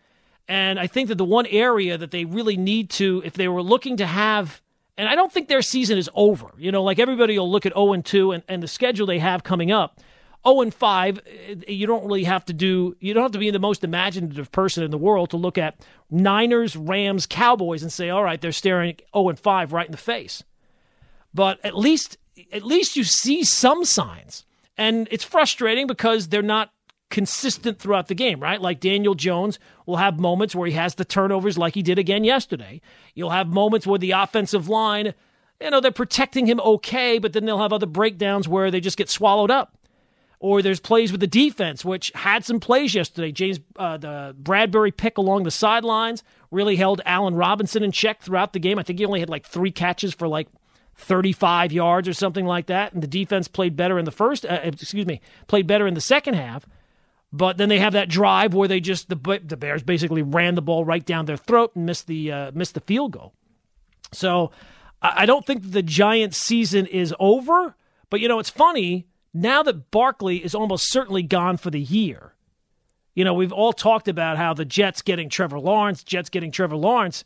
And 0.48 0.80
I 0.80 0.86
think 0.86 1.08
that 1.08 1.16
the 1.16 1.26
one 1.26 1.44
area 1.46 1.98
that 1.98 2.10
they 2.10 2.24
really 2.24 2.56
need 2.56 2.88
to, 2.90 3.22
if 3.26 3.34
they 3.34 3.48
were 3.48 3.62
looking 3.62 3.98
to 3.98 4.06
have 4.06 4.62
and 4.98 5.08
I 5.08 5.14
don't 5.14 5.32
think 5.32 5.46
their 5.46 5.62
season 5.62 5.96
is 5.96 6.10
over. 6.12 6.48
You 6.58 6.72
know, 6.72 6.82
like 6.82 6.98
everybody 6.98 7.38
will 7.38 7.50
look 7.50 7.64
at 7.64 7.72
0 7.72 7.92
and 7.92 8.04
2 8.04 8.32
and, 8.32 8.42
and 8.48 8.60
the 8.60 8.68
schedule 8.68 9.06
they 9.06 9.20
have 9.20 9.44
coming 9.44 9.70
up. 9.70 10.00
0 10.46 10.60
and 10.62 10.74
5, 10.74 11.20
eh, 11.26 11.54
you 11.68 11.86
don't 11.86 12.04
really 12.04 12.24
have 12.24 12.44
to 12.46 12.52
do, 12.52 12.96
you 13.00 13.14
don't 13.14 13.22
have 13.22 13.32
to 13.32 13.38
be 13.38 13.50
the 13.50 13.58
most 13.58 13.84
imaginative 13.84 14.50
person 14.52 14.82
in 14.84 14.90
the 14.90 14.98
world 14.98 15.30
to 15.30 15.36
look 15.36 15.58
at 15.58 15.80
Niners, 16.10 16.76
Rams, 16.76 17.26
Cowboys 17.26 17.82
and 17.82 17.92
say, 17.92 18.10
all 18.10 18.24
right, 18.24 18.40
they're 18.40 18.52
staring 18.52 18.96
0 19.14 19.30
and 19.30 19.38
5 19.38 19.72
right 19.72 19.86
in 19.86 19.92
the 19.92 19.98
face. 19.98 20.42
But 21.34 21.58
at 21.64 21.76
least, 21.76 22.18
at 22.52 22.64
least 22.64 22.96
you 22.96 23.04
see 23.04 23.44
some 23.44 23.84
signs. 23.84 24.44
And 24.76 25.08
it's 25.10 25.24
frustrating 25.24 25.86
because 25.86 26.28
they're 26.28 26.42
not 26.42 26.70
consistent 27.10 27.78
throughout 27.78 28.08
the 28.08 28.14
game, 28.14 28.40
right? 28.40 28.60
Like 28.60 28.80
Daniel 28.80 29.14
Jones 29.14 29.58
will 29.86 29.96
have 29.96 30.20
moments 30.20 30.54
where 30.54 30.66
he 30.66 30.74
has 30.74 30.94
the 30.94 31.04
turnovers 31.04 31.56
like 31.56 31.74
he 31.74 31.82
did 31.82 31.98
again 31.98 32.24
yesterday. 32.24 32.80
You'll 33.14 33.30
have 33.30 33.48
moments 33.48 33.86
where 33.86 33.98
the 33.98 34.10
offensive 34.12 34.68
line, 34.68 35.14
you 35.60 35.70
know, 35.70 35.80
they're 35.80 35.90
protecting 35.90 36.46
him 36.46 36.60
okay, 36.60 37.18
but 37.18 37.32
then 37.32 37.46
they'll 37.46 37.60
have 37.60 37.72
other 37.72 37.86
breakdowns 37.86 38.46
where 38.46 38.70
they 38.70 38.80
just 38.80 38.98
get 38.98 39.08
swallowed 39.08 39.50
up. 39.50 39.77
Or 40.40 40.62
there's 40.62 40.78
plays 40.78 41.10
with 41.10 41.20
the 41.20 41.26
defense, 41.26 41.84
which 41.84 42.12
had 42.14 42.44
some 42.44 42.60
plays 42.60 42.94
yesterday. 42.94 43.32
James, 43.32 43.58
uh, 43.76 43.96
the 43.96 44.36
Bradberry 44.40 44.96
pick 44.96 45.18
along 45.18 45.42
the 45.42 45.50
sidelines 45.50 46.22
really 46.52 46.76
held 46.76 47.00
Allen 47.04 47.34
Robinson 47.34 47.82
in 47.82 47.90
check 47.90 48.22
throughout 48.22 48.52
the 48.52 48.60
game. 48.60 48.78
I 48.78 48.84
think 48.84 49.00
he 49.00 49.04
only 49.04 49.18
had 49.20 49.28
like 49.28 49.44
three 49.44 49.72
catches 49.72 50.14
for 50.14 50.28
like 50.28 50.46
35 50.94 51.72
yards 51.72 52.08
or 52.08 52.12
something 52.12 52.46
like 52.46 52.66
that. 52.66 52.92
And 52.92 53.02
the 53.02 53.08
defense 53.08 53.48
played 53.48 53.76
better 53.76 53.98
in 53.98 54.04
the 54.04 54.12
first, 54.12 54.44
uh, 54.44 54.60
excuse 54.62 55.06
me, 55.06 55.20
played 55.48 55.66
better 55.66 55.86
in 55.86 55.94
the 55.94 56.00
second 56.00 56.34
half. 56.34 56.66
But 57.32 57.56
then 57.56 57.68
they 57.68 57.78
have 57.78 57.92
that 57.92 58.08
drive 58.08 58.54
where 58.54 58.68
they 58.68 58.80
just 58.80 59.08
the 59.08 59.40
the 59.44 59.56
Bears 59.56 59.82
basically 59.82 60.22
ran 60.22 60.54
the 60.54 60.62
ball 60.62 60.84
right 60.84 61.04
down 61.04 61.26
their 61.26 61.36
throat 61.36 61.72
and 61.74 61.84
missed 61.84 62.06
the 62.06 62.32
uh, 62.32 62.52
missed 62.54 62.74
the 62.74 62.80
field 62.80 63.12
goal. 63.12 63.34
So 64.12 64.50
I 65.02 65.26
don't 65.26 65.44
think 65.44 65.70
the 65.70 65.82
Giants' 65.82 66.38
season 66.38 66.86
is 66.86 67.14
over. 67.20 67.76
But 68.08 68.20
you 68.20 68.28
know, 68.28 68.38
it's 68.38 68.48
funny 68.48 69.07
now 69.34 69.62
that 69.62 69.90
Barkley 69.90 70.44
is 70.44 70.54
almost 70.54 70.90
certainly 70.90 71.22
gone 71.22 71.56
for 71.56 71.70
the 71.70 71.80
year. 71.80 72.34
You 73.14 73.24
know, 73.24 73.34
we've 73.34 73.52
all 73.52 73.72
talked 73.72 74.08
about 74.08 74.36
how 74.36 74.54
the 74.54 74.64
Jets 74.64 75.02
getting 75.02 75.28
Trevor 75.28 75.58
Lawrence, 75.58 76.04
Jets 76.04 76.30
getting 76.30 76.52
Trevor 76.52 76.76
Lawrence. 76.76 77.24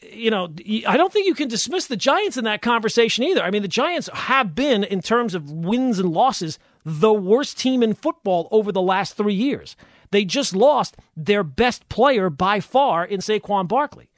You 0.00 0.30
know, 0.30 0.48
I 0.86 0.96
don't 0.96 1.12
think 1.12 1.26
you 1.26 1.34
can 1.34 1.48
dismiss 1.48 1.86
the 1.86 1.96
Giants 1.96 2.36
in 2.36 2.44
that 2.44 2.62
conversation 2.62 3.24
either. 3.24 3.42
I 3.42 3.50
mean, 3.50 3.62
the 3.62 3.68
Giants 3.68 4.08
have 4.12 4.54
been, 4.54 4.84
in 4.84 5.02
terms 5.02 5.34
of 5.34 5.50
wins 5.50 5.98
and 5.98 6.10
losses, 6.10 6.58
the 6.84 7.12
worst 7.12 7.58
team 7.58 7.82
in 7.82 7.94
football 7.94 8.46
over 8.52 8.70
the 8.70 8.80
last 8.80 9.16
three 9.16 9.34
years. 9.34 9.74
They 10.12 10.24
just 10.24 10.54
lost 10.54 10.96
their 11.16 11.42
best 11.42 11.88
player 11.88 12.30
by 12.30 12.60
far 12.60 13.04
in 13.04 13.20
Saquon 13.20 13.66
Barkley. 13.66 14.10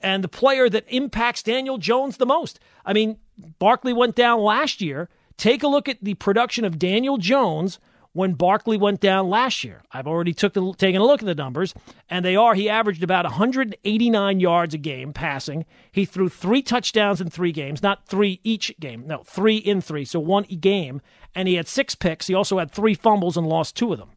And 0.00 0.24
the 0.24 0.28
player 0.28 0.68
that 0.68 0.84
impacts 0.88 1.42
Daniel 1.42 1.78
Jones 1.78 2.16
the 2.16 2.26
most. 2.26 2.58
I 2.84 2.92
mean, 2.92 3.18
Barkley 3.58 3.92
went 3.92 4.16
down 4.16 4.40
last 4.40 4.80
year. 4.80 5.08
Take 5.40 5.62
a 5.62 5.68
look 5.68 5.88
at 5.88 6.04
the 6.04 6.12
production 6.12 6.66
of 6.66 6.78
Daniel 6.78 7.16
Jones 7.16 7.78
when 8.12 8.34
Barkley 8.34 8.76
went 8.76 9.00
down 9.00 9.30
last 9.30 9.64
year. 9.64 9.82
I've 9.90 10.06
already 10.06 10.34
took 10.34 10.52
the, 10.52 10.74
taken 10.74 11.00
a 11.00 11.04
look 11.06 11.22
at 11.22 11.24
the 11.24 11.34
numbers, 11.34 11.72
and 12.10 12.22
they 12.22 12.36
are 12.36 12.52
he 12.52 12.68
averaged 12.68 13.02
about 13.02 13.24
189 13.24 14.38
yards 14.38 14.74
a 14.74 14.76
game 14.76 15.14
passing. 15.14 15.64
He 15.92 16.04
threw 16.04 16.28
three 16.28 16.60
touchdowns 16.60 17.22
in 17.22 17.30
three 17.30 17.52
games, 17.52 17.82
not 17.82 18.06
three 18.06 18.40
each 18.44 18.78
game, 18.78 19.06
no, 19.06 19.22
three 19.22 19.56
in 19.56 19.80
three, 19.80 20.04
so 20.04 20.20
one 20.20 20.44
game, 20.44 21.00
and 21.34 21.48
he 21.48 21.54
had 21.54 21.66
six 21.66 21.94
picks. 21.94 22.26
He 22.26 22.34
also 22.34 22.58
had 22.58 22.70
three 22.70 22.92
fumbles 22.92 23.38
and 23.38 23.46
lost 23.46 23.74
two 23.74 23.94
of 23.94 23.98
them. 23.98 24.10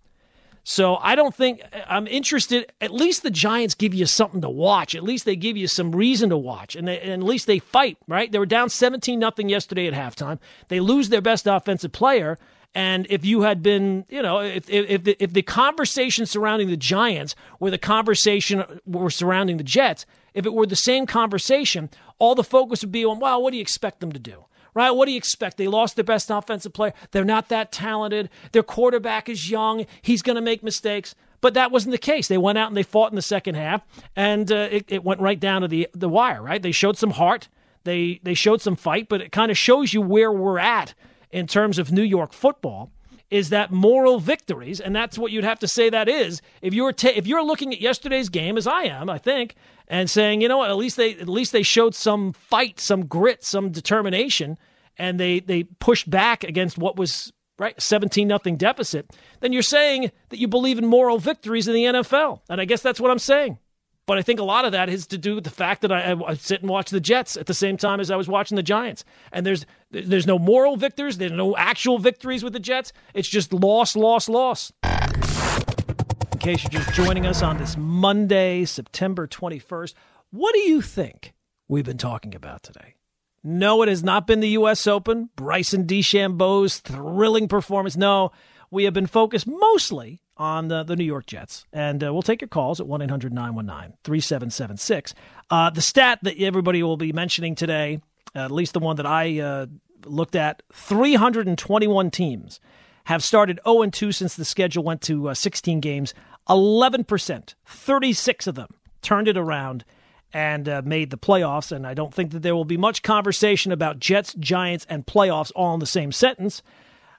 So 0.64 0.96
I 0.96 1.16
don't 1.16 1.36
think 1.36 1.62
I'm 1.88 2.08
interested. 2.08 2.72
At 2.80 2.94
least 2.94 3.24
the 3.24 3.32
Giants 3.32 3.76
give 3.76 3.94
you 3.94 4.06
something 4.06 4.42
to 4.42 4.50
watch. 4.50 4.96
At 4.96 5.04
least 5.04 5.26
they 5.26 5.36
give 5.36 5.58
you 5.58 5.68
some 5.68 5.92
reason 5.92 6.30
to 6.30 6.38
watch, 6.38 6.76
and, 6.76 6.88
they, 6.88 7.00
and 7.00 7.22
at 7.22 7.28
least 7.28 7.48
they 7.48 7.60
fight. 7.60 7.98
Right? 8.08 8.32
They 8.32 8.40
were 8.40 8.46
down 8.46 8.70
17 8.70 9.20
nothing 9.20 9.50
yesterday 9.50 9.88
at 9.88 9.94
halftime. 9.94 10.40
They 10.70 10.80
lose 10.80 11.10
their 11.10 11.22
best 11.22 11.48
offensive 11.48 11.92
player, 11.92 12.40
and 12.74 13.06
if 13.10 13.26
you 13.26 13.42
had 13.42 13.62
been, 13.62 14.06
you 14.10 14.22
know, 14.22 14.40
if 14.40 14.70
if 14.70 15.04
the, 15.04 15.22
if 15.22 15.34
the 15.34 15.42
conversation 15.42 16.26
surrounding 16.26 16.70
the 16.70 16.78
Giants 16.78 17.36
were 17.60 17.70
the 17.70 17.78
conversation 17.78 18.64
were 18.86 19.10
surrounding 19.10 19.58
the 19.58 19.64
Jets, 19.64 20.06
if 20.34 20.46
it 20.46 20.54
were 20.54 20.66
the 20.66 20.76
same 20.76 21.06
conversation, 21.06 21.90
all 22.20 22.36
the 22.36 22.44
focus 22.44 22.82
would 22.82 22.92
be 22.92 23.06
on, 23.06 23.20
well, 23.20 23.44
what 23.44 23.52
do 23.52 23.58
you 23.58 23.62
expect 23.62 24.00
them 24.00 24.12
to 24.12 24.20
do? 24.20 24.46
Right? 24.74 24.92
What 24.92 25.06
do 25.06 25.12
you 25.12 25.18
expect? 25.18 25.58
They 25.58 25.68
lost 25.68 25.96
their 25.96 26.04
best 26.04 26.30
offensive 26.30 26.74
player. 26.74 26.94
They're 27.12 27.24
not 27.24 27.50
that 27.50 27.72
talented. 27.72 28.30
Their 28.52 28.64
quarterback 28.64 29.30
is 29.30 29.50
young. 29.50 29.86
He's 30.02 30.22
going 30.22 30.36
to 30.36 30.42
make 30.42 30.64
mistakes. 30.64 31.16
But 31.42 31.56
that 31.56 31.72
wasn't 31.72 31.92
the 31.92 31.98
case. 31.98 32.30
They 32.30 32.38
went 32.38 32.58
out 32.58 32.70
and 32.70 32.78
they 32.78 32.84
fought 32.84 33.12
in 33.12 33.18
the 33.18 33.22
second 33.22 33.56
half, 33.56 33.82
and 34.16 34.50
uh, 34.50 34.70
it, 34.72 34.86
it 34.88 35.04
went 35.04 35.20
right 35.20 35.40
down 35.40 35.62
to 35.62 35.68
the 35.68 35.90
the 35.94 36.08
wire. 36.08 36.42
Right? 36.42 36.62
They 36.62 36.72
showed 36.72 36.98
some 36.98 37.12
heart. 37.12 37.50
They 37.84 38.22
they 38.24 38.34
showed 38.34 38.62
some 38.62 38.78
fight, 38.78 39.10
but 39.10 39.22
it 39.22 39.32
kind 39.34 39.52
of 39.52 39.58
shows 39.58 39.94
you 39.94 40.02
where 40.02 40.32
we're 40.32 40.60
at 40.60 40.94
in 41.32 41.48
terms 41.48 41.80
of 41.80 41.92
New 41.92 42.04
York 42.04 42.32
football 42.32 42.92
is 43.34 43.50
that 43.50 43.72
moral 43.72 44.20
victories, 44.20 44.80
and 44.80 44.96
that's 44.96 45.18
what 45.18 45.32
you'd 45.32 45.44
have 45.44 45.58
to 45.58 45.68
say 45.68 45.90
that 45.90 46.08
is. 46.08 46.40
If 46.62 46.76
you're 46.76 46.94
ta- 46.94 47.14
if 47.16 47.26
you're 47.26 47.44
looking 47.44 47.74
at 47.74 47.82
yesterday's 47.82 48.30
game, 48.30 48.58
as 48.58 48.68
I 48.68 48.84
am, 48.84 49.10
I 49.10 49.18
think, 49.18 49.56
and 49.88 50.08
saying, 50.08 50.42
you 50.42 50.48
know 50.48 50.60
what, 50.60 50.70
at 50.70 50.78
least 50.78 50.98
they 50.98 51.16
at 51.16 51.28
least 51.28 51.52
they 51.52 51.64
showed 51.64 51.96
some 51.96 52.34
fight, 52.34 52.80
some 52.80 53.08
grit, 53.08 53.44
some 53.44 53.72
determination, 53.72 54.60
and 55.00 55.20
they 55.20 55.40
they 55.40 55.64
pushed 55.64 56.12
back 56.12 56.44
against 56.44 56.78
what 56.78 56.96
was 56.96 57.34
right 57.58 57.82
17 57.82 58.28
nothing 58.28 58.56
deficit. 58.56 59.10
Then 59.40 59.52
you're 59.52 59.64
saying 59.64 60.12
that 60.30 60.38
you 60.38 60.48
believe 60.48 60.78
in 60.78 60.86
moral 60.86 61.18
victories 61.18 61.68
in 61.68 61.74
the 61.74 61.86
NFL, 61.86 62.42
and 62.50 62.62
I 62.62 62.66
guess 62.66 62.84
that's 62.84 63.00
what 63.00 63.10
I'm 63.10 63.18
saying. 63.18 63.58
But 64.06 64.18
I 64.18 64.22
think 64.22 64.40
a 64.40 64.44
lot 64.44 64.66
of 64.66 64.74
that 64.74 64.90
is 64.90 65.08
to 65.08 65.18
do 65.18 65.36
with 65.36 65.46
the 65.46 65.50
fact 65.50 65.82
that 65.82 65.92
I, 65.92 66.14
I, 66.28 66.34
sit 66.34 66.60
and 66.60 66.70
watch 66.70 66.90
the 66.90 67.00
Jets 67.00 67.38
at 67.38 67.46
the 67.46 67.54
same 67.54 67.78
time 67.78 68.02
as 68.02 68.12
I 68.12 68.18
was 68.18 68.28
watching 68.28 68.58
the 68.58 68.64
Giants. 68.64 69.06
And 69.32 69.46
there's 69.46 69.66
there's 69.94 70.28
no 70.28 70.40
moral 70.40 70.76
victors, 70.76 71.18
there's 71.18 71.32
no 71.32 71.56
actual 71.56 72.00
victories 72.00 72.44
with 72.44 72.54
the 72.54 72.60
Jets. 72.60 72.92
It's 73.14 73.30
just 73.30 73.54
loss, 73.54 73.96
loss, 73.96 74.28
loss. 74.28 74.72
In 74.84 76.40
case 76.40 76.64
you're 76.64 76.82
just 76.82 76.94
joining 76.94 77.26
us 77.26 77.42
on 77.42 77.58
this 77.58 77.78
Monday, 77.78 78.66
September 78.66 79.28
21st, 79.28 79.94
what 80.32 80.54
do 80.54 80.60
you 80.60 80.82
think 80.82 81.34
we've 81.68 81.86
been 81.86 81.98
talking 81.98 82.36
about 82.36 82.64
today? 82.64 82.96
No, 83.44 83.82
it 83.82 83.90
has 83.90 84.04
not 84.04 84.26
been 84.26 84.40
the 84.40 84.50
U.S. 84.50 84.88
Open, 84.88 85.30
Bryson 85.36 85.86
DeChambeau's 85.86 86.80
thrilling 86.80 87.48
performance. 87.48 87.96
No, 87.96 88.32
we 88.72 88.86
have 88.86 88.94
been 88.94 89.08
focused 89.08 89.46
mostly 89.48 90.22
on 90.38 90.70
the, 90.70 90.84
the 90.84 90.96
New 90.96 91.04
York 91.04 91.26
Jets. 91.26 91.66
And 91.72 92.04
uh, 92.04 92.12
we'll 92.12 92.22
take 92.22 92.42
your 92.42 92.48
calls 92.48 92.80
at 92.80 92.88
1 92.88 93.02
800 93.02 93.34
919 93.34 93.98
3776. 94.04 95.14
Uh, 95.50 95.70
the 95.70 95.82
stat 95.82 96.20
that 96.24 96.40
everybody 96.40 96.82
will 96.82 96.98
be 96.98 97.12
mentioning 97.14 97.54
today, 97.54 98.02
at 98.36 98.52
least 98.52 98.74
the 98.74 98.80
one 98.80 98.96
that 98.98 99.06
I 99.06 99.40
uh, 99.40 99.66
looked 100.06 100.36
at 100.36 100.64
321 100.74 102.12
teams 102.12 102.60
have 103.06 103.24
started 103.24 103.60
0 103.66 103.88
2 103.88 104.12
since 104.12 104.36
the 104.36 104.46
schedule 104.46 104.84
went 104.84 105.02
to 105.04 105.30
uh, 105.30 105.34
16 105.34 105.80
games. 105.80 106.14
11%, 106.50 107.56
36 107.66 108.48
of 108.48 108.56
them 108.56 108.70
turned 109.02 109.28
it 109.28 109.38
around 109.38 109.86
and 110.34 110.68
uh, 110.68 110.82
made 110.84 111.10
the 111.10 111.18
playoffs. 111.18 111.72
And 111.72 111.86
I 111.86 111.94
don't 111.94 112.14
think 112.14 112.32
that 112.32 112.42
there 112.42 112.56
will 112.56 112.66
be 112.66 112.78
much 112.78 113.04
conversation 113.04 113.72
about 113.72 114.00
Jets, 114.00 114.34
Giants, 114.34 114.86
and 114.90 115.06
playoffs 115.06 115.52
all 115.56 115.74
in 115.74 115.80
the 115.80 115.86
same 115.86 116.12
sentence 116.12 116.64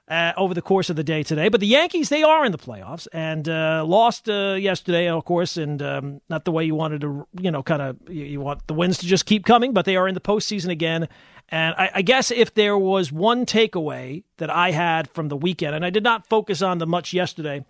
uh, 0.07 0.33
over 0.37 0.53
the 0.53 0.61
course 0.61 0.89
of 0.89 0.95
the 0.95 1.03
day 1.03 1.23
today. 1.23 1.49
But 1.49 1.59
the 1.61 1.67
Yankees, 1.67 2.09
they 2.09 2.23
are 2.23 2.45
in 2.45 2.51
the 2.51 2.57
playoffs 2.57 3.07
and 3.11 3.47
uh, 3.49 3.83
lost 3.85 4.29
uh, 4.29 4.53
yesterday, 4.53 5.09
of 5.09 5.25
course, 5.25 5.57
and 5.57 5.81
um, 5.81 6.21
not 6.29 6.45
the 6.45 6.51
way 6.51 6.63
you 6.63 6.75
wanted 6.75 7.01
to, 7.01 7.27
you 7.39 7.51
know, 7.51 7.63
kind 7.63 7.81
of 7.81 7.97
you, 8.07 8.25
you, 8.25 8.41
want 8.41 8.65
the 8.67 8.73
wins 8.73 8.99
to 8.99 9.07
just 9.07 9.25
keep 9.25 9.45
coming, 9.45 9.73
but 9.73 9.85
they 9.85 9.95
are 9.95 10.07
in 10.07 10.13
the 10.13 10.21
postseason 10.21 10.69
again. 10.69 11.07
And 11.49 11.75
I, 11.77 11.91
I, 11.95 12.01
guess 12.01 12.31
if 12.31 12.53
there 12.53 12.77
was 12.77 13.11
one 13.11 13.45
takeaway 13.45 14.23
that 14.37 14.49
I 14.49 14.71
had 14.71 15.09
from 15.11 15.27
the 15.27 15.37
weekend, 15.37 15.75
and 15.75 15.85
I 15.85 15.91
did 15.91 16.03
not 16.03 16.27
focus 16.27 16.61
on 16.61 16.79
the 16.79 16.87
much 16.87 17.13
yesterday 17.13 17.65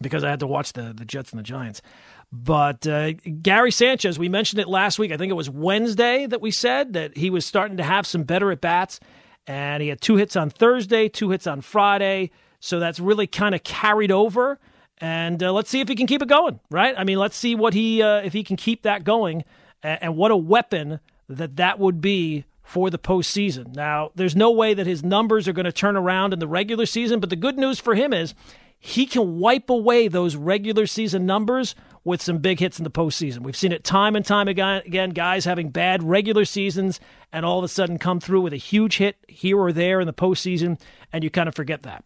because 0.00 0.24
I 0.24 0.30
had 0.30 0.40
to 0.40 0.46
watch 0.46 0.72
the, 0.72 0.92
the 0.94 1.04
Jets 1.04 1.30
and 1.30 1.38
the 1.38 1.44
Giants. 1.44 1.82
But 2.32 2.86
uh, 2.86 3.12
Gary 3.12 3.70
Sanchez, 3.70 4.18
we 4.18 4.28
mentioned 4.28 4.60
it 4.60 4.68
last 4.68 4.98
week. 4.98 5.12
I 5.12 5.16
think 5.16 5.30
it 5.30 5.34
was 5.34 5.48
Wednesday 5.48 6.26
that 6.26 6.40
we 6.40 6.50
said 6.50 6.94
that 6.94 7.16
he 7.16 7.30
was 7.30 7.46
starting 7.46 7.76
to 7.76 7.84
have 7.84 8.06
some 8.06 8.24
better 8.24 8.50
at 8.50 8.60
bats 8.60 9.00
and 9.46 9.82
he 9.82 9.88
had 9.88 10.00
two 10.00 10.16
hits 10.16 10.36
on 10.36 10.50
Thursday, 10.50 11.08
two 11.08 11.30
hits 11.30 11.46
on 11.46 11.60
Friday. 11.60 12.30
So 12.60 12.80
that's 12.80 12.98
really 12.98 13.26
kind 13.26 13.54
of 13.54 13.62
carried 13.62 14.10
over. 14.10 14.58
And 14.98 15.42
uh, 15.42 15.52
let's 15.52 15.68
see 15.68 15.80
if 15.80 15.88
he 15.88 15.94
can 15.94 16.06
keep 16.06 16.22
it 16.22 16.28
going, 16.28 16.60
right? 16.70 16.94
I 16.96 17.04
mean, 17.04 17.18
let's 17.18 17.36
see 17.36 17.54
what 17.54 17.74
he 17.74 18.02
uh, 18.02 18.22
if 18.22 18.32
he 18.32 18.42
can 18.44 18.56
keep 18.56 18.82
that 18.82 19.04
going, 19.04 19.44
and, 19.82 20.02
and 20.02 20.16
what 20.16 20.30
a 20.30 20.36
weapon 20.36 21.00
that 21.28 21.56
that 21.56 21.78
would 21.78 22.00
be 22.00 22.44
for 22.62 22.90
the 22.90 22.98
postseason. 22.98 23.74
Now, 23.74 24.10
there's 24.14 24.34
no 24.34 24.50
way 24.50 24.72
that 24.72 24.86
his 24.86 25.04
numbers 25.04 25.46
are 25.46 25.52
going 25.52 25.66
to 25.66 25.72
turn 25.72 25.96
around 25.96 26.32
in 26.32 26.38
the 26.38 26.48
regular 26.48 26.86
season, 26.86 27.20
but 27.20 27.28
the 27.28 27.36
good 27.36 27.58
news 27.58 27.78
for 27.78 27.94
him 27.94 28.12
is 28.12 28.34
he 28.86 29.06
can 29.06 29.38
wipe 29.38 29.70
away 29.70 30.08
those 30.08 30.36
regular 30.36 30.86
season 30.86 31.24
numbers 31.24 31.74
with 32.04 32.20
some 32.20 32.36
big 32.36 32.60
hits 32.60 32.76
in 32.76 32.84
the 32.84 32.90
postseason. 32.90 33.38
We've 33.38 33.56
seen 33.56 33.72
it 33.72 33.82
time 33.82 34.14
and 34.14 34.22
time 34.22 34.46
again, 34.46 35.08
guys 35.08 35.46
having 35.46 35.70
bad 35.70 36.02
regular 36.02 36.44
seasons 36.44 37.00
and 37.32 37.46
all 37.46 37.56
of 37.58 37.64
a 37.64 37.68
sudden 37.68 37.96
come 37.96 38.20
through 38.20 38.42
with 38.42 38.52
a 38.52 38.58
huge 38.58 38.98
hit 38.98 39.16
here 39.26 39.58
or 39.58 39.72
there 39.72 40.00
in 40.00 40.06
the 40.06 40.12
postseason, 40.12 40.78
and 41.14 41.24
you 41.24 41.30
kind 41.30 41.48
of 41.48 41.54
forget 41.54 41.80
that. 41.84 42.04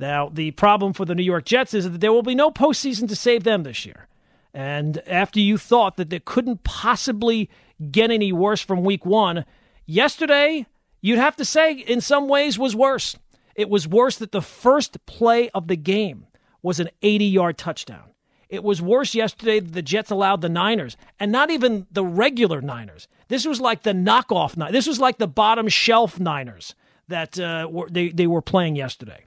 Now, 0.00 0.28
the 0.28 0.50
problem 0.50 0.92
for 0.92 1.04
the 1.04 1.14
New 1.14 1.22
York 1.22 1.44
Jets 1.44 1.72
is 1.72 1.88
that 1.88 2.00
there 2.00 2.12
will 2.12 2.24
be 2.24 2.34
no 2.34 2.50
postseason 2.50 3.06
to 3.10 3.14
save 3.14 3.44
them 3.44 3.62
this 3.62 3.86
year. 3.86 4.08
And 4.52 5.00
after 5.06 5.38
you 5.38 5.56
thought 5.56 5.96
that 5.98 6.10
they 6.10 6.18
couldn't 6.18 6.64
possibly 6.64 7.48
get 7.92 8.10
any 8.10 8.32
worse 8.32 8.60
from 8.60 8.82
week 8.82 9.06
one, 9.06 9.44
yesterday, 9.86 10.66
you'd 11.00 11.20
have 11.20 11.36
to 11.36 11.44
say, 11.44 11.74
in 11.74 12.00
some 12.00 12.26
ways, 12.26 12.58
was 12.58 12.74
worse. 12.74 13.16
It 13.58 13.68
was 13.68 13.88
worse 13.88 14.16
that 14.18 14.30
the 14.30 14.40
first 14.40 15.04
play 15.04 15.50
of 15.50 15.66
the 15.66 15.74
game 15.74 16.28
was 16.62 16.78
an 16.78 16.88
80 17.02 17.24
yard 17.24 17.58
touchdown. 17.58 18.12
It 18.48 18.62
was 18.62 18.80
worse 18.80 19.16
yesterday 19.16 19.58
that 19.58 19.72
the 19.72 19.82
Jets 19.82 20.12
allowed 20.12 20.42
the 20.42 20.48
Niners, 20.48 20.96
and 21.18 21.32
not 21.32 21.50
even 21.50 21.88
the 21.90 22.04
regular 22.04 22.62
Niners. 22.62 23.08
This 23.26 23.44
was 23.44 23.60
like 23.60 23.82
the 23.82 23.92
knockoff. 23.92 24.56
Niners. 24.56 24.72
This 24.72 24.86
was 24.86 25.00
like 25.00 25.18
the 25.18 25.26
bottom 25.26 25.66
shelf 25.66 26.20
Niners 26.20 26.76
that 27.08 27.38
uh, 27.40 27.66
were, 27.68 27.88
they, 27.90 28.10
they 28.10 28.28
were 28.28 28.40
playing 28.40 28.76
yesterday. 28.76 29.26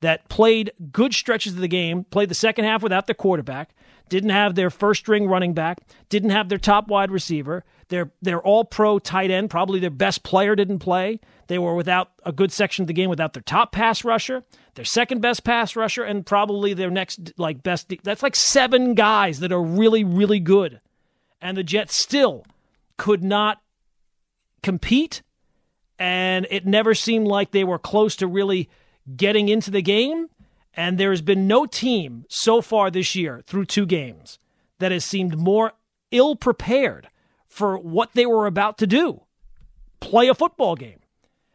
That 0.00 0.28
played 0.28 0.72
good 0.90 1.14
stretches 1.14 1.54
of 1.54 1.60
the 1.60 1.68
game, 1.68 2.02
played 2.02 2.30
the 2.30 2.34
second 2.34 2.64
half 2.64 2.82
without 2.82 3.06
their 3.06 3.14
quarterback, 3.14 3.76
didn't 4.08 4.30
have 4.30 4.56
their 4.56 4.70
first 4.70 5.02
string 5.02 5.28
running 5.28 5.54
back, 5.54 5.78
didn't 6.08 6.30
have 6.30 6.48
their 6.48 6.58
top 6.58 6.88
wide 6.88 7.12
receiver. 7.12 7.64
Their 7.92 8.10
their 8.22 8.40
all 8.40 8.64
pro 8.64 8.98
tight 8.98 9.30
end, 9.30 9.50
probably 9.50 9.78
their 9.78 9.90
best 9.90 10.22
player, 10.22 10.56
didn't 10.56 10.78
play. 10.78 11.20
They 11.48 11.58
were 11.58 11.74
without 11.74 12.12
a 12.24 12.32
good 12.32 12.50
section 12.50 12.84
of 12.84 12.86
the 12.86 12.94
game 12.94 13.10
without 13.10 13.34
their 13.34 13.42
top 13.42 13.70
pass 13.70 14.02
rusher 14.02 14.42
their 14.74 14.84
second 14.84 15.20
best 15.20 15.44
pass 15.44 15.76
rusher, 15.76 16.02
and 16.02 16.24
probably 16.24 16.72
their 16.72 16.90
next 16.90 17.32
like 17.36 17.62
best. 17.62 17.92
That's 18.02 18.22
like 18.22 18.36
seven 18.36 18.94
guys 18.94 19.40
that 19.40 19.52
are 19.52 19.62
really 19.62 20.04
really 20.04 20.40
good, 20.40 20.80
and 21.40 21.56
the 21.56 21.62
Jets 21.62 21.96
still 21.96 22.46
could 22.96 23.22
not 23.22 23.60
compete, 24.62 25.22
and 25.98 26.46
it 26.50 26.66
never 26.66 26.94
seemed 26.94 27.26
like 27.26 27.50
they 27.50 27.64
were 27.64 27.78
close 27.78 28.16
to 28.16 28.26
really 28.26 28.70
getting 29.14 29.48
into 29.48 29.70
the 29.70 29.82
game. 29.82 30.28
And 30.74 30.96
there 30.96 31.10
has 31.10 31.20
been 31.20 31.46
no 31.46 31.66
team 31.66 32.24
so 32.30 32.62
far 32.62 32.90
this 32.90 33.14
year 33.14 33.42
through 33.46 33.66
two 33.66 33.84
games 33.84 34.38
that 34.78 34.90
has 34.90 35.04
seemed 35.04 35.36
more 35.36 35.72
ill 36.10 36.34
prepared 36.34 37.08
for 37.52 37.76
what 37.76 38.14
they 38.14 38.24
were 38.24 38.46
about 38.46 38.78
to 38.78 38.86
do 38.86 39.22
play 40.00 40.26
a 40.26 40.34
football 40.34 40.74
game. 40.74 40.98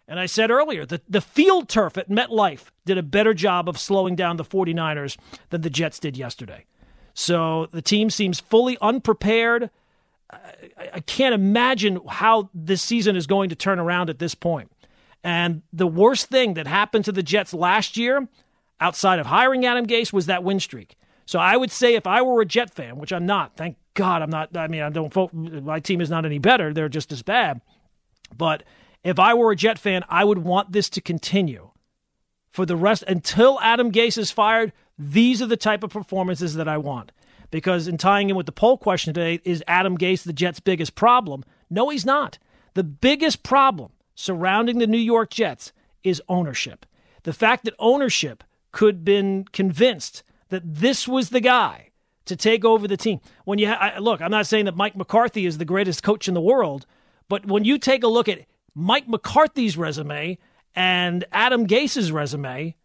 And 0.08 0.20
I 0.20 0.26
said 0.26 0.52
earlier 0.52 0.86
that 0.86 1.02
the 1.12 1.20
field 1.20 1.68
turf 1.68 1.98
at 1.98 2.10
MetLife 2.10 2.66
did 2.86 2.98
a 2.98 3.04
better 3.04 3.34
job 3.34 3.68
of 3.68 3.78
slowing 3.78 4.16
down 4.16 4.38
the 4.38 4.46
49ers 4.46 5.18
than 5.50 5.62
the 5.62 5.70
Jets 5.70 6.00
did 6.00 6.16
yesterday. 6.16 6.66
So 7.14 7.68
the 7.72 7.82
team 7.82 8.10
seems 8.10 8.40
fully 8.40 8.78
unprepared. 8.80 9.70
I, 10.32 11.02
can't 11.02 11.34
imagine 11.34 12.00
how 12.08 12.50
this 12.54 12.82
season 12.82 13.16
is 13.16 13.28
going 13.28 13.50
to 13.50 13.56
turn 13.56 13.80
around 13.80 14.10
at 14.10 14.20
this 14.20 14.36
point. 14.36 14.72
And 15.24 15.64
the 15.74 15.88
worst 15.88 16.28
thing 16.28 16.54
that 16.54 16.68
happened 16.68 17.06
to 17.06 17.12
the 17.12 17.24
Jets 17.24 17.54
last 17.54 17.98
year, 17.98 18.28
outside 18.80 19.20
of 19.20 19.26
hiring 19.26 19.66
Adam 19.66 19.88
Gase, 19.88 20.14
was 20.14 20.28
that 20.28 20.44
win 20.44 20.60
streak. 20.60 20.97
So 21.28 21.40
I 21.40 21.58
would 21.58 21.72
say 21.72 21.96
if 21.96 22.08
I 22.08 22.22
were 22.22 22.42
a 22.42 22.46
Jet 22.46 22.74
fan, 22.74 22.98
which 22.98 23.12
I'm 23.12 23.26
not, 23.26 23.58
thank 23.58 23.76
God 23.94 24.22
I'm 24.22 24.30
not. 24.30 24.56
I 24.56 24.68
mean, 24.68 24.82
I 24.82 24.90
don't. 24.90 25.14
My 25.34 25.82
team 25.82 26.00
is 26.00 26.10
not 26.10 26.26
any 26.26 26.40
better; 26.40 26.74
they're 26.74 26.90
just 26.90 27.12
as 27.12 27.22
bad. 27.22 27.62
But 28.36 28.64
if 29.04 29.20
I 29.20 29.34
were 29.34 29.52
a 29.52 29.56
Jet 29.56 29.78
fan, 29.78 30.04
I 30.08 30.24
would 30.24 30.40
want 30.40 30.72
this 30.72 30.90
to 30.92 31.02
continue 31.02 31.72
for 32.50 32.66
the 32.66 32.78
rest 32.78 33.04
until 33.08 33.60
Adam 33.62 33.92
Gase 33.92 34.18
is 34.18 34.32
fired. 34.32 34.72
These 34.98 35.42
are 35.42 35.48
the 35.48 35.58
type 35.58 35.84
of 35.84 35.92
performances 35.92 36.56
that 36.56 36.68
I 36.68 36.78
want. 36.78 37.12
Because 37.52 37.88
in 37.88 37.98
tying 37.98 38.30
in 38.30 38.36
with 38.36 38.46
the 38.46 38.52
poll 38.52 38.78
question 38.78 39.14
today, 39.14 39.42
is 39.44 39.64
Adam 39.68 39.98
Gase 39.98 40.24
the 40.24 40.34
Jets' 40.34 40.62
biggest 40.62 40.96
problem? 40.96 41.44
No, 41.70 41.90
he's 41.90 42.06
not. 42.06 42.40
The 42.74 42.84
biggest 42.84 43.44
problem 43.44 43.92
surrounding 44.16 44.80
the 44.80 44.88
New 44.88 44.98
York 44.98 45.30
Jets 45.30 45.74
is 46.04 46.22
ownership. 46.30 46.86
The 47.24 47.34
fact 47.34 47.66
that 47.66 47.74
ownership 47.80 48.44
could 48.72 48.96
have 48.96 49.06
been 49.06 49.46
convinced 49.52 50.24
that 50.50 50.64
this 50.66 51.08
was 51.08 51.30
the 51.30 51.40
guy 51.40 51.90
to 52.26 52.36
take 52.36 52.66
over 52.66 52.88
the 52.88 52.98
team. 52.98 53.20
When 53.46 53.60
you 53.60 53.68
ha- 53.70 53.98
look, 54.00 54.22
I'm 54.22 54.32
not 54.32 54.48
saying 54.48 54.66
that 54.66 54.76
Mike 54.76 54.96
McCarthy 54.96 55.46
is 55.46 55.58
the 55.58 55.66
greatest 55.66 56.04
coach 56.04 56.28
in 56.28 56.34
the 56.34 56.42
world, 56.42 56.86
but 57.30 57.46
when 57.46 57.66
you 57.66 57.78
take 57.78 58.04
a 58.04 58.08
look 58.08 58.30
at 58.30 58.46
Mike 58.76 59.08
McCarthy's 59.08 59.78
resume 59.78 60.38
and 60.76 61.26
Adam 61.32 61.66
Gase's 61.68 62.12
resume, 62.12 62.76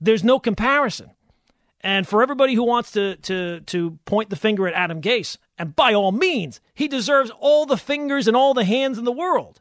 there's 0.00 0.24
no 0.24 0.38
comparison. 0.38 1.10
And 1.80 2.08
for 2.08 2.22
everybody 2.22 2.54
who 2.54 2.64
wants 2.64 2.92
to 2.92 3.16
to 3.16 3.60
to 3.60 3.98
point 4.06 4.30
the 4.30 4.36
finger 4.36 4.66
at 4.66 4.74
Adam 4.74 5.02
Gase, 5.02 5.36
and 5.58 5.76
by 5.76 5.92
all 5.92 6.12
means, 6.12 6.60
he 6.74 6.88
deserves 6.88 7.30
all 7.38 7.66
the 7.66 7.76
fingers 7.76 8.26
and 8.26 8.36
all 8.36 8.54
the 8.54 8.64
hands 8.64 8.96
in 8.96 9.04
the 9.04 9.12
world. 9.12 9.60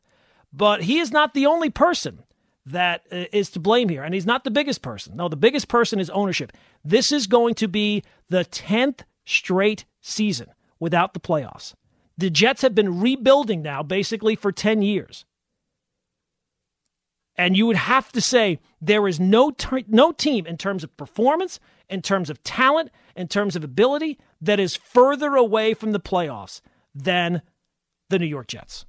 But 0.54 0.84
he 0.84 1.00
is 1.00 1.12
not 1.12 1.34
the 1.34 1.46
only 1.46 1.70
person 1.70 2.24
that 2.66 3.04
uh, 3.12 3.26
to 3.26 3.60
blame 3.60 3.90
here, 3.90 4.04
and 4.04 4.14
he's 4.14 4.26
not 4.26 4.44
the 4.44 4.52
biggest 4.52 4.82
person. 4.82 5.16
No, 5.16 5.28
the 5.28 5.36
biggest 5.36 5.68
person 5.68 6.00
is 6.00 6.10
ownership. 6.12 6.54
This 6.84 7.12
is 7.12 7.28
going 7.28 7.56
to 7.56 7.68
be 7.68 8.04
the 8.30 8.46
10th 8.46 9.02
straight 9.26 9.86
season 10.02 10.48
without 10.80 11.14
the 11.14 11.20
playoffs. 11.20 11.74
The 12.18 12.30
Jets 12.30 12.62
have 12.62 12.76
been 12.76 13.02
rebuilding 13.02 13.62
now 13.62 13.84
basically 13.84 14.36
for 14.36 14.52
10 14.52 14.82
years. 14.82 15.26
And 17.36 17.58
you 17.58 17.66
would 17.66 17.78
have 17.78 18.12
to 18.12 18.22
say 18.22 18.60
there 18.80 19.08
is 19.08 19.20
no, 19.20 19.50
t- 19.52 19.86
no 19.88 20.12
team 20.12 20.46
in 20.46 20.58
terms 20.58 20.84
of 20.84 20.96
performance, 20.98 21.60
in 21.90 22.02
terms 22.02 22.30
of 22.30 22.44
talent, 22.44 22.92
in 23.16 23.28
terms 23.28 23.56
of 23.56 23.64
ability 23.64 24.20
that 24.40 24.60
is 24.60 24.76
further 24.76 25.36
away 25.36 25.74
from 25.74 25.94
the 25.94 26.00
playoffs 26.00 26.62
than 26.94 27.42
the 28.10 28.20
New 28.20 28.28
York 28.28 28.48
Jets. 28.48 28.86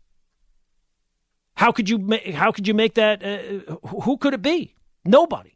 How 1.57 1.72
could 1.72 1.88
you 1.88 1.98
ma- 1.98 2.32
how 2.32 2.52
could 2.52 2.66
you 2.66 2.74
make 2.74 2.94
that 2.94 3.22
uh, 3.24 3.76
who 3.86 4.16
could 4.16 4.34
it 4.34 4.42
be? 4.42 4.74
Nobody. 5.05 5.55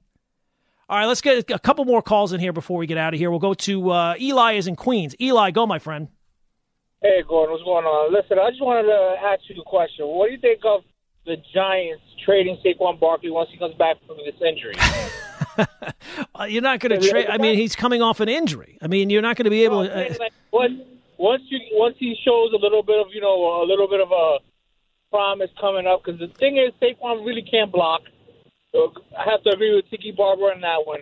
All 0.88 0.98
right, 0.98 1.06
let's 1.06 1.20
get 1.20 1.50
a 1.50 1.58
couple 1.58 1.84
more 1.84 2.00
calls 2.00 2.32
in 2.32 2.40
here 2.40 2.52
before 2.52 2.78
we 2.78 2.86
get 2.86 2.96
out 2.96 3.12
of 3.12 3.20
here. 3.20 3.30
We'll 3.30 3.40
go 3.40 3.52
to 3.52 3.90
uh, 3.90 4.14
Eli 4.18 4.54
is 4.54 4.66
in 4.66 4.74
Queens. 4.74 5.14
Eli, 5.20 5.50
go, 5.50 5.66
my 5.66 5.78
friend. 5.78 6.08
Hey, 7.02 7.22
Gordon, 7.28 7.52
what's 7.52 7.62
going 7.62 7.84
on? 7.84 8.12
Listen, 8.12 8.38
I 8.38 8.48
just 8.50 8.62
wanted 8.62 8.84
to 8.84 9.16
ask 9.22 9.42
you 9.48 9.60
a 9.60 9.64
question. 9.64 10.06
What 10.06 10.26
do 10.28 10.32
you 10.32 10.40
think 10.40 10.60
of 10.64 10.80
the 11.26 11.36
Giants 11.54 12.02
trading 12.24 12.58
Saquon 12.64 12.98
Barkley 12.98 13.30
once 13.30 13.50
he 13.52 13.58
comes 13.58 13.74
back 13.74 13.96
from 14.06 14.16
this 14.24 14.34
injury? 14.40 14.74
uh, 16.34 16.44
you're 16.44 16.62
not 16.62 16.80
going 16.80 16.98
to 16.98 17.06
trade. 17.06 17.26
I 17.28 17.36
mean, 17.36 17.56
he's 17.56 17.76
coming 17.76 18.00
off 18.00 18.20
an 18.20 18.30
injury. 18.30 18.78
I 18.80 18.86
mean, 18.86 19.10
you're 19.10 19.22
not 19.22 19.36
going 19.36 19.44
to 19.44 19.50
be 19.50 19.64
able. 19.64 19.84
to... 19.84 19.92
Uh, 19.92 20.14
like, 20.18 20.32
once, 20.52 20.80
once 21.18 21.42
you 21.48 21.58
once 21.72 21.96
he 21.98 22.16
shows 22.24 22.52
a 22.54 22.58
little 22.58 22.82
bit 22.82 22.98
of 22.98 23.08
you 23.12 23.20
know 23.20 23.62
a 23.62 23.66
little 23.66 23.88
bit 23.88 24.00
of 24.00 24.10
a 24.10 24.38
promise 25.10 25.50
coming 25.60 25.86
up, 25.86 26.02
because 26.04 26.20
the 26.20 26.28
thing 26.38 26.56
is, 26.56 26.72
Saquon 26.80 27.24
really 27.26 27.42
can't 27.42 27.72
block. 27.72 28.02
So 28.72 28.92
I 29.18 29.30
have 29.30 29.42
to 29.44 29.50
agree 29.50 29.74
with 29.74 29.88
Tiki 29.90 30.12
Barber 30.12 30.52
on 30.52 30.60
that 30.60 30.86
one. 30.86 31.00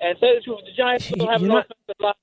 And 0.00 0.16
say 0.20 0.36
the 0.36 0.40
truth, 0.40 0.60
the 0.64 0.72
Giants 0.76 1.08
don't 1.10 1.28
have 1.28 1.42
enough 1.42 1.66
not, 2.00 2.16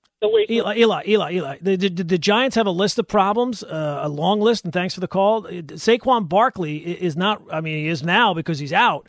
Eli, 0.49 0.75
Eli, 0.77 1.03
Eli, 1.07 1.31
Eli. 1.33 1.57
The, 1.61 1.75
the, 1.75 1.89
the, 1.89 2.17
Giants 2.17 2.55
have 2.55 2.65
a 2.65 2.71
list 2.71 2.97
of 2.97 3.07
problems, 3.07 3.63
uh, 3.63 3.99
a 4.01 4.09
long 4.09 4.39
list, 4.39 4.63
and 4.63 4.73
thanks 4.73 4.93
for 4.93 5.01
the 5.01 5.07
call. 5.07 5.43
Saquon 5.43 6.27
Barkley 6.27 6.77
is 6.77 7.15
not. 7.15 7.43
I 7.51 7.61
mean, 7.61 7.77
he 7.77 7.87
is 7.89 8.01
now 8.01 8.33
because 8.33 8.57
he's 8.57 8.73
out. 8.73 9.07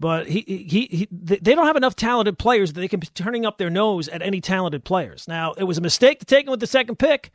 But 0.00 0.26
he, 0.26 0.40
he, 0.40 0.88
he, 0.90 1.08
they 1.10 1.54
don't 1.54 1.66
have 1.66 1.76
enough 1.76 1.94
talented 1.94 2.38
players 2.38 2.72
that 2.72 2.80
they 2.80 2.88
can 2.88 3.00
be 3.00 3.06
turning 3.06 3.46
up 3.46 3.58
their 3.58 3.70
nose 3.70 4.08
at 4.08 4.22
any 4.22 4.40
talented 4.40 4.84
players. 4.84 5.28
Now, 5.28 5.52
it 5.52 5.64
was 5.64 5.78
a 5.78 5.80
mistake 5.80 6.18
to 6.18 6.26
take 6.26 6.46
him 6.46 6.50
with 6.50 6.60
the 6.60 6.66
second 6.66 6.98
pick, 6.98 7.30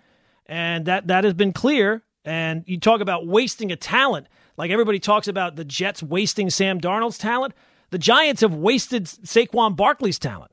and 0.45 0.85
that, 0.85 1.07
that 1.07 1.23
has 1.23 1.33
been 1.33 1.53
clear. 1.53 2.03
And 2.25 2.63
you 2.67 2.79
talk 2.79 3.01
about 3.01 3.27
wasting 3.27 3.71
a 3.71 3.75
talent, 3.75 4.27
like 4.57 4.71
everybody 4.71 4.99
talks 4.99 5.27
about 5.27 5.55
the 5.55 5.65
Jets 5.65 6.03
wasting 6.03 6.49
Sam 6.49 6.79
Darnold's 6.79 7.17
talent. 7.17 7.53
The 7.91 7.97
Giants 7.97 8.41
have 8.41 8.53
wasted 8.53 9.05
Saquon 9.05 9.75
Barkley's 9.75 10.19
talent 10.19 10.51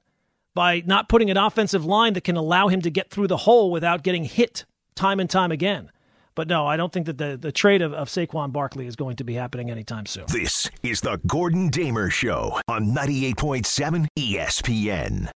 by 0.54 0.82
not 0.86 1.08
putting 1.08 1.30
an 1.30 1.36
offensive 1.36 1.84
line 1.84 2.14
that 2.14 2.24
can 2.24 2.36
allow 2.36 2.68
him 2.68 2.80
to 2.82 2.90
get 2.90 3.10
through 3.10 3.26
the 3.26 3.36
hole 3.36 3.70
without 3.70 4.02
getting 4.02 4.24
hit 4.24 4.64
time 4.94 5.20
and 5.20 5.28
time 5.28 5.52
again. 5.52 5.90
But 6.34 6.48
no, 6.48 6.66
I 6.66 6.76
don't 6.76 6.92
think 6.92 7.06
that 7.06 7.18
the, 7.18 7.38
the 7.40 7.50
trade 7.50 7.80
of, 7.82 7.94
of 7.94 8.08
Saquon 8.08 8.52
Barkley 8.52 8.86
is 8.86 8.94
going 8.94 9.16
to 9.16 9.24
be 9.24 9.34
happening 9.34 9.70
anytime 9.70 10.04
soon. 10.06 10.24
This 10.28 10.70
is 10.82 11.00
the 11.00 11.18
Gordon 11.26 11.68
Damer 11.68 12.10
Show 12.10 12.60
on 12.68 12.94
98.7 12.94 14.06
ESPN. 14.18 15.30